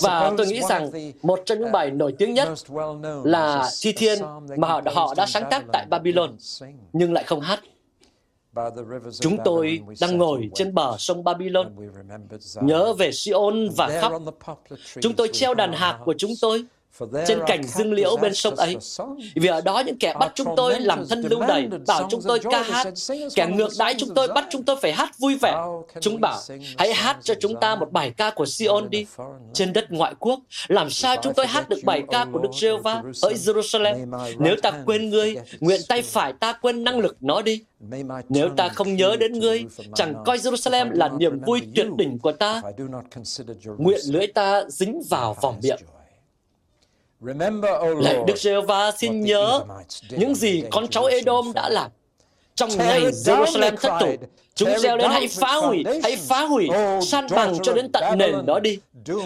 Và 0.00 0.32
tôi 0.36 0.46
nghĩ 0.46 0.60
rằng 0.68 0.90
một 1.22 1.42
trong 1.46 1.60
những 1.60 1.72
bài 1.72 1.90
nổi 1.90 2.14
tiếng 2.18 2.34
nhất 2.34 2.48
là 3.24 3.68
Thi 3.80 3.92
Thiên 3.92 4.18
mà 4.56 4.68
họ, 4.68 4.80
họ 4.94 5.14
đã 5.16 5.26
sáng 5.26 5.44
tác 5.50 5.64
tại 5.72 5.86
Babylon, 5.90 6.36
nhưng 6.92 7.12
lại 7.12 7.24
không 7.24 7.40
hát. 7.40 7.60
Chúng 9.20 9.36
tôi 9.44 9.80
đang 10.00 10.18
ngồi 10.18 10.50
trên 10.54 10.74
bờ 10.74 10.96
sông 10.98 11.24
Babylon, 11.24 11.72
nhớ 12.60 12.92
về 12.92 13.12
Sion 13.12 13.68
và 13.76 14.00
khóc. 14.00 14.12
Chúng 15.00 15.14
tôi 15.14 15.28
treo 15.32 15.54
đàn 15.54 15.72
hạc 15.72 15.96
của 16.04 16.14
chúng 16.18 16.30
tôi 16.40 16.64
trên 17.26 17.38
cành 17.46 17.62
dương 17.62 17.92
liễu 17.92 18.16
bên 18.16 18.34
sông 18.34 18.56
ấy. 18.56 18.76
Vì 19.34 19.48
ở 19.48 19.60
đó 19.60 19.82
những 19.86 19.98
kẻ 19.98 20.14
bắt 20.20 20.32
chúng 20.34 20.48
tôi 20.56 20.80
làm 20.80 21.06
thân 21.08 21.20
lưu 21.20 21.40
đày, 21.40 21.68
bảo 21.86 22.08
chúng 22.10 22.22
tôi 22.22 22.38
ca 22.50 22.62
hát. 22.62 22.88
Kẻ 23.34 23.46
ngược 23.46 23.68
đãi 23.78 23.94
chúng 23.98 24.14
tôi 24.14 24.28
bắt 24.28 24.46
chúng 24.50 24.62
tôi 24.62 24.76
phải 24.82 24.92
hát 24.92 25.18
vui 25.18 25.36
vẻ. 25.36 25.54
Chúng 26.00 26.20
bảo, 26.20 26.38
hãy 26.78 26.94
hát 26.94 27.16
cho 27.22 27.34
chúng 27.40 27.60
ta 27.60 27.74
một 27.74 27.92
bài 27.92 28.12
ca 28.16 28.30
của 28.30 28.46
Sion 28.46 28.90
đi. 28.90 29.06
Trên 29.52 29.72
đất 29.72 29.90
ngoại 29.90 30.14
quốc, 30.18 30.40
làm 30.68 30.90
sao 30.90 31.16
chúng 31.22 31.34
tôi 31.34 31.46
hát 31.46 31.68
được 31.68 31.78
bài 31.84 32.02
ca 32.10 32.26
của 32.32 32.38
Đức 32.38 32.50
giê 32.60 32.76
va 32.76 33.02
ở 33.22 33.30
Jerusalem? 33.32 34.18
Nếu 34.38 34.56
ta 34.62 34.72
quên 34.86 35.10
ngươi, 35.10 35.36
nguyện 35.60 35.80
tay 35.88 36.02
phải 36.02 36.32
ta 36.32 36.52
quên 36.52 36.84
năng 36.84 36.98
lực 36.98 37.16
nó 37.20 37.42
đi. 37.42 37.62
Nếu 38.28 38.48
ta 38.56 38.68
không 38.68 38.96
nhớ 38.96 39.16
đến 39.16 39.32
ngươi, 39.32 39.64
chẳng 39.94 40.14
coi 40.24 40.38
Jerusalem 40.38 40.90
là 40.92 41.08
niềm 41.08 41.40
vui 41.46 41.60
tuyệt 41.74 41.86
đỉnh 41.96 42.18
của 42.18 42.32
ta. 42.32 42.62
Nguyện 43.78 44.00
lưỡi 44.08 44.26
ta 44.26 44.64
dính 44.68 45.02
vào 45.10 45.36
vòng 45.40 45.60
miệng. 45.62 45.78
Lạy 48.00 48.16
Đức 48.26 48.38
giê 48.38 48.60
va 48.60 48.92
xin 48.98 49.20
nhớ 49.20 49.64
những 50.10 50.34
gì 50.34 50.62
con 50.70 50.88
cháu 50.88 51.04
Edom 51.04 51.52
đã 51.52 51.68
làm. 51.68 51.90
Trong 52.54 52.70
ngày 52.78 53.00
Jerusalem 53.00 53.76
thất 53.76 53.92
thủ, 54.00 54.14
chúng 54.54 54.78
reo 54.78 54.96
lên 54.96 55.10
hãy 55.10 55.28
phá 55.28 55.54
hủy, 55.54 55.84
hãy 56.02 56.16
phá 56.16 56.42
hủy, 56.42 56.68
san 57.06 57.26
bằng 57.30 57.58
cho 57.62 57.72
đến 57.72 57.92
tận 57.92 58.18
nền 58.18 58.46
đó 58.46 58.60
đi. 58.60 58.78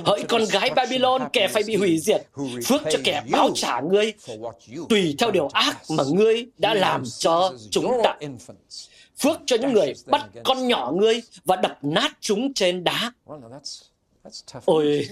Hỡi 0.04 0.22
con 0.28 0.44
gái 0.50 0.70
Babylon, 0.76 1.22
kẻ 1.32 1.48
phải 1.48 1.62
bị 1.66 1.76
hủy 1.76 1.98
diệt, 1.98 2.26
phước 2.66 2.82
cho 2.90 2.98
kẻ 3.04 3.22
báo 3.30 3.50
trả 3.54 3.80
ngươi, 3.80 4.12
tùy 4.88 5.14
theo 5.18 5.30
điều 5.30 5.48
ác 5.52 5.76
mà 5.90 6.04
ngươi 6.12 6.46
đã 6.58 6.74
làm 6.74 7.02
cho 7.18 7.52
chúng 7.70 7.92
ta. 8.04 8.16
Phước 9.18 9.40
cho 9.46 9.56
những 9.56 9.72
người 9.72 9.94
bắt 10.06 10.26
con 10.44 10.68
nhỏ 10.68 10.92
ngươi 10.96 11.22
và 11.44 11.56
đập 11.56 11.78
nát 11.82 12.12
chúng 12.20 12.54
trên 12.54 12.84
đá. 12.84 13.12
Ôi, 14.64 15.08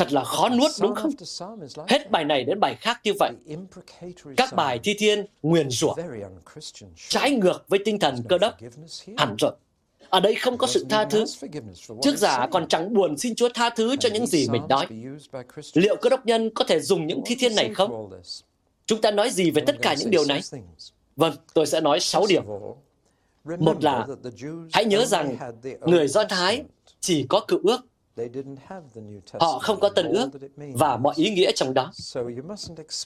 Thật 0.00 0.12
là 0.12 0.24
khó 0.24 0.48
nuốt 0.48 0.70
đúng 0.80 0.94
không? 0.94 1.10
Hết 1.88 2.10
bài 2.10 2.24
này 2.24 2.44
đến 2.44 2.60
bài 2.60 2.76
khác 2.80 3.00
như 3.04 3.12
vậy. 3.18 3.32
Các 4.36 4.54
bài 4.56 4.80
thi 4.82 4.94
thiên 4.98 5.26
nguyền 5.42 5.70
rủa 5.70 5.94
trái 7.08 7.30
ngược 7.30 7.64
với 7.68 7.78
tinh 7.84 7.98
thần 7.98 8.16
cơ 8.28 8.38
đốc 8.38 8.54
hẳn 9.16 9.36
rồi. 9.38 9.52
Ở 10.08 10.20
đây 10.20 10.34
không 10.34 10.58
có 10.58 10.66
sự 10.66 10.86
tha 10.90 11.04
thứ. 11.04 11.24
Trước 12.02 12.16
giả 12.16 12.46
còn 12.50 12.68
chẳng 12.68 12.94
buồn 12.94 13.18
xin 13.18 13.34
Chúa 13.34 13.48
tha 13.54 13.70
thứ 13.70 13.96
cho 13.96 14.08
những 14.12 14.26
gì 14.26 14.48
mình 14.48 14.62
nói. 14.68 14.86
Liệu 15.74 15.96
cơ 15.96 16.10
đốc 16.10 16.26
nhân 16.26 16.50
có 16.54 16.64
thể 16.64 16.80
dùng 16.80 17.06
những 17.06 17.22
thi 17.26 17.36
thiên 17.38 17.54
này 17.54 17.74
không? 17.74 18.10
Chúng 18.86 19.00
ta 19.00 19.10
nói 19.10 19.30
gì 19.30 19.50
về 19.50 19.62
tất 19.66 19.76
cả 19.82 19.94
những 19.98 20.10
điều 20.10 20.24
này? 20.24 20.40
Vâng, 21.16 21.34
tôi 21.54 21.66
sẽ 21.66 21.80
nói 21.80 22.00
6 22.00 22.26
điều. 22.28 22.76
Một 23.58 23.84
là, 23.84 24.06
hãy 24.72 24.84
nhớ 24.84 25.04
rằng 25.04 25.36
người 25.80 26.08
Do 26.08 26.24
Thái 26.24 26.64
chỉ 27.00 27.26
có 27.28 27.40
cựu 27.48 27.60
ước 27.64 27.89
Họ 29.40 29.58
không 29.58 29.80
có 29.80 29.88
tân 29.88 30.08
ước 30.08 30.30
và 30.74 30.96
mọi 30.96 31.14
ý 31.16 31.30
nghĩa 31.30 31.52
trong 31.54 31.74
đó. 31.74 31.92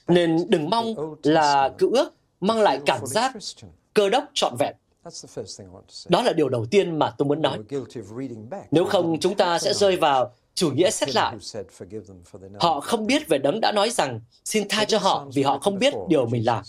Nên 0.09 0.37
đừng 0.49 0.71
mong 0.71 0.95
là 1.23 1.69
cựu 1.79 1.93
ước 1.93 2.14
mang 2.40 2.61
lại 2.61 2.81
cảm 2.87 3.07
giác 3.07 3.33
cơ 3.95 4.09
đốc 4.09 4.25
trọn 4.35 4.55
vẹn. 4.59 4.75
Đó 6.09 6.23
là 6.23 6.33
điều 6.33 6.49
đầu 6.49 6.67
tiên 6.67 6.99
mà 6.99 7.14
tôi 7.19 7.29
muốn 7.29 7.43
nói. 7.43 7.59
Nếu 8.71 8.85
không, 8.85 9.21
chúng 9.21 9.35
ta 9.37 9.59
sẽ 9.59 9.75
rơi 9.75 9.97
vào 9.97 10.33
chủ 10.55 10.71
nghĩa 10.71 10.90
xét 10.90 11.14
lại. 11.14 11.37
Họ 12.61 12.81
không 12.81 13.07
biết 13.07 13.29
về 13.29 13.38
đấng 13.38 13.61
đã 13.61 13.73
nói 13.73 13.90
rằng 13.90 14.21
xin 14.45 14.69
tha 14.69 14.85
cho 14.85 14.99
họ 14.99 15.27
vì 15.35 15.43
họ 15.43 15.59
không 15.59 15.79
biết 15.79 15.95
điều 16.09 16.27
mình 16.27 16.47
làm. 16.47 16.64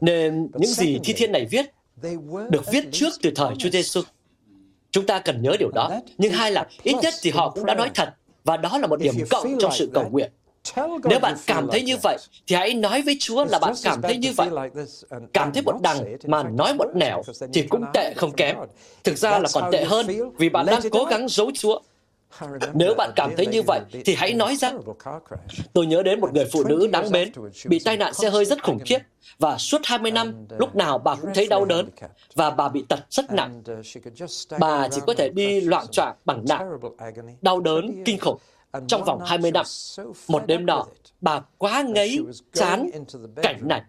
Nên 0.00 0.50
những 0.54 0.70
gì 0.70 0.98
thi 1.04 1.12
thiên 1.12 1.32
này 1.32 1.46
viết 1.50 1.66
được 2.50 2.62
viết 2.72 2.84
trước 2.92 3.12
từ 3.22 3.30
thời 3.36 3.54
Chúa 3.58 3.70
Giêsu. 3.70 4.02
Chúng 4.94 5.06
ta 5.06 5.18
cần 5.18 5.42
nhớ 5.42 5.56
điều 5.58 5.70
đó. 5.74 5.90
Nhưng 6.18 6.32
hai 6.32 6.52
là, 6.52 6.66
ít 6.82 6.94
nhất 7.02 7.14
thì 7.22 7.30
họ 7.30 7.50
cũng 7.50 7.66
đã 7.66 7.74
nói 7.74 7.90
thật, 7.94 8.08
và 8.44 8.56
đó 8.56 8.78
là 8.78 8.86
một 8.86 9.00
điểm 9.00 9.14
cộng 9.30 9.58
trong 9.60 9.72
sự 9.72 9.90
cầu 9.94 10.08
nguyện. 10.10 10.30
Nếu 11.04 11.18
bạn 11.20 11.36
cảm 11.46 11.68
thấy 11.72 11.82
như 11.82 11.96
vậy, 12.02 12.18
thì 12.46 12.56
hãy 12.56 12.74
nói 12.74 13.02
với 13.02 13.16
Chúa 13.20 13.44
là 13.44 13.58
bạn 13.58 13.74
cảm 13.84 14.02
thấy 14.02 14.16
như 14.16 14.32
vậy. 14.36 14.48
Cảm 15.32 15.52
thấy 15.52 15.62
một 15.62 15.74
đằng 15.82 16.16
mà 16.26 16.42
nói 16.42 16.74
một 16.74 16.86
nẻo 16.94 17.22
thì 17.52 17.62
cũng 17.62 17.84
tệ 17.94 18.12
không 18.16 18.32
kém. 18.32 18.56
Thực 19.04 19.18
ra 19.18 19.38
là 19.38 19.48
còn 19.54 19.72
tệ 19.72 19.84
hơn 19.84 20.06
vì 20.38 20.48
bạn 20.48 20.66
đang 20.66 20.80
cố 20.90 21.04
gắng 21.04 21.28
giấu 21.28 21.50
Chúa. 21.54 21.80
Nếu 22.74 22.94
bạn 22.94 23.10
cảm 23.16 23.32
thấy 23.36 23.46
như 23.46 23.62
vậy, 23.62 23.80
thì 24.04 24.14
hãy 24.14 24.34
nói 24.34 24.56
ra. 24.56 24.72
Tôi 25.72 25.86
nhớ 25.86 26.02
đến 26.02 26.20
một 26.20 26.34
người 26.34 26.44
phụ 26.52 26.64
nữ 26.64 26.86
đáng 26.92 27.10
mến, 27.10 27.32
bị 27.68 27.78
tai 27.84 27.96
nạn 27.96 28.14
xe 28.14 28.30
hơi 28.30 28.44
rất 28.44 28.64
khủng 28.64 28.78
khiếp, 28.84 28.98
và 29.38 29.58
suốt 29.58 29.80
20 29.84 30.10
năm, 30.10 30.46
lúc 30.58 30.76
nào 30.76 30.98
bà 30.98 31.14
cũng 31.14 31.30
thấy 31.34 31.46
đau 31.46 31.64
đớn, 31.64 31.88
và 32.34 32.50
bà 32.50 32.68
bị 32.68 32.84
tật 32.88 33.00
rất 33.10 33.32
nặng. 33.32 33.62
Bà 34.58 34.88
chỉ 34.88 35.00
có 35.06 35.14
thể 35.14 35.28
đi 35.28 35.60
loạn 35.60 35.86
choạng 35.92 36.16
bằng 36.24 36.44
nặng, 36.48 36.78
đau 37.42 37.60
đớn 37.60 38.02
kinh 38.04 38.18
khủng. 38.18 38.38
Trong 38.88 39.04
vòng 39.04 39.20
20 39.24 39.50
năm, 39.50 39.66
một 40.28 40.46
đêm 40.46 40.66
nọ, 40.66 40.86
bà 41.20 41.40
quá 41.58 41.82
ngấy, 41.82 42.18
chán 42.52 42.90
cảnh 43.42 43.68
này 43.68 43.82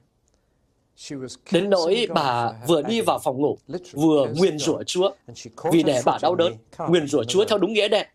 Đến 1.52 1.70
nỗi 1.70 2.08
bà 2.14 2.52
vừa 2.68 2.82
đi 2.82 3.02
vào 3.02 3.20
phòng 3.20 3.38
ngủ, 3.38 3.58
vừa 3.92 4.28
nguyền 4.36 4.60
rủa 4.60 4.84
Chúa. 4.84 5.12
Vì 5.72 5.84
để 5.84 6.02
bà 6.06 6.18
đau 6.22 6.36
đớn, 6.36 6.54
nguyền 6.78 7.08
rủa 7.08 7.24
Chúa 7.24 7.46
theo 7.46 7.58
đúng 7.58 7.74
nghĩa 7.74 7.88
đen. 7.88 8.08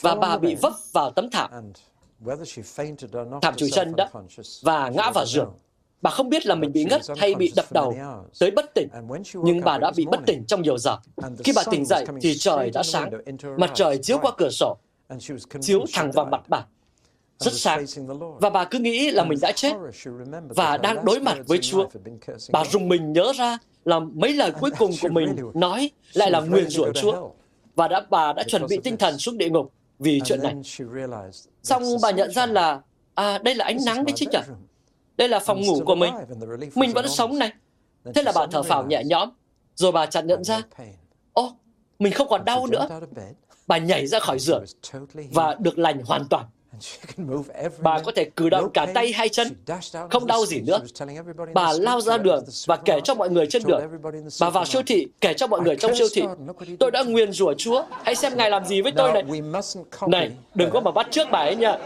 Và 0.00 0.14
bà 0.14 0.38
bị 0.38 0.54
vấp 0.54 0.72
vào 0.92 1.10
tấm 1.10 1.30
thảm, 1.30 1.50
thảm 3.42 3.54
chùi 3.56 3.70
chân 3.70 3.96
đó, 3.96 4.08
và 4.62 4.88
ngã 4.88 5.10
vào 5.10 5.26
giường. 5.26 5.52
Bà 6.02 6.10
không 6.10 6.28
biết 6.28 6.46
là 6.46 6.54
mình 6.54 6.72
bị 6.72 6.84
ngất 6.84 7.02
hay 7.16 7.34
bị 7.34 7.52
đập 7.56 7.72
đầu, 7.72 7.96
tới 8.40 8.50
bất 8.50 8.74
tỉnh, 8.74 8.88
nhưng 9.34 9.60
bà 9.60 9.78
đã 9.78 9.92
bị 9.96 10.06
bất 10.10 10.20
tỉnh 10.26 10.44
trong 10.48 10.62
nhiều 10.62 10.78
giờ. 10.78 10.96
Khi 11.44 11.52
bà 11.56 11.62
tỉnh 11.70 11.84
dậy 11.84 12.06
thì 12.20 12.34
trời 12.38 12.70
đã 12.70 12.82
sáng, 12.82 13.10
mặt 13.56 13.70
trời 13.74 13.98
chiếu 13.98 14.18
qua 14.18 14.32
cửa 14.38 14.50
sổ, 14.50 14.76
chiếu 15.60 15.84
thẳng 15.92 16.10
vào 16.10 16.24
mặt 16.24 16.42
bà 16.48 16.66
rất 17.38 17.52
sáng 17.54 17.84
và 18.40 18.50
bà 18.50 18.64
cứ 18.64 18.78
nghĩ 18.78 19.10
là 19.10 19.24
mình 19.24 19.38
đã 19.42 19.52
chết 19.52 19.72
và 20.48 20.76
đang 20.76 21.04
đối 21.04 21.20
mặt 21.20 21.38
với 21.46 21.58
Chúa. 21.58 21.86
Bà 22.52 22.64
rùng 22.64 22.88
mình 22.88 23.12
nhớ 23.12 23.32
ra 23.36 23.58
là 23.84 23.98
mấy 23.98 24.32
lời 24.32 24.52
cuối 24.60 24.70
cùng 24.78 24.90
của 25.02 25.08
mình 25.08 25.36
nói 25.54 25.90
lại 26.12 26.30
là 26.30 26.40
nguyền 26.40 26.68
rủa 26.68 26.92
Chúa 26.92 27.30
và 27.74 27.88
đã 27.88 28.06
bà 28.10 28.32
đã 28.32 28.42
chuẩn 28.42 28.66
bị 28.68 28.78
tinh 28.84 28.96
thần 28.96 29.18
xuống 29.18 29.38
địa 29.38 29.48
ngục 29.50 29.72
vì 29.98 30.20
chuyện 30.24 30.42
này. 30.42 30.54
Xong 31.62 31.82
bà 32.02 32.10
nhận 32.10 32.30
ra 32.30 32.46
là 32.46 32.80
à 33.14 33.38
đây 33.38 33.54
là 33.54 33.64
ánh 33.64 33.78
nắng 33.86 34.04
đấy 34.04 34.12
chứ 34.16 34.26
nhỉ? 34.32 34.38
Đây 35.16 35.28
là 35.28 35.38
phòng 35.38 35.60
ngủ 35.60 35.80
của 35.86 35.94
mình. 35.94 36.14
Mình 36.74 36.92
vẫn 36.92 37.08
sống 37.08 37.38
này. 37.38 37.52
Thế 38.14 38.22
là 38.22 38.32
bà 38.34 38.46
thở 38.46 38.62
phào 38.62 38.86
nhẹ 38.86 39.02
nhõm. 39.04 39.30
Rồi 39.74 39.92
bà 39.92 40.06
chợt 40.06 40.22
nhận 40.22 40.44
ra, 40.44 40.62
ô, 41.32 41.52
mình 41.98 42.12
không 42.12 42.28
còn 42.28 42.44
đau 42.44 42.66
nữa. 42.66 42.88
Bà 43.66 43.78
nhảy 43.78 44.06
ra 44.06 44.18
khỏi 44.18 44.38
giường 44.38 44.64
và 45.32 45.56
được 45.58 45.78
lành 45.78 46.02
hoàn 46.04 46.24
toàn. 46.30 46.44
Bà 47.82 47.98
có 47.98 48.12
thể 48.16 48.30
cử 48.36 48.48
động 48.48 48.70
cả 48.74 48.86
tay 48.94 49.12
hay 49.12 49.28
chân, 49.28 49.48
không 50.10 50.26
đau 50.26 50.46
gì 50.46 50.60
nữa. 50.60 50.78
Bà 51.54 51.72
lao 51.72 52.00
ra 52.00 52.18
đường 52.18 52.44
và 52.66 52.76
kể 52.76 53.00
cho 53.04 53.14
mọi 53.14 53.30
người 53.30 53.46
trên 53.46 53.62
đường. 53.66 53.80
Bà 54.40 54.50
vào 54.50 54.64
siêu 54.64 54.82
thị, 54.86 55.06
kể 55.20 55.34
cho 55.34 55.46
mọi 55.46 55.60
người 55.60 55.76
trong 55.76 55.96
siêu 55.96 56.06
thị. 56.14 56.22
Tôi 56.78 56.90
đã 56.90 57.02
nguyền 57.02 57.32
rủa 57.32 57.54
Chúa, 57.54 57.84
hãy 58.02 58.14
xem 58.14 58.36
Ngài 58.36 58.50
làm 58.50 58.64
gì 58.64 58.82
với 58.82 58.92
tôi 58.92 59.12
này. 59.12 59.24
Này, 60.06 60.30
đừng 60.54 60.70
có 60.70 60.80
mà 60.80 60.90
bắt 60.90 61.06
trước 61.10 61.28
bà 61.32 61.38
ấy 61.38 61.56
nha. 61.56 61.78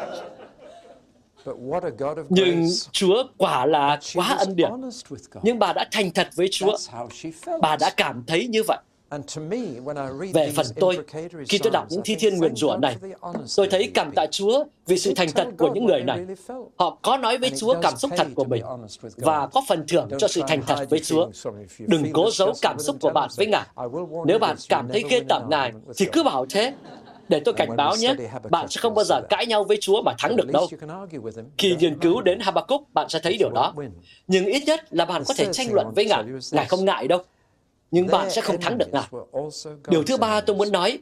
Nhưng 2.28 2.66
Chúa 2.92 3.24
quả 3.36 3.66
là 3.66 4.00
quá 4.14 4.36
ân 4.38 4.56
điển. 4.56 4.70
Nhưng 5.42 5.58
bà 5.58 5.72
đã 5.72 5.88
thành 5.92 6.10
thật 6.10 6.28
với 6.34 6.48
Chúa. 6.50 6.76
Bà 7.60 7.76
đã 7.76 7.90
cảm 7.96 8.24
thấy 8.26 8.46
như 8.46 8.62
vậy. 8.62 8.78
Về 10.34 10.52
phần 10.56 10.66
tôi, 10.76 10.98
khi 11.48 11.58
tôi 11.58 11.70
đọc 11.70 11.86
những 11.90 12.02
thi 12.04 12.16
thiên 12.18 12.38
nguyền 12.38 12.56
rủa 12.56 12.76
này, 12.76 12.96
tôi 13.56 13.68
thấy 13.70 13.90
cảm 13.94 14.12
tạ 14.14 14.26
Chúa 14.30 14.64
vì 14.86 14.98
sự 14.98 15.12
thành 15.16 15.28
thật 15.34 15.48
của 15.58 15.70
những 15.74 15.86
người 15.86 16.02
này. 16.02 16.26
Họ 16.76 16.98
có 17.02 17.16
nói 17.16 17.38
với 17.38 17.50
Chúa 17.56 17.74
cảm 17.82 17.96
xúc 17.96 18.10
thật 18.16 18.26
của 18.34 18.44
mình 18.44 18.62
và 19.16 19.46
có 19.46 19.62
phần 19.68 19.84
thưởng 19.88 20.08
cho 20.18 20.28
sự 20.28 20.42
thành 20.48 20.62
thật 20.66 20.86
với 20.90 21.00
Chúa. 21.00 21.28
Đừng 21.78 22.12
cố 22.12 22.30
giấu 22.30 22.52
cảm 22.62 22.78
xúc 22.78 22.96
của 23.00 23.10
bạn 23.10 23.30
với 23.36 23.46
Ngài. 23.46 23.66
Nếu 24.26 24.38
bạn 24.38 24.56
cảm 24.68 24.88
thấy 24.88 25.04
ghê 25.10 25.20
tởm 25.28 25.42
Ngài, 25.50 25.72
thì 25.96 26.06
cứ 26.12 26.22
bảo 26.22 26.46
thế. 26.50 26.74
Để 27.28 27.40
tôi 27.44 27.54
cảnh 27.54 27.76
báo 27.76 27.96
nhé, 27.96 28.14
bạn 28.50 28.68
sẽ 28.68 28.80
không 28.80 28.94
bao 28.94 29.04
giờ 29.04 29.20
cãi 29.28 29.46
nhau 29.46 29.64
với 29.64 29.78
Chúa 29.80 30.02
mà 30.02 30.14
thắng 30.18 30.36
được 30.36 30.52
đâu. 30.52 30.68
Khi 31.58 31.76
nghiên 31.78 31.98
cứu 31.98 32.20
đến 32.20 32.40
Habakkuk, 32.40 32.94
bạn 32.94 33.08
sẽ 33.08 33.18
thấy 33.22 33.36
điều 33.38 33.50
đó. 33.50 33.74
Nhưng 34.26 34.44
ít 34.44 34.62
nhất 34.66 34.80
là 34.90 35.04
bạn 35.04 35.22
có 35.28 35.34
thể 35.36 35.46
tranh 35.52 35.66
luận 35.72 35.86
với 35.96 36.04
Ngài. 36.04 36.24
Ngài 36.52 36.66
không 36.66 36.84
ngại 36.84 37.08
đâu 37.08 37.22
nhưng 37.92 38.06
bạn 38.06 38.30
sẽ 38.30 38.40
không 38.40 38.60
thắng 38.60 38.78
được 38.78 38.88
Ngài. 38.92 39.08
Điều 39.88 40.02
thứ 40.04 40.16
ba 40.16 40.40
tôi 40.40 40.56
muốn 40.56 40.72
nói 40.72 40.98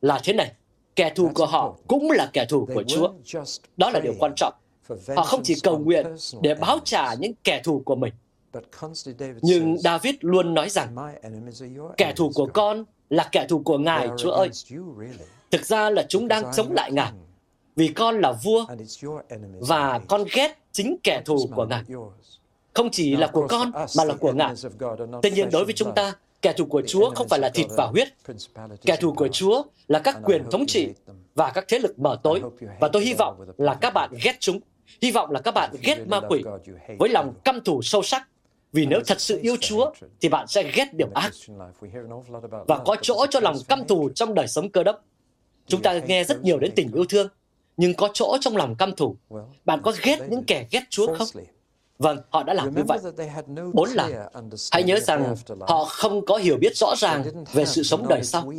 là 0.00 0.20
thế 0.24 0.32
này. 0.32 0.52
Kẻ 0.96 1.12
thù 1.14 1.30
của 1.34 1.46
họ 1.46 1.76
cũng 1.88 2.10
là 2.10 2.30
kẻ 2.32 2.46
thù 2.48 2.68
của 2.74 2.82
Chúa. 2.82 3.12
Đó 3.76 3.90
là 3.90 4.00
điều 4.00 4.14
quan 4.18 4.32
trọng. 4.36 4.54
Họ 5.16 5.24
không 5.24 5.40
chỉ 5.44 5.54
cầu 5.62 5.78
nguyện 5.78 6.06
để 6.42 6.54
báo 6.54 6.78
trả 6.84 7.14
những 7.14 7.32
kẻ 7.44 7.60
thù 7.64 7.82
của 7.84 7.96
mình. 7.96 8.12
Nhưng 9.42 9.78
David 9.78 10.14
luôn 10.20 10.54
nói 10.54 10.68
rằng, 10.68 10.96
kẻ 11.96 12.12
thù 12.16 12.30
của 12.34 12.46
con 12.54 12.84
là 13.10 13.28
kẻ 13.32 13.46
thù 13.48 13.62
của 13.64 13.78
Ngài, 13.78 14.08
Chúa 14.18 14.30
ơi. 14.30 14.50
Thực 15.50 15.66
ra 15.66 15.90
là 15.90 16.06
chúng 16.08 16.28
đang 16.28 16.44
chống 16.56 16.72
lại 16.72 16.92
Ngài, 16.92 17.12
vì 17.76 17.88
con 17.88 18.20
là 18.20 18.32
vua, 18.44 18.66
và 19.60 20.00
con 20.08 20.24
ghét 20.34 20.58
chính 20.72 20.96
kẻ 21.04 21.22
thù 21.24 21.48
của 21.56 21.66
Ngài. 21.66 21.82
Không 22.74 22.90
chỉ 22.90 23.16
là 23.16 23.26
của 23.26 23.46
con, 23.48 23.72
mà 23.96 24.04
là 24.04 24.14
của 24.14 24.32
Ngài. 24.32 24.54
Tuy 25.22 25.30
nhiên, 25.30 25.48
đối 25.52 25.64
với 25.64 25.74
chúng 25.74 25.94
ta, 25.94 26.14
Kẻ 26.42 26.52
thù 26.52 26.64
của 26.64 26.82
Chúa 26.86 27.10
không 27.10 27.28
phải 27.28 27.40
là 27.40 27.48
thịt 27.48 27.66
và 27.76 27.86
huyết. 27.86 28.08
Kẻ 28.82 28.96
thù 28.96 29.12
của 29.12 29.28
Chúa 29.28 29.62
là 29.88 29.98
các 29.98 30.18
quyền 30.24 30.44
thống 30.50 30.66
trị 30.66 30.88
và 31.34 31.50
các 31.50 31.64
thế 31.68 31.78
lực 31.78 31.98
mở 31.98 32.18
tối. 32.22 32.42
Và 32.80 32.88
tôi 32.88 33.04
hy 33.04 33.14
vọng 33.14 33.46
là 33.58 33.74
các 33.74 33.94
bạn 33.94 34.10
ghét 34.22 34.36
chúng. 34.40 34.60
Hy 35.02 35.10
vọng 35.10 35.30
là 35.30 35.40
các 35.40 35.54
bạn 35.54 35.74
ghét 35.82 35.98
ma 36.06 36.20
quỷ 36.28 36.42
với 36.98 37.08
lòng 37.08 37.34
căm 37.44 37.60
thù 37.60 37.82
sâu 37.82 38.02
sắc. 38.02 38.28
Vì 38.72 38.86
nếu 38.86 39.00
thật 39.06 39.20
sự 39.20 39.38
yêu 39.42 39.56
Chúa, 39.60 39.92
thì 40.20 40.28
bạn 40.28 40.46
sẽ 40.48 40.70
ghét 40.74 40.94
điều 40.94 41.08
ác. 41.14 41.32
Và 42.66 42.78
có 42.78 42.96
chỗ 43.02 43.26
cho 43.30 43.40
lòng 43.40 43.56
căm 43.68 43.86
thù 43.86 44.10
trong 44.14 44.34
đời 44.34 44.48
sống 44.48 44.70
cơ 44.70 44.82
đốc. 44.82 45.04
Chúng 45.66 45.82
ta 45.82 45.98
nghe 45.98 46.24
rất 46.24 46.42
nhiều 46.42 46.58
đến 46.58 46.72
tình 46.76 46.92
yêu 46.94 47.04
thương, 47.08 47.28
nhưng 47.76 47.94
có 47.94 48.08
chỗ 48.14 48.36
trong 48.40 48.56
lòng 48.56 48.74
căm 48.76 48.96
thù. 48.96 49.16
Bạn 49.64 49.80
có 49.82 49.92
ghét 50.02 50.18
những 50.28 50.44
kẻ 50.44 50.66
ghét 50.70 50.82
Chúa 50.90 51.14
không? 51.14 51.28
Vâng, 51.98 52.18
họ 52.30 52.42
đã 52.42 52.54
làm 52.54 52.74
như 52.74 52.82
vậy. 52.88 52.98
Bốn 53.72 53.88
là, 53.90 54.30
hãy 54.72 54.82
nhớ 54.82 55.00
rằng 55.00 55.34
họ 55.60 55.84
không 55.84 56.26
có 56.26 56.36
hiểu 56.36 56.56
biết 56.56 56.76
rõ 56.76 56.94
ràng 56.98 57.44
về 57.52 57.64
sự 57.64 57.82
sống 57.82 58.08
đời 58.08 58.24
sau. 58.24 58.52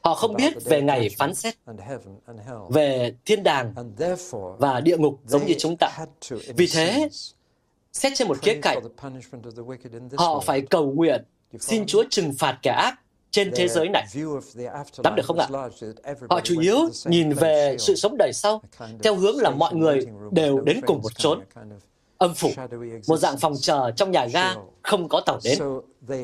Họ 0.00 0.14
không 0.14 0.34
biết 0.34 0.64
về 0.64 0.82
ngày 0.82 1.10
phán 1.18 1.34
xét, 1.34 1.54
về 2.68 3.14
thiên 3.24 3.42
đàng 3.42 3.74
và 4.58 4.80
địa 4.80 4.96
ngục 4.96 5.20
giống 5.26 5.46
như 5.46 5.54
chúng 5.58 5.76
ta. 5.76 5.98
Vì 6.56 6.66
thế, 6.72 7.08
xét 7.92 8.12
trên 8.16 8.28
một 8.28 8.42
khía 8.42 8.58
cạnh, 8.62 8.82
họ 10.16 10.40
phải 10.40 10.60
cầu 10.60 10.92
nguyện 10.92 11.24
xin 11.60 11.86
Chúa 11.86 12.04
trừng 12.10 12.32
phạt 12.38 12.58
kẻ 12.62 12.70
ác 12.70 12.94
trên 13.30 13.52
thế 13.56 13.68
giới 13.68 13.88
này. 13.88 14.06
Nắm 15.04 15.14
được 15.14 15.22
không 15.26 15.38
ạ? 15.38 15.48
Họ 16.30 16.40
chủ 16.40 16.60
yếu 16.60 16.78
nhìn 17.04 17.32
về 17.32 17.76
sự 17.78 17.94
sống 17.96 18.16
đời 18.18 18.32
sau, 18.34 18.62
theo 19.02 19.14
hướng 19.14 19.36
là 19.36 19.50
mọi 19.50 19.74
người 19.74 20.06
đều 20.30 20.60
đến 20.60 20.80
cùng 20.86 21.02
một 21.02 21.18
chốn 21.18 21.40
âm 22.22 22.34
phủ, 22.34 22.50
một 23.08 23.16
dạng 23.16 23.38
phòng 23.38 23.54
chờ 23.60 23.90
trong 23.96 24.10
nhà 24.10 24.26
ga 24.26 24.54
không 24.82 25.08
có 25.08 25.20
tàu 25.26 25.38
đến, 25.44 25.58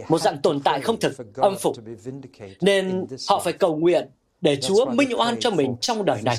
một 0.08 0.20
dạng 0.20 0.42
tồn 0.42 0.60
tại 0.60 0.80
không 0.80 1.00
thực, 1.00 1.34
âm 1.34 1.56
phủ. 1.58 1.74
Nên 2.60 3.06
họ 3.28 3.40
phải 3.44 3.52
cầu 3.52 3.76
nguyện 3.76 4.08
để 4.40 4.56
Chúa 4.56 4.86
minh 4.86 5.18
oan 5.18 5.40
cho 5.40 5.50
mình 5.50 5.76
trong 5.80 6.04
đời 6.04 6.22
này. 6.22 6.38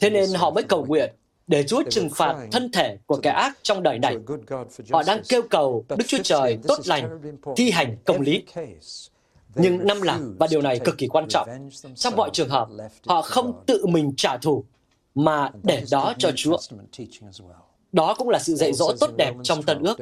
Thế 0.00 0.10
nên 0.10 0.30
họ 0.34 0.50
mới 0.50 0.64
cầu 0.64 0.84
nguyện 0.84 1.14
để 1.46 1.62
Chúa 1.62 1.82
trừng 1.90 2.10
phạt 2.10 2.36
thân 2.52 2.72
thể 2.72 2.98
của 3.06 3.16
kẻ 3.22 3.30
ác 3.30 3.58
trong 3.62 3.82
đời 3.82 3.98
này. 3.98 4.16
Họ 4.90 5.02
đang 5.06 5.22
kêu 5.28 5.42
cầu 5.50 5.84
Đức 5.88 6.04
Chúa 6.06 6.22
Trời 6.22 6.58
tốt 6.68 6.78
lành, 6.84 7.20
thi 7.56 7.70
hành 7.70 7.96
công 8.04 8.20
lý. 8.20 8.44
Nhưng 9.54 9.86
năm 9.86 10.02
là, 10.02 10.18
và 10.38 10.46
điều 10.50 10.62
này 10.62 10.78
cực 10.78 10.98
kỳ 10.98 11.08
quan 11.08 11.28
trọng, 11.28 11.48
trong 11.94 12.16
mọi 12.16 12.30
trường 12.32 12.48
hợp, 12.48 12.68
họ 13.06 13.22
không 13.22 13.52
tự 13.66 13.86
mình 13.86 14.12
trả 14.16 14.36
thù, 14.36 14.64
mà 15.14 15.50
để 15.62 15.84
đó 15.90 16.14
cho 16.18 16.30
Chúa. 16.36 16.56
Đó 17.92 18.14
cũng 18.18 18.28
là 18.28 18.38
sự 18.38 18.54
dạy 18.54 18.72
dỗ 18.72 18.92
tốt 19.00 19.10
đẹp 19.16 19.34
trong 19.42 19.62
Tân 19.62 19.82
ước. 19.82 19.98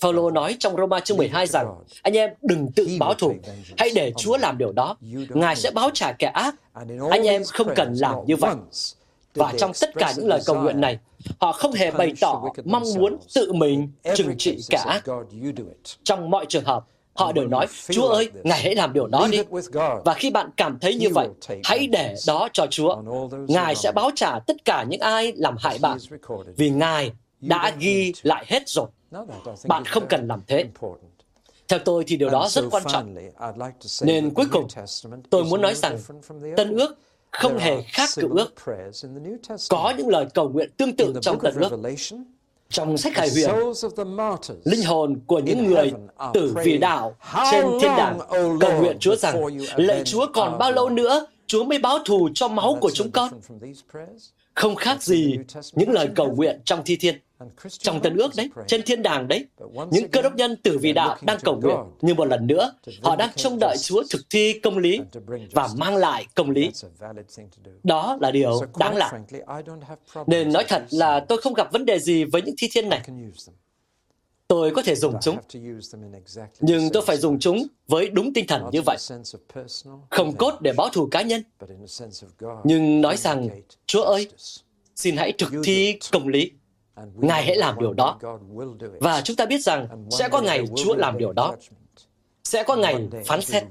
Phaolô 0.00 0.30
nói 0.30 0.56
trong 0.58 0.76
Roma 0.76 1.00
chương 1.00 1.16
12 1.16 1.46
rằng, 1.46 1.66
anh 2.02 2.16
em 2.16 2.30
đừng 2.42 2.72
tự 2.72 2.88
báo 3.00 3.14
thù, 3.14 3.34
hãy 3.78 3.90
để 3.94 4.12
Chúa 4.16 4.36
làm 4.36 4.58
điều 4.58 4.72
đó. 4.72 4.96
Ngài 5.28 5.56
sẽ 5.56 5.70
báo 5.70 5.90
trả 5.94 6.12
kẻ 6.12 6.26
ác. 6.26 6.54
Anh 7.10 7.26
em 7.26 7.42
không 7.44 7.68
cần 7.76 7.94
làm 7.94 8.14
như 8.26 8.36
vậy. 8.36 8.54
Và 9.34 9.52
trong 9.58 9.72
tất 9.80 9.90
cả 9.94 10.12
những 10.16 10.26
lời 10.26 10.40
cầu 10.46 10.62
nguyện 10.62 10.80
này, 10.80 10.98
họ 11.40 11.52
không 11.52 11.72
hề 11.72 11.90
bày 11.90 12.12
tỏ 12.20 12.44
mong 12.64 12.82
muốn 12.96 13.16
tự 13.34 13.52
mình 13.52 13.88
trừng 14.14 14.34
trị 14.38 14.58
kẻ 14.70 14.78
ác. 14.78 15.04
Trong 16.02 16.30
mọi 16.30 16.46
trường 16.48 16.64
hợp, 16.64 16.84
Họ 17.18 17.32
đều 17.32 17.48
nói, 17.48 17.66
Chúa 17.90 18.08
ơi, 18.08 18.30
Ngài 18.44 18.62
hãy 18.62 18.74
làm 18.74 18.92
điều 18.92 19.06
đó 19.06 19.28
đi. 19.32 19.38
Và 20.04 20.14
khi 20.14 20.30
bạn 20.30 20.50
cảm 20.56 20.78
thấy 20.80 20.94
như 20.94 21.08
vậy, 21.14 21.28
hãy 21.64 21.86
để 21.86 22.14
đó 22.26 22.48
cho 22.52 22.66
Chúa. 22.70 22.96
Ngài 23.48 23.74
sẽ 23.74 23.92
báo 23.92 24.10
trả 24.16 24.38
tất 24.46 24.64
cả 24.64 24.84
những 24.88 25.00
ai 25.00 25.32
làm 25.36 25.56
hại 25.58 25.78
bạn, 25.82 25.98
vì 26.56 26.70
Ngài 26.70 27.12
đã 27.40 27.72
ghi 27.78 28.12
lại 28.22 28.44
hết 28.48 28.68
rồi. 28.68 28.86
Bạn 29.66 29.84
không 29.84 30.06
cần 30.08 30.28
làm 30.28 30.40
thế. 30.46 30.64
Theo 31.68 31.78
tôi 31.78 32.04
thì 32.06 32.16
điều 32.16 32.30
đó 32.30 32.48
rất 32.50 32.64
quan 32.70 32.82
trọng. 32.88 33.14
Nên 34.02 34.34
cuối 34.34 34.46
cùng, 34.52 34.66
tôi 35.30 35.44
muốn 35.44 35.60
nói 35.60 35.74
rằng 35.74 35.98
Tân 36.56 36.76
ước 36.76 36.98
không 37.30 37.58
hề 37.58 37.82
khác 37.82 38.08
cựu 38.16 38.30
ước. 38.36 38.54
Có 39.70 39.94
những 39.98 40.08
lời 40.08 40.26
cầu 40.34 40.48
nguyện 40.48 40.70
tương 40.76 40.96
tự 40.96 41.14
trong 41.22 41.38
Tân 41.40 41.54
ước. 41.54 41.70
Trong 42.72 42.98
sách 42.98 43.12
Khải 43.14 43.30
Huyền, 43.30 43.50
linh 44.64 44.84
hồn 44.84 45.20
của 45.26 45.38
những 45.38 45.66
người 45.66 45.92
tử 46.34 46.54
vì 46.64 46.78
đạo 46.78 47.16
trên 47.50 47.64
thiên 47.80 47.90
đàng 47.96 48.18
cầu 48.60 48.80
nguyện 48.80 48.96
Chúa 49.00 49.16
rằng, 49.16 49.42
lạy 49.76 50.02
Chúa 50.04 50.26
còn 50.34 50.58
bao 50.58 50.72
lâu 50.72 50.88
nữa 50.88 51.26
Chúa 51.46 51.64
mới 51.64 51.78
báo 51.78 51.98
thù 52.04 52.28
cho 52.34 52.48
máu 52.48 52.78
của 52.80 52.90
chúng 52.90 53.10
con. 53.10 53.28
Không 54.54 54.74
khác 54.74 55.02
gì 55.02 55.38
những 55.72 55.90
lời 55.90 56.08
cầu 56.16 56.34
nguyện 56.34 56.60
trong 56.64 56.82
thi 56.84 56.96
thiên. 56.96 57.20
Trong 57.68 58.00
tân 58.00 58.16
ước 58.16 58.30
đấy, 58.36 58.50
trên 58.66 58.82
thiên 58.82 59.02
đàng 59.02 59.28
đấy, 59.28 59.46
những 59.90 60.08
cơ 60.10 60.22
đốc 60.22 60.34
nhân 60.34 60.56
tử 60.56 60.78
vì 60.78 60.92
đạo 60.92 61.16
đang 61.22 61.38
cầu 61.42 61.60
nguyện. 61.60 61.76
Nhưng 62.00 62.16
một 62.16 62.24
lần 62.24 62.46
nữa, 62.46 62.72
họ 63.02 63.16
đang 63.16 63.30
trông 63.36 63.58
đợi 63.58 63.76
Chúa 63.78 64.02
thực 64.10 64.20
thi 64.30 64.60
công 64.62 64.78
lý 64.78 65.00
và 65.52 65.68
mang 65.76 65.96
lại 65.96 66.26
công 66.34 66.50
lý. 66.50 66.70
Đó 67.82 68.18
là 68.20 68.30
điều 68.30 68.60
đáng 68.78 68.96
làm. 68.96 69.24
Nên 70.26 70.52
nói 70.52 70.64
thật 70.68 70.84
là 70.90 71.20
tôi 71.20 71.40
không 71.40 71.54
gặp 71.54 71.72
vấn 71.72 71.84
đề 71.84 71.98
gì 71.98 72.24
với 72.24 72.42
những 72.42 72.54
thi 72.58 72.68
thiên 72.72 72.88
này. 72.88 73.02
Tôi 74.48 74.70
có 74.70 74.82
thể 74.82 74.94
dùng 74.94 75.14
chúng, 75.20 75.36
nhưng 76.60 76.90
tôi 76.92 77.02
phải 77.06 77.16
dùng 77.16 77.38
chúng 77.38 77.66
với 77.88 78.08
đúng 78.08 78.32
tinh 78.32 78.46
thần 78.46 78.62
như 78.72 78.82
vậy. 78.86 78.96
Không 80.10 80.36
cốt 80.36 80.54
để 80.60 80.72
báo 80.76 80.88
thù 80.88 81.08
cá 81.10 81.22
nhân, 81.22 81.42
nhưng 82.64 83.00
nói 83.00 83.16
rằng, 83.16 83.48
Chúa 83.86 84.02
ơi, 84.02 84.28
xin 84.96 85.16
hãy 85.16 85.32
thực 85.38 85.52
thi 85.64 85.98
công 86.12 86.28
lý. 86.28 86.50
Ngài 87.14 87.44
hãy 87.44 87.56
làm 87.56 87.78
điều 87.78 87.92
đó. 87.92 88.18
Và 89.00 89.20
chúng 89.20 89.36
ta 89.36 89.46
biết 89.46 89.62
rằng 89.62 90.08
sẽ 90.10 90.28
có 90.28 90.40
ngày 90.40 90.64
Chúa 90.76 90.94
làm 90.94 91.18
điều 91.18 91.32
đó. 91.32 91.54
Sẽ 92.44 92.62
có 92.62 92.76
ngày 92.76 93.08
phán 93.26 93.42
xét. 93.42 93.64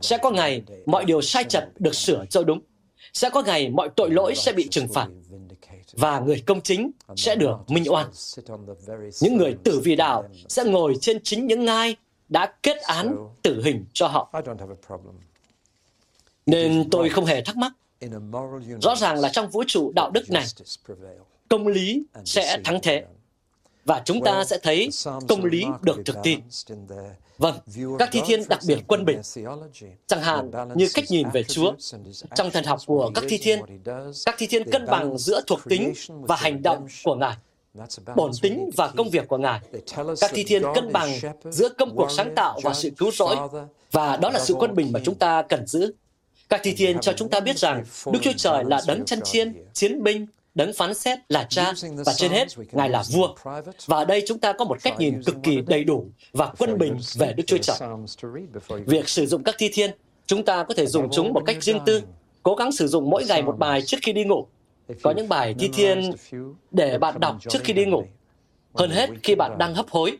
Sẽ 0.00 0.18
có 0.18 0.30
ngày 0.30 0.62
mọi 0.86 1.04
điều 1.04 1.20
sai 1.20 1.44
chật 1.44 1.68
được 1.78 1.94
sửa 1.94 2.24
cho 2.30 2.42
đúng. 2.42 2.60
Sẽ 3.12 3.30
có 3.30 3.42
ngày 3.42 3.70
mọi 3.70 3.88
tội 3.96 4.10
lỗi 4.10 4.34
sẽ 4.34 4.52
bị 4.52 4.68
trừng 4.68 4.88
phạt 4.88 5.08
và 5.92 6.20
người 6.20 6.42
công 6.46 6.60
chính 6.60 6.90
sẽ 7.16 7.34
được 7.34 7.56
minh 7.68 7.84
oan. 7.86 8.10
Những 9.20 9.36
người 9.36 9.56
tử 9.64 9.80
vì 9.84 9.96
đạo 9.96 10.28
sẽ 10.48 10.64
ngồi 10.64 10.94
trên 11.00 11.22
chính 11.22 11.46
những 11.46 11.64
ngai 11.64 11.96
đã 12.28 12.52
kết 12.62 12.76
án 12.76 13.16
tử 13.42 13.62
hình 13.62 13.84
cho 13.92 14.08
họ. 14.08 14.32
Nên 16.46 16.90
tôi 16.90 17.08
không 17.08 17.24
hề 17.24 17.42
thắc 17.42 17.56
mắc. 17.56 17.72
Rõ 18.82 18.96
ràng 18.96 19.18
là 19.18 19.28
trong 19.28 19.48
vũ 19.48 19.64
trụ 19.66 19.92
đạo 19.94 20.10
đức 20.10 20.30
này, 20.30 20.46
công 21.48 21.66
lý 21.66 22.02
sẽ 22.24 22.60
thắng 22.64 22.78
thế. 22.82 23.04
Và 23.84 24.02
chúng 24.04 24.24
ta 24.24 24.44
sẽ 24.44 24.58
thấy 24.62 24.88
công 25.28 25.44
lý 25.44 25.64
được 25.82 25.96
thực 26.04 26.16
thi. 26.24 26.36
Vâng, 27.38 27.58
các 27.98 28.08
thi 28.12 28.20
thiên 28.26 28.42
đặc 28.48 28.60
biệt 28.66 28.78
quân 28.86 29.04
bình, 29.04 29.20
chẳng 30.06 30.22
hạn 30.22 30.50
như 30.74 30.88
cách 30.94 31.04
nhìn 31.08 31.28
về 31.32 31.42
Chúa. 31.42 31.72
Trong 32.34 32.50
thần 32.50 32.64
học 32.64 32.80
của 32.86 33.10
các 33.14 33.24
thi 33.28 33.38
thiên, 33.38 33.60
các 34.26 34.34
thi 34.38 34.46
thiên 34.46 34.70
cân 34.70 34.86
bằng 34.86 35.18
giữa 35.18 35.40
thuộc 35.46 35.60
tính 35.68 35.92
và 36.06 36.36
hành 36.36 36.62
động 36.62 36.86
của 37.04 37.14
Ngài, 37.14 37.36
bổn 38.16 38.30
tính 38.42 38.70
và 38.76 38.88
công 38.96 39.10
việc 39.10 39.28
của 39.28 39.38
Ngài. 39.38 39.60
Các 40.20 40.30
thi 40.34 40.44
thiên 40.44 40.62
cân 40.74 40.92
bằng 40.92 41.10
giữa 41.50 41.68
công 41.68 41.96
cuộc 41.96 42.10
sáng 42.10 42.34
tạo 42.34 42.60
và 42.62 42.74
sự 42.74 42.90
cứu 42.90 43.10
rỗi, 43.10 43.36
và 43.92 44.16
đó 44.16 44.30
là 44.30 44.40
sự 44.40 44.54
quân 44.54 44.74
bình 44.74 44.92
mà 44.92 45.00
chúng 45.04 45.14
ta 45.14 45.42
cần 45.42 45.66
giữ. 45.66 45.92
Các 46.48 46.60
thi 46.64 46.74
thiên 46.76 47.00
cho 47.00 47.12
chúng 47.12 47.28
ta 47.28 47.40
biết 47.40 47.58
rằng 47.58 47.84
Đức 48.12 48.18
Chúa 48.22 48.32
Trời 48.36 48.64
là 48.64 48.80
đấng 48.86 49.04
chân 49.04 49.20
chiên, 49.20 49.64
chiến 49.72 50.02
binh, 50.02 50.26
đấng 50.56 50.72
phán 50.72 50.94
xét 50.94 51.18
là 51.28 51.46
cha 51.50 51.72
và 52.06 52.12
trên 52.16 52.30
hết 52.30 52.48
ngài 52.72 52.90
là 52.90 53.02
vua. 53.12 53.34
và 53.86 53.96
ở 53.96 54.04
đây 54.04 54.22
chúng 54.26 54.38
ta 54.38 54.52
có 54.52 54.64
một 54.64 54.82
cách 54.82 54.98
nhìn 54.98 55.22
cực 55.22 55.36
kỳ 55.42 55.60
đầy 55.66 55.84
đủ 55.84 56.06
và 56.32 56.52
quân 56.58 56.78
bình 56.78 56.98
về 57.14 57.32
đức 57.32 57.44
chúa 57.46 57.58
trời. 57.58 57.76
Việc 58.86 59.08
sử 59.08 59.26
dụng 59.26 59.42
các 59.42 59.54
thi 59.58 59.70
thiên 59.72 59.90
chúng 60.26 60.44
ta 60.44 60.62
có 60.62 60.74
thể 60.74 60.86
dùng 60.86 61.08
chúng 61.12 61.32
một 61.32 61.42
cách 61.46 61.62
riêng 61.62 61.78
tư 61.86 62.02
cố 62.42 62.54
gắng 62.54 62.72
sử 62.72 62.86
dụng 62.86 63.10
mỗi 63.10 63.24
ngày 63.24 63.42
một 63.42 63.58
bài 63.58 63.82
trước 63.82 63.96
khi 64.02 64.12
đi 64.12 64.24
ngủ. 64.24 64.46
có 65.02 65.10
những 65.10 65.28
bài 65.28 65.54
thi 65.58 65.70
thiên 65.74 66.10
để 66.70 66.98
bạn 66.98 67.20
đọc 67.20 67.36
trước 67.48 67.58
khi 67.64 67.72
đi 67.72 67.84
ngủ. 67.84 68.04
hơn 68.74 68.90
hết 68.90 69.10
khi 69.22 69.34
bạn 69.34 69.58
đang 69.58 69.74
hấp 69.74 69.88
hối 69.90 70.18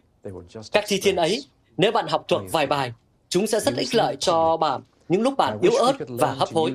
các 0.72 0.84
thi 0.88 1.00
thiên 1.02 1.16
ấy 1.16 1.44
nếu 1.76 1.92
bạn 1.92 2.06
học 2.06 2.24
thuộc 2.28 2.42
vài 2.52 2.66
bài 2.66 2.92
chúng 3.28 3.46
sẽ 3.46 3.60
rất 3.60 3.76
ích 3.76 3.94
lợi 3.94 4.16
cho 4.20 4.56
bạn 4.56 4.82
những 5.08 5.22
lúc 5.22 5.36
bạn 5.36 5.58
yếu 5.62 5.72
ớt 5.72 5.92
và 6.08 6.32
hấp 6.32 6.48
hối. 6.48 6.74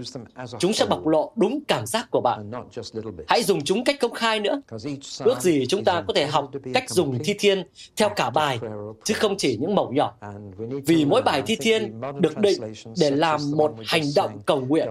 Chúng 0.60 0.74
sẽ 0.74 0.86
bộc 0.86 1.08
lộ 1.08 1.32
đúng 1.36 1.60
cảm 1.68 1.86
giác 1.86 2.12
của 2.12 2.22
bạn. 2.22 2.52
Hãy 3.28 3.44
dùng 3.44 3.64
chúng 3.64 3.84
cách 3.84 3.96
công 4.00 4.14
khai 4.14 4.40
nữa. 4.40 4.62
Ước 5.20 5.42
gì 5.42 5.66
chúng 5.66 5.84
ta 5.84 6.04
có 6.08 6.14
thể 6.14 6.26
học 6.26 6.52
cách 6.74 6.90
dùng 6.90 7.20
thi 7.24 7.36
thiên 7.40 7.64
theo 7.96 8.10
cả 8.10 8.30
bài, 8.30 8.60
chứ 9.04 9.14
không 9.14 9.38
chỉ 9.38 9.58
những 9.62 9.76
mẩu 9.76 9.92
nhỏ. 9.92 10.14
Vì 10.86 11.06
mỗi 11.06 11.22
bài 11.22 11.42
thi 11.46 11.56
thiên 11.56 12.02
được 12.20 12.38
định 12.38 12.62
để 12.98 13.12
làm 13.12 13.52
một 13.52 13.74
hành 13.86 14.04
động 14.16 14.40
cầu 14.46 14.62
nguyện 14.62 14.88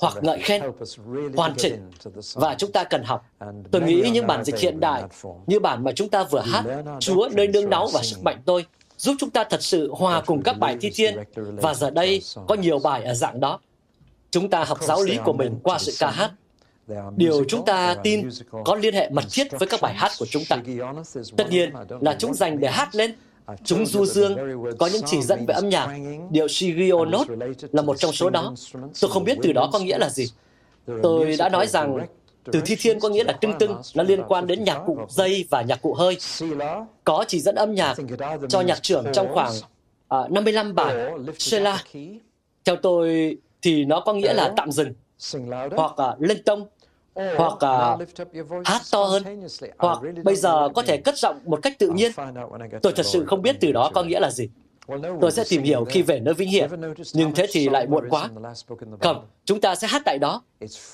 hoặc 0.00 0.14
ngợi 0.22 0.38
khen, 0.38 0.62
hoàn 1.36 1.54
chỉnh. 1.56 1.90
Và 2.34 2.54
chúng 2.54 2.72
ta 2.72 2.84
cần 2.84 3.02
học. 3.02 3.26
Tôi 3.70 3.82
nghĩ 3.82 4.10
những 4.12 4.26
bản 4.26 4.44
dịch 4.44 4.58
hiện 4.58 4.80
đại 4.80 5.02
như 5.46 5.60
bản 5.60 5.84
mà 5.84 5.92
chúng 5.92 6.08
ta 6.08 6.24
vừa 6.24 6.40
hát, 6.40 6.64
Chúa 7.00 7.28
nơi 7.32 7.48
nương 7.48 7.70
náu 7.70 7.88
và 7.94 8.02
sức 8.02 8.22
mạnh 8.22 8.42
tôi, 8.44 8.66
giúp 8.96 9.14
chúng 9.18 9.30
ta 9.30 9.44
thật 9.44 9.62
sự 9.62 9.90
hòa 9.92 10.22
cùng 10.26 10.42
các 10.42 10.58
bài 10.58 10.76
thi 10.80 10.90
thiên. 10.94 11.16
Và 11.36 11.74
giờ 11.74 11.90
đây 11.90 12.22
có 12.48 12.54
nhiều 12.54 12.78
bài 12.78 13.02
ở 13.02 13.14
dạng 13.14 13.40
đó. 13.40 13.60
Chúng 14.30 14.50
ta 14.50 14.64
học 14.64 14.78
giáo 14.82 15.02
lý 15.02 15.18
của 15.24 15.32
mình 15.32 15.58
qua 15.62 15.78
sự 15.78 15.92
ca 15.98 16.10
hát. 16.10 16.32
Điều 17.16 17.44
chúng 17.48 17.64
ta 17.64 17.96
tin 18.02 18.28
có 18.64 18.74
liên 18.74 18.94
hệ 18.94 19.10
mật 19.10 19.24
thiết 19.32 19.46
với 19.58 19.68
các 19.68 19.80
bài 19.80 19.94
hát 19.94 20.12
của 20.18 20.26
chúng 20.26 20.42
ta. 20.48 20.56
Tất 21.36 21.50
nhiên 21.50 21.72
là 22.00 22.16
chúng 22.18 22.34
dành 22.34 22.60
để 22.60 22.70
hát 22.70 22.94
lên. 22.94 23.14
Chúng 23.64 23.86
du 23.86 24.06
dương, 24.06 24.36
có 24.78 24.86
những 24.92 25.02
chỉ 25.06 25.22
dẫn 25.22 25.46
về 25.46 25.54
âm 25.54 25.68
nhạc. 25.68 25.96
Điệu 26.30 26.48
Shigio 26.48 27.04
Note 27.04 27.34
là 27.72 27.82
một 27.82 27.98
trong 27.98 28.12
số 28.12 28.30
đó. 28.30 28.54
Tôi 29.00 29.10
không 29.10 29.24
biết 29.24 29.38
từ 29.42 29.52
đó 29.52 29.70
có 29.72 29.78
nghĩa 29.78 29.98
là 29.98 30.08
gì. 30.08 30.24
Tôi 31.02 31.36
đã 31.36 31.48
nói 31.48 31.66
rằng 31.66 32.06
từ 32.52 32.60
thi 32.66 32.76
thiên 32.78 33.00
có 33.00 33.08
nghĩa 33.08 33.24
là 33.24 33.32
tưng 33.32 33.52
tưng, 33.58 33.76
nó 33.94 34.02
liên 34.02 34.22
quan 34.28 34.46
đến 34.46 34.64
nhạc 34.64 34.78
cụ 34.86 34.98
dây 35.08 35.44
và 35.50 35.62
nhạc 35.62 35.82
cụ 35.82 35.94
hơi. 35.94 36.18
Có 37.04 37.24
chỉ 37.28 37.40
dẫn 37.40 37.54
âm 37.54 37.74
nhạc 37.74 37.96
cho 38.48 38.60
nhạc 38.60 38.82
trưởng 38.82 39.04
trong 39.12 39.28
khoảng 39.34 39.52
à, 40.08 40.18
uh, 40.18 40.30
55 40.30 40.74
bài 40.74 41.12
Sheila. 41.38 41.82
Theo 42.64 42.76
tôi 42.76 43.36
thì 43.62 43.84
nó 43.84 44.00
có 44.00 44.12
nghĩa 44.12 44.34
là 44.34 44.52
tạm 44.56 44.72
dừng, 44.72 44.92
hoặc 45.76 45.96
à, 45.96 46.08
uh, 46.08 46.20
lên 46.20 46.42
tông, 46.42 46.66
hoặc 47.14 47.52
uh, 47.52 48.08
hát 48.64 48.82
to 48.92 49.04
hơn, 49.04 49.22
hoặc 49.78 49.98
bây 50.24 50.36
giờ 50.36 50.68
có 50.74 50.82
thể 50.82 50.96
cất 50.96 51.18
giọng 51.18 51.40
một 51.44 51.60
cách 51.62 51.78
tự 51.78 51.90
nhiên. 51.90 52.12
Tôi 52.82 52.92
thật 52.96 53.06
sự 53.06 53.24
không 53.26 53.42
biết 53.42 53.56
từ 53.60 53.72
đó 53.72 53.90
có 53.94 54.02
nghĩa 54.02 54.20
là 54.20 54.30
gì. 54.30 54.48
Tôi 55.20 55.30
sẽ 55.32 55.44
tìm 55.48 55.62
hiểu 55.62 55.84
khi 55.84 56.02
về 56.02 56.20
nơi 56.20 56.34
vinh 56.34 56.48
hiển, 56.48 56.70
nhưng 57.12 57.34
thế 57.34 57.46
thì 57.52 57.68
lại 57.68 57.86
muộn 57.86 58.08
quá. 58.10 58.30
Không, 59.00 59.26
chúng 59.44 59.60
ta 59.60 59.74
sẽ 59.74 59.86
hát 59.86 60.02
tại 60.04 60.18
đó. 60.18 60.42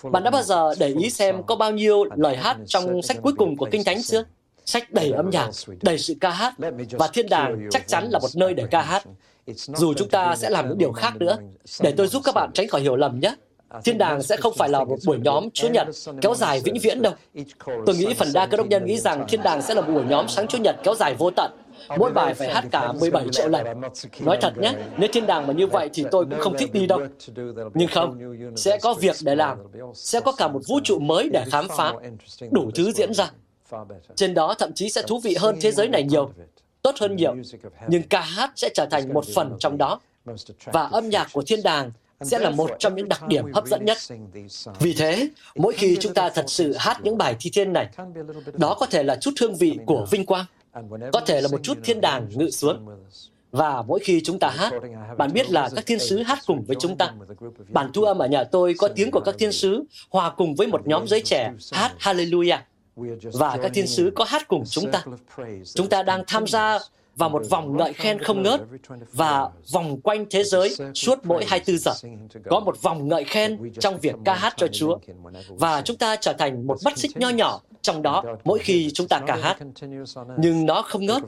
Bạn 0.03 0.25
đã 0.25 0.31
bao 0.31 0.43
giờ 0.43 0.75
để 0.79 0.95
ý 0.99 1.11
xem 1.11 1.43
có 1.43 1.57
bao 1.57 1.71
nhiêu 1.71 2.05
lời 2.17 2.37
hát 2.37 2.57
trong 2.67 3.03
sách 3.03 3.17
cuối 3.23 3.33
cùng 3.39 3.57
của 3.57 3.69
Kinh 3.71 3.85
Thánh 3.85 4.03
chưa? 4.03 4.25
Sách 4.65 4.93
đầy 4.93 5.11
âm 5.11 5.31
nhạc, 5.31 5.51
đầy 5.83 5.99
sự 5.99 6.15
ca 6.21 6.31
hát, 6.31 6.55
và 6.91 7.09
thiên 7.13 7.29
đàng 7.29 7.69
chắc 7.71 7.89
chắn 7.89 8.09
là 8.11 8.19
một 8.19 8.31
nơi 8.35 8.55
để 8.55 8.65
ca 8.71 8.83
hát. 8.83 9.03
Dù 9.57 9.95
chúng 9.95 10.09
ta 10.09 10.37
sẽ 10.37 10.51
làm 10.51 10.69
những 10.69 10.79
điều 10.79 10.93
khác 10.93 11.17
nữa, 11.17 11.39
để 11.81 11.93
tôi 11.97 12.07
giúp 12.07 12.23
các 12.25 12.35
bạn 12.35 12.51
tránh 12.55 12.69
khỏi 12.69 12.81
hiểu 12.81 12.97
lầm 12.97 13.21
nhé. 13.21 13.35
Thiên 13.85 13.99
đàng 13.99 14.23
sẽ 14.23 14.37
không 14.37 14.55
phải 14.57 14.69
là 14.69 14.85
một 14.85 14.97
buổi 15.07 15.19
nhóm 15.19 15.51
Chúa 15.51 15.69
Nhật 15.69 15.89
kéo 16.21 16.35
dài 16.35 16.61
vĩnh 16.65 16.79
viễn 16.83 17.03
đâu. 17.03 17.13
Tôi 17.87 17.97
nghĩ 17.97 18.15
phần 18.15 18.29
đa 18.35 18.47
cơ 18.47 18.57
đốc 18.57 18.67
nhân 18.67 18.85
nghĩ 18.85 18.97
rằng 18.99 19.25
thiên 19.29 19.43
đàng 19.43 19.63
sẽ 19.63 19.75
là 19.75 19.81
một 19.81 19.93
buổi 19.95 20.05
nhóm 20.05 20.29
sáng 20.29 20.47
Chúa 20.47 20.59
Nhật 20.59 20.77
kéo 20.85 20.95
dài 20.95 21.15
vô 21.19 21.31
tận. 21.31 21.51
Mỗi 21.99 22.13
bài 22.13 22.35
phải 22.35 22.55
hát 22.55 22.65
cả 22.71 22.93
17 22.93 23.27
triệu 23.33 23.49
lần. 23.49 23.67
Nói 24.21 24.39
thật 24.41 24.59
nhé, 24.59 24.73
nếu 24.99 25.09
thiên 25.13 25.27
đàng 25.27 25.47
mà 25.47 25.53
như 25.53 25.67
vậy 25.67 25.91
thì 25.95 26.05
tôi 26.11 26.25
cũng 26.31 26.41
không 26.41 26.57
thích 26.59 26.73
đi 26.73 26.87
đâu. 26.87 27.01
Nhưng 27.75 27.89
không, 27.89 28.37
sẽ 28.57 28.79
có 28.83 28.95
việc 28.95 29.17
để 29.23 29.35
làm. 29.35 29.59
Sẽ 29.95 30.21
có 30.21 30.33
cả 30.33 30.49
một 30.49 30.61
vũ 30.69 30.81
trụ 30.85 30.99
mới 30.99 31.29
để 31.33 31.45
khám 31.51 31.69
phá. 31.77 31.93
Đủ 32.51 32.71
thứ 32.75 32.93
diễn 32.93 33.15
ra. 33.15 33.31
Trên 34.17 34.35
đó 34.35 34.55
thậm 34.59 34.73
chí 34.73 34.91
sẽ 34.91 35.03
thú 35.03 35.21
vị 35.25 35.37
hơn 35.39 35.57
thế 35.61 35.73
giới 35.73 35.89
này 35.89 36.03
nhiều. 36.03 36.31
Tốt 36.83 36.95
hơn 37.01 37.17
nhiều. 37.17 37.35
Nhưng 37.89 38.03
ca 38.03 38.21
hát 38.21 38.51
sẽ 38.57 38.69
trở 38.75 38.87
thành 38.91 39.15
một 39.15 39.25
phần 39.35 39.57
trong 39.59 39.79
đó. 39.79 40.01
Và 40.65 40.83
âm 40.83 41.09
nhạc 41.09 41.29
của 41.33 41.43
thiên 41.47 41.63
đàng 41.63 41.91
sẽ 42.21 42.39
là 42.39 42.51
một 42.51 42.71
trong 42.79 42.95
những 42.95 43.09
đặc 43.09 43.29
điểm 43.29 43.53
hấp 43.53 43.67
dẫn 43.67 43.85
nhất. 43.85 43.99
Vì 44.81 44.95
thế, 44.95 45.29
mỗi 45.55 45.73
khi 45.73 45.97
chúng 46.01 46.15
ta 46.15 46.31
thật 46.31 46.45
sự 46.49 46.75
hát 46.79 47.01
những 47.03 47.19
bài 47.19 47.37
thi 47.41 47.51
thiên 47.55 47.73
này, 47.73 47.89
đó 48.53 48.77
có 48.81 48.87
thể 48.87 49.03
là 49.03 49.17
chút 49.21 49.31
hương 49.41 49.55
vị 49.55 49.79
của 49.87 50.07
vinh 50.11 50.27
quang, 50.27 50.45
có 51.13 51.21
thể 51.27 51.41
là 51.41 51.49
một 51.49 51.63
chút 51.63 51.79
thiên 51.85 52.01
đàng 52.01 52.29
ngự 52.35 52.51
xuống. 52.51 52.87
Và 53.51 53.83
mỗi 53.83 54.01
khi 54.01 54.21
chúng 54.25 54.39
ta 54.39 54.51
hát, 54.51 54.73
bạn 55.19 55.33
biết 55.33 55.51
là 55.51 55.69
các 55.75 55.87
thiên 55.87 55.99
sứ 55.99 56.23
hát 56.23 56.39
cùng 56.47 56.65
với 56.65 56.77
chúng 56.81 56.97
ta. 56.97 57.13
Bản 57.69 57.91
thu 57.93 58.03
âm 58.03 58.19
ở 58.19 58.27
nhà 58.27 58.45
tôi 58.45 58.75
có 58.79 58.89
tiếng 58.89 59.11
của 59.11 59.21
các 59.21 59.35
thiên 59.39 59.53
sứ 59.53 59.85
hòa 60.11 60.31
cùng 60.31 60.55
với 60.55 60.67
một 60.67 60.87
nhóm 60.87 61.07
giới 61.07 61.23
trẻ 61.25 61.53
hát 61.73 61.93
Hallelujah. 61.99 62.59
Và 63.33 63.59
các 63.63 63.71
thiên 63.75 63.87
sứ 63.87 64.13
có 64.15 64.25
hát 64.25 64.49
cùng 64.49 64.65
chúng 64.71 64.91
ta. 64.91 65.05
Chúng 65.75 65.89
ta 65.89 66.03
đang 66.03 66.25
tham 66.27 66.47
gia 66.47 66.79
và 67.17 67.29
một 67.29 67.43
vòng 67.51 67.77
ngợi 67.77 67.93
khen 67.93 68.19
không 68.19 68.43
ngớt 68.43 68.61
và 69.13 69.49
vòng 69.73 70.01
quanh 70.01 70.27
thế 70.31 70.45
giới 70.45 70.77
suốt 70.95 71.19
mỗi 71.25 71.45
24 71.49 71.79
giờ. 71.79 71.93
Có 72.51 72.61
một 72.61 72.83
vòng 72.83 73.09
ngợi 73.09 73.25
khen 73.25 73.73
trong 73.81 73.99
việc 74.01 74.15
ca 74.25 74.35
hát 74.35 74.55
cho 74.57 74.67
Chúa 74.73 74.99
và 75.49 75.83
chúng 75.83 75.97
ta 75.97 76.17
trở 76.17 76.33
thành 76.33 76.67
một 76.67 76.79
mắt 76.85 76.99
xích 76.99 77.17
nho 77.17 77.29
nhỏ 77.29 77.61
trong 77.83 78.03
đó 78.03 78.25
mỗi 78.45 78.59
khi 78.59 78.91
chúng 78.91 79.09
ta 79.09 79.21
ca 79.27 79.37
hát. 79.37 79.57
Nhưng 80.39 80.67
nó 80.67 80.83
không 80.83 81.07
ngớt 81.07 81.23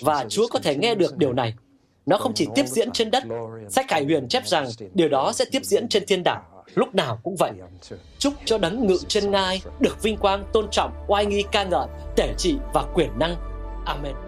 và 0.00 0.24
Chúa 0.28 0.48
có 0.48 0.58
thể 0.58 0.76
nghe 0.76 0.94
được 0.94 1.16
điều 1.16 1.32
này. 1.32 1.54
Nó 2.06 2.16
không 2.16 2.32
chỉ 2.34 2.46
tiếp 2.54 2.64
diễn 2.66 2.92
trên 2.92 3.10
đất. 3.10 3.24
Sách 3.68 3.86
Khải 3.88 4.04
Huyền 4.04 4.28
chép 4.28 4.46
rằng 4.46 4.66
điều 4.94 5.08
đó 5.08 5.32
sẽ 5.32 5.44
tiếp 5.50 5.64
diễn 5.64 5.88
trên 5.88 6.06
thiên 6.06 6.22
đàng 6.24 6.42
lúc 6.74 6.94
nào 6.94 7.20
cũng 7.22 7.36
vậy. 7.36 7.52
Chúc 8.18 8.34
cho 8.44 8.58
đấng 8.58 8.86
ngự 8.86 8.98
trên 9.08 9.30
ngai 9.30 9.62
được 9.80 10.02
vinh 10.02 10.16
quang, 10.16 10.44
tôn 10.52 10.68
trọng, 10.70 10.92
oai 11.08 11.26
nghi 11.26 11.44
ca 11.52 11.64
ngợi, 11.64 11.86
tể 12.16 12.34
trị 12.38 12.56
và 12.74 12.84
quyền 12.94 13.18
năng. 13.18 13.36
Amen. 13.86 14.27